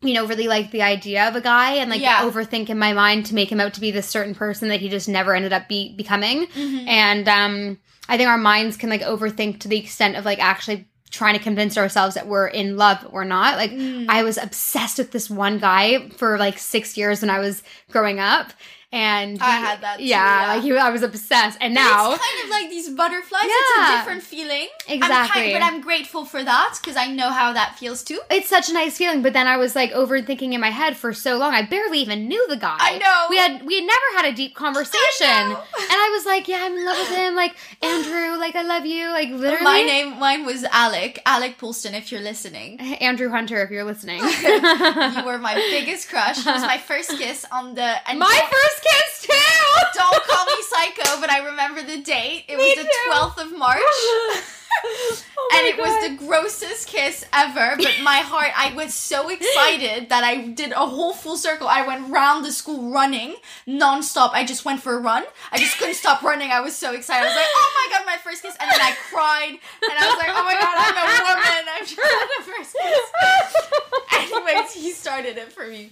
You 0.00 0.14
know, 0.14 0.26
really 0.26 0.46
like 0.46 0.70
the 0.70 0.82
idea 0.82 1.26
of 1.28 1.34
a 1.34 1.40
guy 1.40 1.72
and 1.74 1.90
like 1.90 2.00
Yeah. 2.00 2.22
overthink 2.22 2.68
in 2.70 2.78
my 2.78 2.92
mind 2.92 3.26
to 3.26 3.34
make 3.34 3.50
him 3.50 3.60
out 3.60 3.74
to 3.74 3.80
be 3.80 3.90
this 3.90 4.06
certain 4.06 4.34
person 4.34 4.68
that 4.68 4.80
he 4.80 4.88
just 4.88 5.08
never 5.08 5.34
ended 5.34 5.52
up 5.52 5.66
be 5.68 5.92
becoming 5.96 6.46
Mhm. 6.46 6.86
and 6.86 7.28
um 7.28 7.78
i 8.08 8.16
think 8.16 8.28
our 8.28 8.38
minds 8.38 8.76
can 8.76 8.90
like 8.90 9.02
overthink 9.02 9.58
to 9.60 9.68
the 9.68 9.76
extent 9.78 10.16
of 10.16 10.24
like 10.24 10.38
actually 10.38 10.86
trying 11.10 11.34
to 11.36 11.42
convince 11.42 11.76
ourselves 11.76 12.14
that 12.14 12.26
we're 12.28 12.46
in 12.46 12.76
love 12.76 13.04
or 13.10 13.24
not 13.24 13.56
like 13.56 13.72
Mm. 13.72 14.06
i 14.08 14.22
was 14.22 14.38
obsessed 14.38 14.98
with 14.98 15.10
this 15.10 15.28
one 15.28 15.58
guy 15.58 16.08
for 16.10 16.38
like 16.38 16.58
six 16.58 16.96
years 16.96 17.20
when 17.22 17.30
i 17.30 17.38
was 17.40 17.62
growing 17.90 18.20
up 18.20 18.52
and 18.90 19.38
I 19.42 19.56
he- 19.58 19.64
had 19.66 19.80
that 19.82 19.98
too, 19.98 20.04
yeah, 20.04 20.40
yeah. 20.46 20.54
like 20.54 20.62
he, 20.62 20.76
i 20.76 20.88
was 20.90 21.02
obsessed 21.02 21.58
and 21.60 21.74
now 21.74 22.12
it's 22.12 22.22
kind 22.24 22.44
of 22.44 22.50
like 22.50 22.70
these 22.70 22.88
butterflies. 22.88 23.42
It's 23.44 23.78
a 23.90 23.96
different 23.98 24.22
feeling. 24.22 24.68
I'm 24.88 24.94
Exactly. 24.96 25.42
kind, 25.42 25.52
but 25.52 25.62
I'm 25.62 25.80
grateful 25.82 26.24
for 26.24 26.42
that 26.42 26.78
because 26.80 26.96
I 26.96 27.08
know 27.12 27.28
how 27.30 27.52
that 27.52 27.78
feels 27.78 28.02
too. 28.02 28.20
it's 28.30 28.48
such 28.48 28.70
a 28.70 28.72
nice 28.72 28.96
feeling 28.96 29.20
but 29.22 29.32
then 29.34 29.46
i 29.46 29.56
was 29.56 29.74
like 29.76 29.92
overthinking 29.92 30.52
in 30.54 30.60
my 30.60 30.70
head 30.70 30.96
for 30.96 31.12
so 31.12 31.36
long 31.36 31.52
i 31.54 31.62
barely 31.62 31.98
even 32.00 32.28
knew 32.28 32.42
the 32.48 32.56
guy 32.56 32.76
I 32.80 32.98
know. 32.98 33.26
we 33.30 33.36
had 33.36 33.66
we 33.66 33.74
had 33.76 33.84
never 33.84 34.08
had 34.16 34.24
a 34.32 34.34
deep 34.34 34.54
conversation 34.54 35.26
I 35.26 35.64
and 35.92 35.98
i 36.06 36.10
was 36.16 36.24
like 36.26 36.48
yeah 36.48 36.60
i'm 36.62 36.74
in 36.76 36.84
love 36.84 36.96
with 36.98 37.16
him 37.16 37.34
like 37.36 37.54
andrew 37.82 38.38
like 38.38 38.56
i 38.56 38.62
love 38.62 38.86
you 38.86 39.08
like 39.10 39.28
literally 39.30 39.64
My 39.64 39.82
name, 39.82 40.18
mine 40.18 40.46
was 40.46 40.64
Alec. 40.64 41.20
Alec 41.26 41.58
Poulston, 41.58 41.92
if 41.94 42.10
you're 42.10 42.20
listening. 42.22 42.80
andrew 43.08 43.28
hunter 43.28 43.62
if 43.62 43.70
you're 43.70 43.84
listening 43.84 44.18
you 44.22 45.24
were 45.28 45.38
my 45.38 45.54
biggest 45.70 46.08
crush. 46.08 46.38
It 46.38 46.46
was 46.46 46.62
my 46.62 46.78
first 46.90 47.10
kiss 47.18 47.44
on 47.52 47.74
the. 47.74 47.88
And 48.08 48.18
My 48.18 48.26
don't- 48.26 48.50
first 48.78 49.22
kiss 49.22 49.22
too. 49.22 49.98
Don't 50.00 50.24
call 50.24 50.46
me 50.46 50.62
psycho, 50.62 51.20
but 51.20 51.30
I 51.30 51.44
remember 51.46 51.82
the 51.82 51.98
date. 52.02 52.44
It 52.48 52.56
Me 52.56 52.64
was 52.64 52.76
the 52.76 52.84
too. 52.84 53.10
12th 53.10 53.52
of 53.52 53.58
March. 53.58 53.80
Oh 54.84 55.48
and 55.54 55.66
it 55.66 55.78
was 55.78 56.08
the 56.08 56.26
grossest 56.26 56.88
kiss 56.88 57.24
ever. 57.32 57.76
But 57.76 57.94
my 58.02 58.16
heart, 58.30 58.50
I 58.56 58.74
was 58.74 58.92
so 58.94 59.28
excited 59.28 60.08
that 60.08 60.24
I 60.24 60.48
did 60.48 60.72
a 60.72 60.86
whole 60.86 61.14
full 61.14 61.36
circle. 61.36 61.68
I 61.68 61.86
went 61.86 62.10
round 62.10 62.44
the 62.44 62.52
school 62.52 62.92
running 62.92 63.36
nonstop. 63.66 64.30
I 64.32 64.44
just 64.44 64.64
went 64.64 64.82
for 64.82 64.94
a 64.94 65.00
run. 65.00 65.24
I 65.52 65.58
just 65.58 65.78
couldn't 65.78 65.94
stop 66.02 66.22
running. 66.22 66.50
I 66.50 66.60
was 66.60 66.76
so 66.76 66.92
excited. 66.92 67.24
I 67.24 67.28
was 67.28 67.36
like, 67.36 67.46
oh 67.48 67.70
my 67.74 67.96
god, 67.96 68.06
my 68.06 68.16
first 68.18 68.42
kiss. 68.42 68.56
And 68.60 68.70
then 68.70 68.80
I 68.80 68.94
cried. 69.10 69.58
And 69.88 69.98
I 69.98 70.06
was 70.08 70.18
like, 70.18 70.30
oh 70.30 70.44
my 70.44 70.54
god, 70.54 70.74
I'm 70.78 70.96
a 70.96 71.06
woman. 71.22 71.62
I've 71.74 71.86
just 71.86 72.00
had 72.00 72.28
a 72.38 72.42
first 72.42 72.76
kiss. 72.76 74.32
Anyways, 74.32 74.72
he 74.72 74.92
started 74.92 75.38
it 75.38 75.52
for 75.52 75.66
me. 75.66 75.90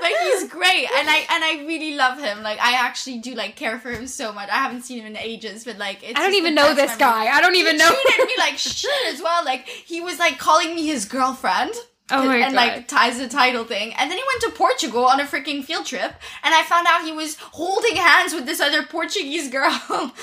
But 0.00 0.10
he's 0.22 0.48
great. 0.50 0.88
And 0.96 1.08
I 1.08 1.26
and 1.30 1.44
I 1.44 1.64
really 1.66 1.94
love 1.94 2.18
him. 2.18 2.42
Like 2.42 2.58
I 2.60 2.72
actually 2.72 3.18
do 3.18 3.34
like 3.34 3.56
care 3.56 3.78
for 3.78 3.90
him 3.90 4.06
so 4.06 4.32
much. 4.32 4.48
I 4.48 4.56
haven't 4.56 4.82
seen 4.82 5.00
him 5.00 5.06
in 5.06 5.16
ages, 5.16 5.64
but 5.64 5.78
like 5.78 6.02
it's 6.02 6.18
I 6.18 6.22
don't 6.22 6.34
even 6.34 6.54
know 6.54 6.74
this 6.74 6.98
memory 6.98 6.98
guy. 6.98 7.26
I 7.36 7.40
don't 7.40 7.56
even 7.56 7.74
he 7.74 7.78
know. 7.78 7.94
Me 8.28 8.34
like 8.38 8.58
shit 8.58 8.90
as 9.12 9.20
well. 9.20 9.44
Like 9.44 9.66
he 9.66 10.00
was 10.00 10.18
like 10.18 10.38
calling 10.38 10.74
me 10.74 10.86
his 10.86 11.04
girlfriend. 11.04 11.72
Oh 12.10 12.24
my 12.24 12.36
and 12.36 12.54
God. 12.54 12.66
like 12.66 12.88
ties 12.88 13.18
the 13.18 13.28
title 13.28 13.64
thing. 13.64 13.92
And 13.94 14.10
then 14.10 14.16
he 14.16 14.24
went 14.26 14.40
to 14.42 14.58
Portugal 14.58 15.04
on 15.04 15.20
a 15.20 15.24
freaking 15.24 15.62
field 15.62 15.84
trip 15.84 16.14
and 16.42 16.54
I 16.54 16.62
found 16.62 16.86
out 16.86 17.04
he 17.04 17.12
was 17.12 17.36
holding 17.36 17.96
hands 17.96 18.32
with 18.32 18.46
this 18.46 18.60
other 18.60 18.82
Portuguese 18.82 19.50
girl. 19.50 19.72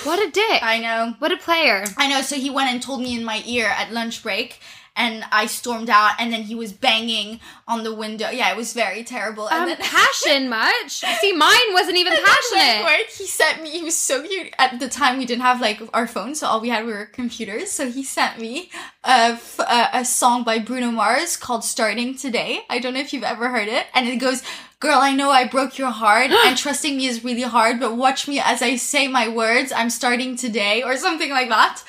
What 0.04 0.26
a 0.26 0.32
dick. 0.32 0.64
I 0.64 0.80
know. 0.80 1.16
what 1.20 1.32
a 1.32 1.38
player. 1.38 1.86
I 1.98 2.08
know, 2.08 2.22
so 2.22 2.36
he 2.36 2.50
went 2.50 2.72
and 2.72 2.82
told 2.82 3.02
me 3.02 3.16
in 3.16 3.24
my 3.24 3.44
ear 3.46 3.68
at 3.68 3.92
lunch 3.92 4.24
break 4.24 4.60
and 4.96 5.24
I 5.32 5.46
stormed 5.48 5.90
out 5.90 6.14
and 6.20 6.32
then 6.32 6.44
he 6.44 6.56
was 6.56 6.72
banging 6.72 7.40
on 7.68 7.84
the 7.84 7.94
window. 7.94 8.30
Yeah, 8.30 8.52
it 8.52 8.58
was 8.58 8.74
very 8.74 9.04
terrible. 9.04 9.50
And 9.50 9.64
Um, 9.64 9.68
then 9.68 9.78
passion 9.82 10.50
much? 10.50 10.92
See, 11.22 11.34
mine 11.34 11.74
wasn't 11.74 11.98
even 11.98 12.14
passionate. 12.24 13.08
He 13.10 13.26
sent 13.28 13.62
me. 13.64 13.70
He 13.70 13.84
was 13.84 13.96
so 13.98 14.26
cute. 14.26 14.54
At 14.58 14.80
the 14.80 14.88
time, 14.88 15.18
we 15.18 15.26
didn't 15.26 15.42
have 15.44 15.60
like 15.62 15.82
our 15.94 16.08
phones, 16.08 16.40
so 16.40 16.48
all 16.48 16.62
we 16.62 16.70
had 16.70 16.86
were 16.86 17.06
computers. 17.08 17.72
So 17.72 17.90
he 17.90 18.04
sent 18.04 18.40
me 18.40 18.70
a, 19.04 19.34
f- 19.38 19.60
a, 19.60 19.90
a 20.00 20.06
song 20.06 20.44
by 20.44 20.60
Bruno 20.60 20.92
Mars 20.92 21.38
called 21.38 21.64
"Starting 21.64 22.16
Today." 22.18 22.62
I 22.70 22.80
don't 22.80 22.94
know 22.94 23.00
if 23.02 23.12
you've 23.14 23.24
ever 23.24 23.50
heard 23.50 23.68
it, 23.68 23.86
and 23.94 24.08
it 24.08 24.18
goes. 24.18 24.44
Girl, 24.86 25.00
I 25.00 25.14
know 25.14 25.32
I 25.32 25.48
broke 25.48 25.80
your 25.80 25.90
heart 25.90 26.30
and 26.46 26.56
trusting 26.56 26.96
me 26.96 27.08
is 27.08 27.24
really 27.24 27.42
hard, 27.42 27.80
but 27.80 27.98
watch 27.98 28.28
me 28.28 28.40
as 28.40 28.62
I 28.62 28.76
say 28.76 29.08
my 29.08 29.28
words. 29.28 29.72
I'm 29.72 29.90
starting 29.90 30.36
today 30.36 30.84
or 30.84 30.96
something 30.96 31.32
like 31.32 31.50
that. 31.50 31.82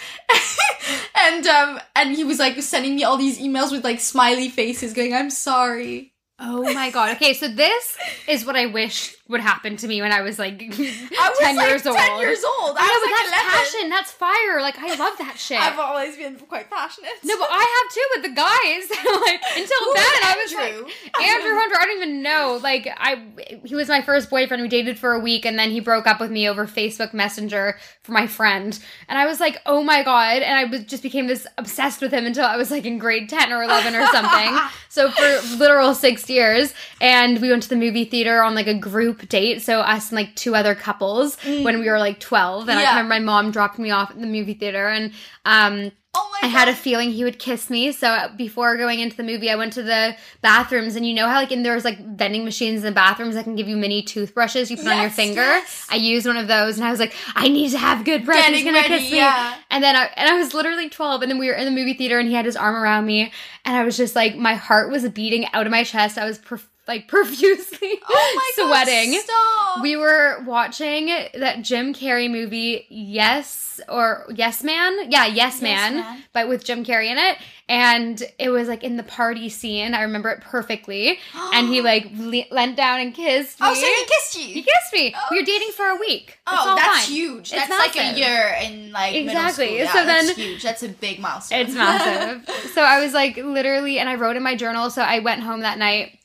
and, 1.15 1.47
um, 1.47 1.81
and 1.95 2.17
he 2.17 2.25
was 2.25 2.39
like 2.39 2.59
sending 2.63 2.97
me 2.97 3.05
all 3.05 3.19
these 3.19 3.39
emails 3.39 3.71
with 3.71 3.85
like 3.85 4.01
smiley 4.01 4.49
faces 4.49 4.95
going, 4.95 5.13
I'm 5.13 5.29
sorry. 5.29 6.15
Oh 6.39 6.63
my 6.73 6.91
god. 6.91 7.17
Okay, 7.17 7.35
so 7.35 7.49
this 7.49 7.99
is 8.27 8.47
what 8.47 8.57
I 8.57 8.65
wish 8.65 9.15
would 9.29 9.41
happen 9.41 9.77
to 9.77 9.89
me 9.89 10.01
when 10.01 10.13
I 10.13 10.21
was 10.21 10.39
like 10.39 10.59
10 10.59 10.71
I 10.71 11.29
was 11.31 11.41
like 11.43 11.69
years 11.69 11.83
10 11.83 11.93
old. 12.13 12.21
years 12.21 12.45
old. 12.45 12.77
I, 12.79 12.83
I 12.83 12.87
was 12.87 13.03
but 13.03 13.11
like 13.11 13.27
that's 13.27 13.43
11. 13.43 13.51
passion. 13.51 13.91
That's 13.91 14.13
fire. 14.13 14.61
Like, 14.61 14.79
I 14.79 14.95
love 14.95 15.19
that 15.19 15.35
shit. 15.37 15.59
I've 15.61 15.79
always 15.79 16.17
been 16.17 16.37
quite 16.37 16.71
passionate. 16.71 17.11
no, 17.25 17.37
but 17.39 17.49
I 17.51 17.63
have 17.67 17.93
too 17.93 18.07
with 18.15 18.23
the 18.23 18.35
guys. 18.37 18.87
like, 19.27 19.41
until 19.57 19.79
Who 19.83 19.95
then, 19.95 20.15
I 20.23 20.37
was 20.43 20.55
like, 20.55 21.27
Andrew? 21.27 21.55
Hunter, 21.59 21.77
I 21.81 21.85
don't 21.87 21.97
even 21.97 22.23
know. 22.23 22.61
Like 22.63 22.89
I 22.97 23.23
he 23.65 23.75
was 23.75 23.89
my 23.89 24.01
first 24.01 24.31
boyfriend. 24.31 24.63
We 24.63 24.69
dated 24.69 24.99
for 24.99 25.13
a 25.13 25.19
week 25.19 25.45
and 25.45 25.59
then 25.59 25.71
he 25.71 25.81
broke 25.81 26.07
up 26.07 26.21
with 26.21 26.31
me 26.31 26.49
over 26.49 26.67
Facebook 26.67 27.13
Messenger 27.13 27.79
for 28.03 28.13
my 28.13 28.27
friend. 28.27 28.79
And 29.09 29.19
I 29.19 29.27
was 29.27 29.41
like, 29.41 29.61
"Oh 29.67 29.83
my 29.83 30.03
god." 30.03 30.43
And 30.43 30.55
I 30.57 30.65
was 30.65 30.85
just 30.85 31.03
became 31.03 31.27
this 31.27 31.47
obsessed 31.59 32.01
with 32.01 32.13
him 32.13 32.27
until 32.27 32.45
I 32.45 32.57
was 32.57 32.71
like 32.71 32.85
in 32.85 32.99
grade 32.99 33.29
10 33.29 33.53
or 33.53 33.63
11 33.65 33.95
or 33.97 34.07
something. 34.07 34.57
so 34.89 35.11
for 35.11 35.57
literal 35.57 35.95
6 35.95 36.31
years 36.31 36.73
and 37.01 37.41
we 37.41 37.51
went 37.51 37.63
to 37.65 37.69
the 37.69 37.77
movie 37.77 38.05
theater 38.05 38.43
on 38.43 38.55
like 38.55 38.67
a 38.67 38.75
group 38.75 39.16
date. 39.29 39.63
So 39.63 39.81
us 39.81 40.11
and 40.11 40.17
like 40.17 40.35
two 40.37 40.55
other 40.55 40.75
couples 40.75 41.37
when 41.45 41.81
we 41.81 41.89
were 41.89 41.99
like 41.99 42.21
12 42.21 42.69
and 42.69 42.79
I 42.79 42.91
remember 42.91 43.09
my 43.09 43.19
mom 43.21 43.51
dropped 43.51 43.79
me 43.79 43.91
off 43.91 44.11
at 44.11 44.21
the 44.21 44.27
movie 44.27 44.55
theater 44.55 44.89
and 44.89 45.13
um 45.45 45.93
Oh 46.19 46.35
I 46.43 46.47
had 46.47 46.69
a 46.69 46.75
feeling 46.75 47.11
he 47.11 47.25
would 47.25 47.39
kiss 47.39 47.69
me. 47.69 47.93
So 47.93 48.29
before 48.39 48.79
going 48.79 49.01
into 49.01 49.19
the 49.19 49.23
movie, 49.23 49.51
I 49.51 49.57
went 49.57 49.75
to 49.75 49.83
the 49.83 50.17
bathrooms, 50.41 50.97
and 50.97 51.07
you 51.07 51.13
know 51.13 51.29
how 51.29 51.35
like 51.35 51.53
in 51.53 51.63
there's 51.63 51.85
like 51.85 51.99
vending 52.17 52.43
machines 52.43 52.79
in 52.81 52.87
the 52.87 52.93
bathrooms 52.93 53.35
that 53.35 53.45
can 53.45 53.55
give 53.55 53.69
you 53.69 53.77
mini 53.77 54.01
toothbrushes 54.03 54.71
you 54.71 54.79
put 54.79 54.87
on 54.87 54.99
your 55.03 55.11
finger. 55.11 55.43
yes. 55.43 55.87
I 55.91 55.97
used 55.97 56.27
one 56.27 56.39
of 56.39 56.49
those, 56.49 56.79
and 56.79 56.87
I 56.87 56.91
was 56.91 57.01
like, 57.01 57.15
I 57.35 57.49
need 57.49 57.71
to 57.73 57.79
have 57.79 58.07
good 58.07 58.25
breath. 58.25 58.47
He's 58.47 58.65
gonna 58.65 58.79
ready, 58.79 58.89
kiss 58.89 59.11
me. 59.11 59.19
yeah. 59.19 59.57
And 59.71 59.85
then 59.85 59.95
I 59.95 60.07
and 60.17 60.27
I 60.31 60.39
was 60.39 60.55
literally 60.55 60.89
twelve, 60.89 61.21
and 61.21 61.31
then 61.31 61.37
we 61.39 61.49
were 61.49 61.55
in 61.55 61.67
the 61.67 61.71
movie 61.71 61.93
theater, 61.93 62.19
and 62.19 62.27
he 62.27 62.35
had 62.35 62.47
his 62.47 62.57
arm 62.57 62.77
around 62.77 63.05
me, 63.05 63.31
and 63.67 63.77
I 63.77 63.85
was 63.85 63.99
just 63.99 64.17
like, 64.17 64.37
my 64.37 64.55
heart 64.55 64.91
was 64.91 65.07
beating 65.11 65.45
out 65.53 65.67
of 65.67 65.71
my 65.71 65.85
chest. 65.85 66.17
I 66.17 66.25
was 66.25 66.39
prof- 66.39 66.71
like 66.89 67.09
profusely 67.09 67.99
Oh 68.09 68.53
my 68.57 68.65
sweating. 68.65 69.13
God, 69.13 69.23
stop. 69.23 69.83
We 69.83 69.97
were 69.97 70.43
watching 70.47 71.07
that 71.07 71.63
Jim 71.63 71.93
Carrey 71.95 72.31
movie, 72.31 72.87
Yes 72.89 73.81
or 73.89 74.25
Yes 74.35 74.63
Man, 74.65 75.11
yeah, 75.11 75.27
Yes, 75.27 75.37
Yes 75.37 75.63
Man, 75.63 75.97
Man. 75.97 76.25
but 76.33 76.49
with 76.49 76.65
Jim 76.65 76.85
Carrey 76.85 77.09
in 77.11 77.19
it, 77.19 77.37
and 77.69 78.23
it 78.39 78.49
was 78.49 78.69
like 78.69 78.83
in 78.85 78.97
the 78.97 79.03
party 79.03 79.49
scene. 79.49 79.93
I 79.93 80.03
remember 80.03 80.31
it 80.31 80.41
perfectly, 80.41 81.19
and 81.53 81.69
he 81.69 81.83
like 81.83 82.09
le- 82.17 82.47
leant 82.51 82.77
down 82.77 83.01
and 83.01 83.15
kissed 83.15 83.59
oh, 83.61 83.71
me. 83.71 83.71
Oh, 83.73 83.81
so 83.81 83.87
he 83.87 84.05
kissed 84.07 84.35
you. 84.37 84.55
He 84.55 84.63
kissed 84.63 84.93
me. 84.93 85.15
Oh. 85.17 85.21
We 85.31 85.39
were 85.39 85.43
oh. 85.43 85.47
dating 85.47 85.73
for 85.73 85.87
a 85.87 85.97
week. 85.97 86.29
It's 86.29 86.39
Oh, 86.47 86.75
that's 86.77 87.05
fine. 87.07 87.15
huge. 87.15 87.53
It's 87.53 87.69
That's 87.69 87.71
like 87.71 87.97
a 87.97 88.19
year 88.19 88.57
in 88.63 88.93
like 88.93 89.15
Exactly. 89.15 89.73
Middle 89.73 89.87
school. 89.89 89.93
So 89.93 89.99
Yeah, 89.99 90.05
that's 90.07 90.27
then- 90.29 90.37
huge. 90.37 90.63
That's 90.63 90.83
a 90.83 90.89
big 90.89 91.19
milestone. 91.21 91.61
It's 91.61 91.75
massive. 91.75 92.49
so 92.75 92.83
I 92.83 93.01
was 93.05 93.13
like 93.13 93.37
literally, 93.37 93.99
and 93.99 94.09
I 94.09 94.15
wrote 94.15 94.37
in 94.37 94.43
my 94.43 94.57
journal. 94.57 94.89
So 94.91 95.03
I 95.03 95.19
went 95.19 95.43
home 95.43 95.61
that 95.61 95.79
night. 95.79 96.16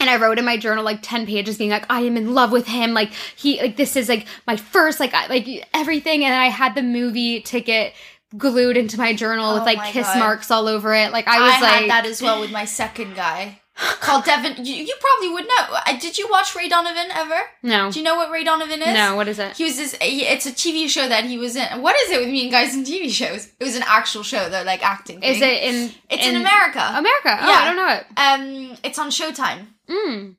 And 0.00 0.08
I 0.08 0.16
wrote 0.16 0.38
in 0.38 0.44
my 0.46 0.56
journal 0.56 0.82
like 0.82 1.00
10 1.02 1.26
pages 1.26 1.58
being 1.58 1.70
like, 1.70 1.84
I 1.90 2.00
am 2.00 2.16
in 2.16 2.34
love 2.34 2.50
with 2.52 2.66
him. 2.66 2.94
Like, 2.94 3.12
he, 3.36 3.60
like, 3.60 3.76
this 3.76 3.96
is 3.96 4.08
like 4.08 4.26
my 4.46 4.56
first, 4.56 4.98
like, 4.98 5.12
I- 5.14 5.26
like 5.26 5.46
everything. 5.74 6.24
And 6.24 6.34
I 6.34 6.46
had 6.46 6.74
the 6.74 6.82
movie 6.82 7.40
ticket 7.42 7.92
glued 8.36 8.76
into 8.76 8.96
my 8.96 9.12
journal 9.12 9.52
with 9.54 9.62
Oh 9.62 9.66
like 9.66 9.92
kiss 9.92 10.06
God. 10.06 10.18
marks 10.18 10.50
all 10.50 10.68
over 10.68 10.94
it. 10.94 11.12
Like, 11.12 11.28
I 11.28 11.36
I, 11.36 11.40
was 11.40 11.62
like, 11.62 11.72
had 11.82 11.90
that 11.90 12.06
as 12.06 12.22
well 12.22 12.40
with 12.40 12.50
my 12.50 12.64
second 12.64 13.14
guy. 13.14 13.60
called 14.00 14.24
Devon. 14.24 14.64
You, 14.64 14.74
you 14.74 14.94
probably 15.00 15.28
would 15.30 15.46
know. 15.46 15.76
Uh, 15.86 15.98
Did 15.98 16.18
you 16.18 16.28
watch 16.30 16.54
Ray 16.54 16.68
Donovan 16.68 17.10
ever? 17.12 17.40
No. 17.62 17.90
Do 17.90 17.98
you 17.98 18.04
know 18.04 18.16
what 18.16 18.30
Ray 18.30 18.44
Donovan 18.44 18.82
is? 18.82 18.94
No, 18.94 19.16
what 19.16 19.28
is 19.28 19.38
it? 19.38 19.56
He 19.56 19.64
was 19.64 19.76
this. 19.76 19.96
It's 20.00 20.46
a 20.46 20.52
TV 20.52 20.88
show 20.88 21.08
that 21.08 21.24
he 21.24 21.38
was 21.38 21.56
in. 21.56 21.80
What 21.80 21.96
is 22.02 22.10
it 22.10 22.20
with 22.20 22.28
me 22.28 22.42
and 22.42 22.50
guys 22.50 22.74
in 22.74 22.84
TV 22.84 23.10
shows? 23.10 23.48
It 23.58 23.64
was 23.64 23.76
an 23.76 23.84
actual 23.86 24.22
show, 24.22 24.48
though, 24.48 24.62
like 24.62 24.84
acting. 24.84 25.22
Is 25.22 25.40
it 25.40 25.62
in 25.62 25.92
It's 26.10 26.26
in, 26.26 26.36
America. 26.36 26.80
America. 26.94 27.38
Oh, 27.40 27.48
Yeah. 27.48 27.58
I 27.60 27.64
don't 27.64 27.76
know 27.76 27.94
it. 27.94 28.70
Um, 28.72 28.78
it's 28.84 28.98
on 28.98 29.10
Showtime. 29.10 29.66
Mm. 29.88 30.36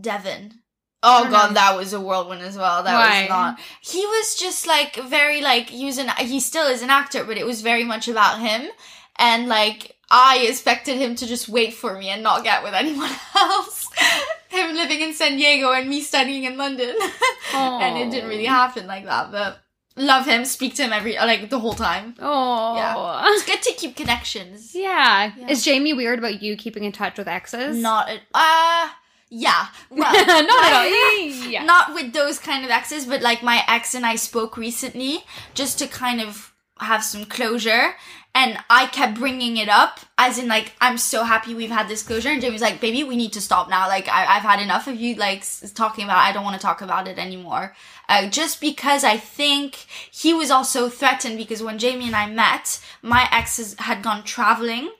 Devon. 0.00 0.54
Oh 1.04 1.28
god, 1.28 1.48
know. 1.48 1.54
that 1.54 1.76
was 1.76 1.92
a 1.92 2.00
whirlwind 2.00 2.42
as 2.42 2.56
well. 2.56 2.84
That 2.84 2.94
Why? 2.94 3.22
was 3.22 3.28
not. 3.28 3.60
He 3.80 4.06
was 4.06 4.36
just 4.36 4.68
like 4.68 4.94
very 4.96 5.40
like 5.40 5.68
he 5.68 5.84
was 5.84 5.98
an 5.98 6.08
he 6.18 6.38
still 6.38 6.68
is 6.68 6.80
an 6.82 6.90
actor, 6.90 7.24
but 7.24 7.36
it 7.36 7.44
was 7.44 7.60
very 7.60 7.82
much 7.82 8.06
about 8.06 8.38
him, 8.38 8.68
and 9.18 9.48
like 9.48 9.96
I 10.14 10.44
expected 10.48 10.98
him 10.98 11.14
to 11.16 11.26
just 11.26 11.48
wait 11.48 11.72
for 11.72 11.98
me 11.98 12.10
and 12.10 12.22
not 12.22 12.44
get 12.44 12.62
with 12.62 12.74
anyone 12.74 13.10
else. 13.34 13.88
him 14.50 14.74
living 14.76 15.00
in 15.00 15.14
San 15.14 15.36
Diego 15.38 15.72
and 15.72 15.88
me 15.88 16.02
studying 16.02 16.44
in 16.44 16.58
London, 16.58 16.94
and 17.54 17.96
it 17.98 18.10
didn't 18.10 18.28
really 18.28 18.44
happen 18.44 18.86
like 18.86 19.06
that. 19.06 19.32
But 19.32 19.58
love 19.96 20.26
him, 20.26 20.44
speak 20.44 20.74
to 20.74 20.82
him 20.82 20.92
every 20.92 21.16
like 21.16 21.48
the 21.48 21.58
whole 21.58 21.72
time. 21.72 22.14
Oh. 22.20 22.76
Yeah. 22.76 23.22
It's 23.32 23.46
good 23.46 23.62
to 23.62 23.72
keep 23.72 23.96
connections. 23.96 24.74
Yeah. 24.74 25.32
Yeah. 25.36 25.48
Is 25.48 25.64
Jamie 25.64 25.94
weird 25.94 26.18
about 26.18 26.42
you 26.42 26.56
keeping 26.56 26.84
in 26.84 26.92
touch 26.92 27.16
with 27.16 27.26
exes? 27.28 27.76
Not 27.78 28.10
at, 28.10 28.20
uh 28.34 28.90
yeah. 29.34 29.68
Well, 29.88 30.12
Not 30.26 30.28
at 30.28 30.74
all. 30.74 31.50
Yeah. 31.50 31.64
Not 31.64 31.94
with 31.94 32.12
those 32.12 32.38
kind 32.38 32.66
of 32.66 32.70
exes, 32.70 33.06
but 33.06 33.22
like 33.22 33.42
my 33.42 33.62
ex 33.66 33.94
and 33.94 34.04
I 34.04 34.16
spoke 34.16 34.58
recently 34.58 35.24
just 35.54 35.78
to 35.78 35.86
kind 35.86 36.20
of 36.20 36.52
have 36.78 37.02
some 37.02 37.24
closure. 37.24 37.94
And 38.34 38.56
I 38.70 38.86
kept 38.86 39.18
bringing 39.18 39.58
it 39.58 39.68
up, 39.68 40.00
as 40.16 40.38
in 40.38 40.48
like 40.48 40.72
I'm 40.80 40.96
so 40.96 41.22
happy 41.22 41.54
we've 41.54 41.70
had 41.70 41.86
this 41.88 42.02
closure. 42.02 42.30
And 42.30 42.40
Jamie's 42.40 42.62
like, 42.62 42.80
"Baby, 42.80 43.04
we 43.04 43.14
need 43.16 43.34
to 43.34 43.42
stop 43.42 43.68
now. 43.68 43.88
Like 43.88 44.08
I- 44.08 44.24
I've 44.36 44.42
had 44.42 44.58
enough 44.60 44.86
of 44.88 44.96
you 44.98 45.14
like 45.16 45.40
s- 45.40 45.70
talking 45.74 46.04
about. 46.04 46.24
It. 46.24 46.28
I 46.30 46.32
don't 46.32 46.44
want 46.44 46.56
to 46.58 46.66
talk 46.66 46.80
about 46.80 47.08
it 47.08 47.18
anymore." 47.18 47.74
Uh, 48.08 48.26
just 48.28 48.60
because 48.60 49.04
I 49.04 49.16
think 49.18 49.86
he 50.10 50.32
was 50.32 50.50
also 50.50 50.88
threatened 50.88 51.36
because 51.36 51.62
when 51.62 51.78
Jamie 51.78 52.06
and 52.06 52.16
I 52.16 52.26
met, 52.26 52.80
my 53.02 53.28
exes 53.30 53.76
had 53.78 54.02
gone 54.02 54.22
traveling. 54.24 54.90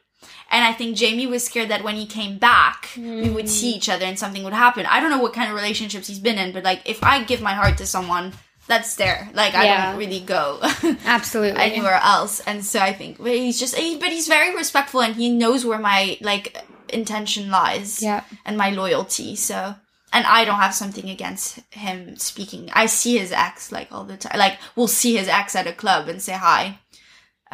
And 0.50 0.62
I 0.66 0.74
think 0.74 0.96
Jamie 0.98 1.26
was 1.26 1.42
scared 1.44 1.70
that 1.70 1.82
when 1.82 1.96
he 1.96 2.04
came 2.04 2.36
back, 2.36 2.90
we 2.96 3.30
would 3.30 3.48
see 3.48 3.70
each 3.72 3.88
other 3.88 4.04
and 4.04 4.18
something 4.18 4.44
would 4.44 4.52
happen. 4.52 4.84
I 4.84 5.00
don't 5.00 5.10
know 5.10 5.18
what 5.18 5.32
kind 5.32 5.48
of 5.48 5.56
relationships 5.56 6.06
he's 6.08 6.18
been 6.18 6.36
in, 6.36 6.52
but 6.52 6.62
like 6.62 6.82
if 6.84 7.02
I 7.02 7.22
give 7.24 7.40
my 7.40 7.54
heart 7.54 7.78
to 7.78 7.86
someone, 7.86 8.34
that's 8.72 8.94
there. 8.96 9.28
Like 9.34 9.54
I 9.54 9.64
Yeah. 9.64 9.90
don't 9.90 9.98
really 9.98 10.20
go 10.20 10.58
Absolutely. 11.18 11.60
anywhere 11.60 12.00
else. 12.16 12.40
And 12.48 12.64
so 12.64 12.78
I 12.80 12.92
think, 12.92 13.18
but 13.18 13.32
he's 13.44 13.58
just, 13.60 13.74
he, 13.76 13.96
but 13.98 14.08
he's 14.08 14.28
very 14.28 14.54
respectful 14.56 15.02
and 15.02 15.14
he 15.14 15.28
knows 15.28 15.64
where 15.64 15.78
my 15.78 16.16
like 16.20 16.46
intention 16.88 17.50
lies 17.50 18.02
Yeah. 18.02 18.24
and 18.46 18.56
my 18.56 18.70
loyalty. 18.70 19.36
So, 19.36 19.74
and 20.14 20.26
I 20.26 20.44
don't 20.44 20.60
have 20.66 20.74
something 20.74 21.08
against 21.08 21.60
him 21.70 22.16
speaking. 22.16 22.70
I 22.74 22.86
see 22.86 23.18
his 23.18 23.32
ex 23.32 23.72
like 23.72 23.88
all 23.92 24.04
the 24.04 24.16
time. 24.16 24.38
Like 24.38 24.58
we'll 24.76 24.88
see 25.00 25.16
his 25.16 25.28
ex 25.28 25.54
at 25.56 25.66
a 25.66 25.72
club 25.72 26.08
and 26.08 26.20
say 26.22 26.34
hi. 26.34 26.78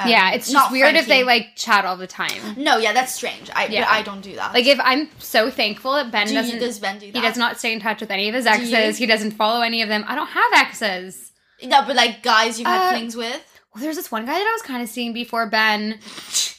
Um, 0.01 0.09
yeah, 0.09 0.31
it's 0.33 0.51
just 0.53 0.71
weird 0.71 0.95
if 0.95 1.09
they 1.09 1.25
like 1.25 1.57
chat 1.57 1.85
all 1.85 1.97
the 1.97 2.07
time. 2.07 2.55
No, 2.57 2.79
yeah, 2.79 2.93
that's 2.93 3.13
strange. 3.13 3.51
I 3.53 3.67
Yeah. 3.67 3.87
I 3.91 4.03
don't 4.03 4.21
do 4.21 4.37
that. 4.37 4.55
Like 4.55 4.67
if 4.67 4.79
I'm 4.81 5.09
so 5.19 5.51
thankful 5.51 5.95
that 5.95 6.13
Ben 6.13 6.29
do 6.29 6.35
doesn't 6.35 6.61
does 6.61 6.79
Ben 6.79 6.99
do 7.01 7.11
that? 7.11 7.19
he 7.19 7.21
does 7.21 7.37
not 7.37 7.59
stay 7.59 7.73
in 7.73 7.81
touch 7.81 8.01
with 8.01 8.13
any 8.13 8.29
of 8.29 8.35
his 8.37 8.45
you? 8.45 8.51
exes. 8.53 8.97
He 8.97 9.07
doesn't 9.07 9.33
follow 9.33 9.61
any 9.61 9.83
of 9.83 9.89
them. 9.89 10.05
I 10.07 10.15
don't 10.15 10.29
have 10.29 10.53
exes. 10.55 11.33
No, 11.65 11.83
but 11.85 11.97
like 11.97 12.23
guys 12.23 12.61
you've 12.61 12.69
had 12.69 12.89
Uh, 12.89 12.91
flings 12.93 13.17
with. 13.17 13.61
Well, 13.75 13.83
there's 13.83 13.97
this 13.97 14.11
one 14.11 14.25
guy 14.25 14.35
that 14.35 14.47
I 14.47 14.53
was 14.53 14.63
kind 14.63 14.83
of 14.83 14.89
seeing 14.89 15.13
before 15.13 15.47
Ben, 15.51 15.99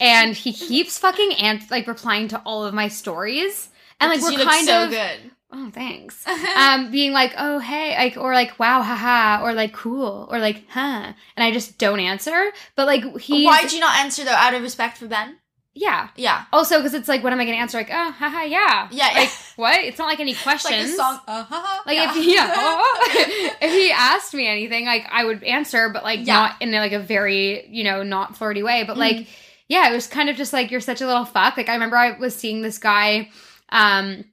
and 0.01 0.35
he 0.35 0.51
keeps 0.53 0.97
fucking 0.97 1.33
ant 1.35 1.71
like 1.71 1.87
replying 1.87 2.27
to 2.29 2.39
all 2.45 2.65
of 2.65 2.73
my 2.73 2.89
stories, 2.89 3.69
and 4.01 4.11
like 4.11 4.21
we're 4.21 4.43
kind 4.43 4.67
so 4.67 4.83
of 4.83 4.89
good. 4.89 5.31
Oh 5.51 5.69
thanks, 5.71 6.25
um, 6.57 6.91
being 6.91 7.11
like 7.11 7.33
oh 7.37 7.59
hey 7.59 7.95
like 7.97 8.17
or 8.17 8.33
like 8.33 8.57
wow 8.59 8.81
haha 8.81 9.43
or 9.43 9.53
like 9.53 9.73
cool 9.73 10.27
or 10.31 10.39
like 10.39 10.63
huh, 10.69 11.13
and 11.35 11.43
I 11.43 11.51
just 11.51 11.77
don't 11.77 11.99
answer. 11.99 12.51
But 12.75 12.87
like 12.87 13.03
he 13.19 13.45
Why'd 13.45 13.71
you 13.71 13.79
not 13.79 13.97
answer 13.99 14.23
though? 14.25 14.31
Out 14.31 14.53
of 14.53 14.61
respect 14.61 14.97
for 14.97 15.07
Ben? 15.07 15.37
yeah. 15.75 16.09
Yeah. 16.17 16.43
Also, 16.51 16.77
because 16.77 16.93
it's 16.93 17.07
like, 17.07 17.23
what 17.23 17.31
am 17.31 17.39
I 17.39 17.45
going 17.45 17.55
to 17.55 17.61
answer? 17.61 17.77
Like, 17.77 17.91
oh, 17.91 18.11
haha, 18.11 18.41
yeah. 18.41 18.89
Yeah, 18.91 19.11
Like, 19.15 19.29
what? 19.55 19.79
It's 19.79 19.97
not 19.97 20.07
like 20.07 20.19
any 20.19 20.33
questions. 20.43 20.89
like 20.89 20.97
song. 20.97 21.19
Uh, 21.25 21.43
ha, 21.43 21.61
ha. 21.63 21.83
Like 21.85 21.95
yeah. 21.95 22.11
if 22.17 22.25
yeah, 22.25 23.55
if 23.61 23.71
he 23.71 23.89
asked 23.91 24.33
me 24.33 24.45
anything, 24.47 24.85
like 24.85 25.05
I 25.09 25.23
would 25.23 25.41
answer, 25.43 25.87
but 25.89 26.03
like 26.03 26.25
Yeah. 26.27 26.33
not 26.33 26.61
in 26.61 26.71
like 26.73 26.91
a 26.91 26.99
very 26.99 27.65
you 27.69 27.85
know 27.85 28.03
not 28.03 28.35
flirty 28.35 28.61
way. 28.61 28.83
But 28.83 28.97
like 28.97 29.17
Mm-hmm. 29.17 29.31
yeah, 29.69 29.89
it 29.89 29.93
was 29.93 30.07
kind 30.07 30.29
of 30.29 30.35
just 30.35 30.51
like 30.51 30.69
you're 30.69 30.81
such 30.81 30.99
a 31.01 31.07
little 31.07 31.23
fuck. 31.23 31.55
Like 31.55 31.69
I 31.69 31.73
remember 31.75 31.95
I 31.95 32.17
was 32.17 32.35
seeing 32.35 32.61
this 32.61 32.77
guy, 32.77 33.29
um, 33.69 34.25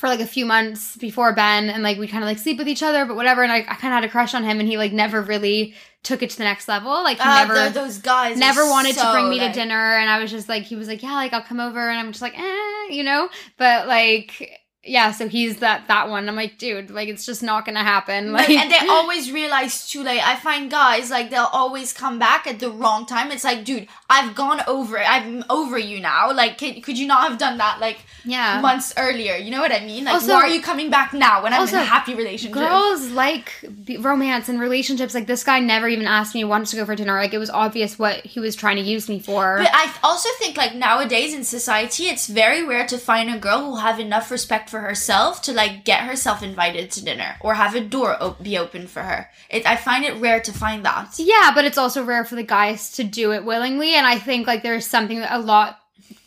for 0.00 0.08
like 0.08 0.20
a 0.20 0.26
few 0.26 0.46
months 0.46 0.96
before 0.96 1.34
Ben, 1.34 1.68
and 1.68 1.82
like 1.82 1.98
we 1.98 2.08
kind 2.08 2.24
of 2.24 2.28
like 2.28 2.38
sleep 2.38 2.56
with 2.56 2.66
each 2.68 2.82
other, 2.82 3.04
but 3.04 3.16
whatever. 3.16 3.42
And 3.42 3.52
I, 3.52 3.58
I 3.58 3.62
kind 3.74 3.92
of 3.92 4.00
had 4.00 4.04
a 4.04 4.08
crush 4.08 4.34
on 4.34 4.44
him, 4.44 4.58
and 4.58 4.66
he 4.68 4.78
like 4.78 4.92
never 4.92 5.20
really 5.20 5.74
took 6.02 6.22
it 6.22 6.30
to 6.30 6.38
the 6.38 6.44
next 6.44 6.66
level. 6.68 6.90
Like 7.04 7.18
he 7.18 7.22
Uh, 7.28 7.44
never. 7.46 7.68
those 7.68 7.98
guys 7.98 8.38
Never 8.38 8.64
wanted 8.64 8.94
to 8.96 9.12
bring 9.12 9.28
me 9.28 9.38
like- 9.38 9.52
to 9.52 9.60
dinner, 9.60 9.96
and 9.98 10.08
I 10.08 10.18
was 10.18 10.30
just 10.30 10.48
like, 10.48 10.62
he 10.62 10.74
was 10.74 10.88
like, 10.88 11.02
yeah, 11.02 11.12
like 11.12 11.34
I'll 11.34 11.42
come 11.42 11.60
over, 11.60 11.88
and 11.90 11.98
I'm 11.98 12.10
just 12.12 12.22
like, 12.22 12.38
eh, 12.38 12.88
you 12.88 13.04
know. 13.04 13.28
But 13.58 13.86
like, 13.86 14.59
yeah, 14.82 15.12
so 15.12 15.28
he's 15.28 15.58
that 15.58 15.88
that 15.88 16.08
one. 16.08 16.26
I'm 16.26 16.36
like, 16.36 16.56
dude, 16.56 16.90
like 16.90 17.08
it's 17.08 17.26
just 17.26 17.42
not 17.42 17.66
gonna 17.66 17.82
happen. 17.84 18.32
Like, 18.32 18.48
Like, 18.48 18.56
and 18.58 18.70
they 18.72 18.78
always 18.90 19.30
realize 19.30 19.86
too 19.90 20.02
late. 20.02 20.26
I 20.26 20.36
find 20.36 20.70
guys 20.70 21.10
like 21.10 21.28
they'll 21.28 21.50
always 21.52 21.92
come 21.92 22.18
back 22.18 22.46
at 22.46 22.60
the 22.60 22.70
wrong 22.70 23.04
time. 23.04 23.30
It's 23.30 23.44
like, 23.44 23.64
dude, 23.64 23.88
I've 24.08 24.34
gone 24.34 24.62
over 24.66 24.96
it. 24.96 25.04
I'm 25.06 25.44
over 25.50 25.76
you 25.78 26.00
now. 26.00 26.32
Like, 26.32 26.56
could, 26.56 26.82
could 26.82 26.98
you 26.98 27.06
not 27.06 27.28
have 27.28 27.38
done 27.38 27.58
that 27.58 27.78
like 27.78 27.98
yeah, 28.24 28.60
months 28.62 28.94
earlier? 28.96 29.36
You 29.36 29.50
know 29.50 29.60
what 29.60 29.70
I 29.70 29.84
mean? 29.84 30.04
Like, 30.04 30.14
Also- 30.14 30.32
why 30.32 30.40
are 30.40 30.48
you 30.48 30.62
coming 30.62 30.88
back 30.88 31.12
now 31.12 31.42
when 31.42 31.52
I'm 31.52 31.60
also, 31.60 31.76
in 31.76 31.82
a 31.82 31.84
happy 31.84 32.14
relationship? 32.14 32.54
girls 32.54 33.10
like 33.10 33.52
romance 33.98 34.48
and 34.48 34.58
relationships. 34.58 35.14
Like 35.14 35.26
this 35.26 35.44
guy 35.44 35.60
never 35.60 35.88
even 35.88 36.06
asked 36.06 36.34
me 36.34 36.42
once 36.44 36.70
to 36.70 36.76
go 36.76 36.86
for 36.86 36.96
dinner. 36.96 37.16
Like 37.16 37.34
it 37.34 37.38
was 37.38 37.50
obvious 37.50 37.98
what 37.98 38.24
he 38.24 38.40
was 38.40 38.56
trying 38.56 38.76
to 38.76 38.82
use 38.82 39.10
me 39.10 39.18
for. 39.18 39.58
But 39.58 39.70
I 39.74 39.92
also 40.02 40.30
think 40.38 40.56
like 40.56 40.74
nowadays 40.74 41.34
in 41.34 41.44
society, 41.44 42.04
it's 42.04 42.26
very 42.26 42.64
rare 42.66 42.86
to 42.86 42.96
find 42.96 43.28
a 43.28 43.38
girl 43.38 43.58
who 43.60 43.76
have 43.76 44.00
enough 44.00 44.30
respect 44.30 44.69
for 44.70 44.80
herself 44.80 45.42
to 45.42 45.52
like 45.52 45.84
get 45.84 46.04
herself 46.04 46.42
invited 46.42 46.90
to 46.92 47.04
dinner 47.04 47.36
or 47.40 47.54
have 47.54 47.74
a 47.74 47.80
door 47.80 48.16
op- 48.22 48.42
be 48.42 48.56
open 48.56 48.86
for 48.86 49.02
her. 49.02 49.28
It, 49.48 49.66
I 49.66 49.76
find 49.76 50.04
it 50.04 50.20
rare 50.20 50.40
to 50.40 50.52
find 50.52 50.84
that. 50.84 51.14
Yeah, 51.18 51.50
but 51.54 51.64
it's 51.64 51.78
also 51.78 52.04
rare 52.04 52.24
for 52.24 52.36
the 52.36 52.42
guys 52.42 52.92
to 52.92 53.04
do 53.04 53.32
it 53.32 53.44
willingly, 53.44 53.94
and 53.94 54.06
I 54.06 54.18
think 54.18 54.46
like 54.46 54.62
there's 54.62 54.86
something 54.86 55.20
that 55.20 55.32
a 55.32 55.38
lot 55.38 55.79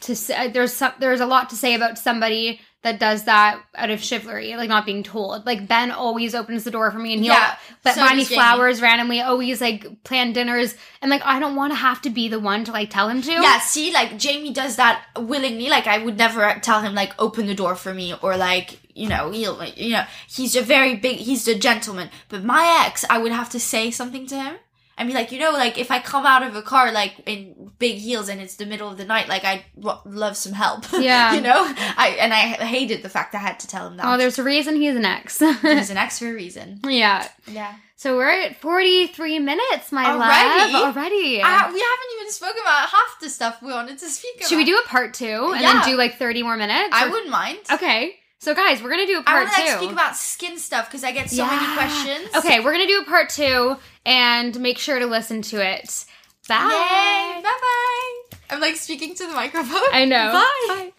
to 0.03 0.15
say. 0.15 0.35
Uh, 0.35 0.47
there's 0.49 0.73
some 0.73 0.93
there's 0.99 1.19
a 1.19 1.25
lot 1.25 1.49
to 1.49 1.55
say 1.55 1.73
about 1.73 1.97
somebody 1.97 2.61
that 2.83 2.99
does 2.99 3.23
that 3.23 3.63
out 3.75 3.89
of 3.89 4.03
chivalry, 4.03 4.55
like 4.55 4.69
not 4.69 4.85
being 4.85 5.03
told. 5.03 5.45
Like 5.45 5.67
Ben 5.67 5.89
always 5.89 6.35
opens 6.35 6.65
the 6.65 6.71
door 6.71 6.91
for 6.91 6.99
me, 6.99 7.13
and 7.13 7.23
he'll 7.23 7.33
Yeah, 7.33 7.55
but 7.81 7.95
so 7.95 8.01
buy 8.01 8.23
flowers 8.23 8.81
randomly. 8.81 9.21
Always 9.21 9.61
like 9.61 10.03
plan 10.03 10.33
dinners, 10.33 10.75
and 11.01 11.09
like 11.09 11.25
I 11.25 11.39
don't 11.39 11.55
want 11.55 11.71
to 11.71 11.77
have 11.77 12.01
to 12.01 12.09
be 12.09 12.27
the 12.27 12.39
one 12.39 12.65
to 12.65 12.71
like 12.71 12.89
tell 12.89 13.09
him 13.09 13.21
to. 13.21 13.31
Yeah, 13.31 13.59
see, 13.59 13.93
like 13.93 14.17
Jamie 14.17 14.53
does 14.53 14.75
that 14.75 15.03
willingly. 15.17 15.69
Like 15.69 15.87
I 15.87 15.97
would 15.97 16.17
never 16.17 16.59
tell 16.61 16.81
him 16.81 16.93
like 16.93 17.13
open 17.19 17.47
the 17.47 17.55
door 17.55 17.75
for 17.75 17.93
me 17.93 18.13
or 18.21 18.37
like 18.37 18.79
you 18.93 19.07
know 19.07 19.31
he'll 19.31 19.55
like, 19.55 19.77
you 19.77 19.91
know 19.91 20.05
he's 20.27 20.55
a 20.55 20.61
very 20.61 20.95
big 20.95 21.17
he's 21.17 21.47
a 21.47 21.57
gentleman. 21.57 22.09
But 22.29 22.43
my 22.43 22.83
ex, 22.85 23.05
I 23.09 23.17
would 23.17 23.31
have 23.31 23.49
to 23.51 23.59
say 23.59 23.91
something 23.91 24.27
to 24.27 24.35
him 24.35 24.55
and 24.97 25.07
be 25.07 25.13
like, 25.13 25.31
you 25.31 25.39
know, 25.39 25.51
like 25.51 25.77
if 25.77 25.89
I 25.91 25.99
come 25.99 26.25
out 26.25 26.43
of 26.43 26.55
a 26.55 26.61
car 26.61 26.91
like 26.91 27.15
in 27.25 27.71
big 27.79 27.95
heels 27.97 28.29
and 28.29 28.39
it's 28.39 28.55
the 28.57 28.65
middle 28.65 28.89
of 28.89 28.97
the 28.97 29.05
night, 29.05 29.27
like 29.27 29.43
I'd 29.43 29.63
w- 29.79 29.99
love 30.05 30.37
some 30.37 30.53
help. 30.53 30.85
Yeah. 30.93 31.33
you 31.33 31.41
know. 31.41 31.55
I 31.97 32.17
and 32.19 32.33
I 32.33 32.39
hated 32.65 33.01
the 33.03 33.09
fact 33.09 33.35
I 33.35 33.39
had 33.39 33.59
to 33.61 33.67
tell 33.67 33.87
him 33.87 33.97
that. 33.97 34.05
Oh, 34.05 34.17
there's 34.17 34.37
a 34.39 34.43
reason 34.43 34.75
he's 34.75 34.95
an 34.95 35.05
ex. 35.05 35.39
He's 35.61 35.89
an 35.91 35.97
ex 35.97 36.19
for 36.19 36.27
a 36.29 36.33
reason. 36.33 36.79
yeah. 36.85 37.27
Yeah. 37.47 37.73
So 37.95 38.17
we're 38.17 38.29
at 38.29 38.57
43 38.57 39.39
minutes, 39.39 39.91
my 39.93 40.03
Already? 40.05 40.73
love. 40.73 40.95
Already. 40.97 41.15
We 41.37 41.39
haven't 41.39 41.75
even 42.19 42.31
spoken 42.31 42.61
about 42.61 42.89
half 42.89 43.17
the 43.21 43.29
stuff 43.29 43.61
we 43.61 43.71
wanted 43.71 43.97
to 43.99 44.09
speak 44.09 44.35
about. 44.37 44.49
Should 44.49 44.57
we 44.57 44.65
do 44.65 44.77
a 44.77 44.87
part 44.89 45.13
two 45.13 45.51
and 45.53 45.61
Yeah. 45.61 45.73
then 45.81 45.85
do 45.91 45.97
like 45.97 46.17
30 46.17 46.43
more 46.43 46.57
minutes? 46.57 46.89
I 46.91 47.05
Or- 47.07 47.11
wouldn't 47.11 47.29
mind. 47.31 47.59
Okay. 47.71 48.15
So 48.43 48.53
guys, 48.53 48.83
we're 48.83 48.89
gonna 48.89 49.07
do 49.07 49.19
a 49.19 49.23
part 49.23 49.37
I 49.37 49.43
want 49.43 49.55
to 49.55 49.61
like, 49.61 49.77
speak 49.77 49.91
about 49.93 50.17
skin 50.17 50.59
stuff 50.59 50.89
because 50.89 51.05
I 51.05 51.13
get 51.13 51.29
so 51.29 51.45
many 51.45 51.65
questions. 51.77 52.27
Okay, 52.35 52.59
we're 52.59 52.73
gonna 52.73 52.87
do 52.87 52.99
a 52.99 53.05
part 53.05 53.29
two 53.29 53.77
and 54.05 54.59
make 54.59 54.77
sure 54.79 54.99
to 54.99 55.05
listen 55.05 55.41
to 55.43 55.65
it. 55.65 56.03
Bye. 56.49 57.39
Bye 57.41 57.41
bye. 57.41 58.37
I'm 58.49 58.59
like 58.59 58.75
speaking 58.75 59.15
to 59.15 59.27
the 59.27 59.33
microphone. 59.33 59.79
I 59.93 60.03
know. 60.03 60.33
Bye. 60.67 60.91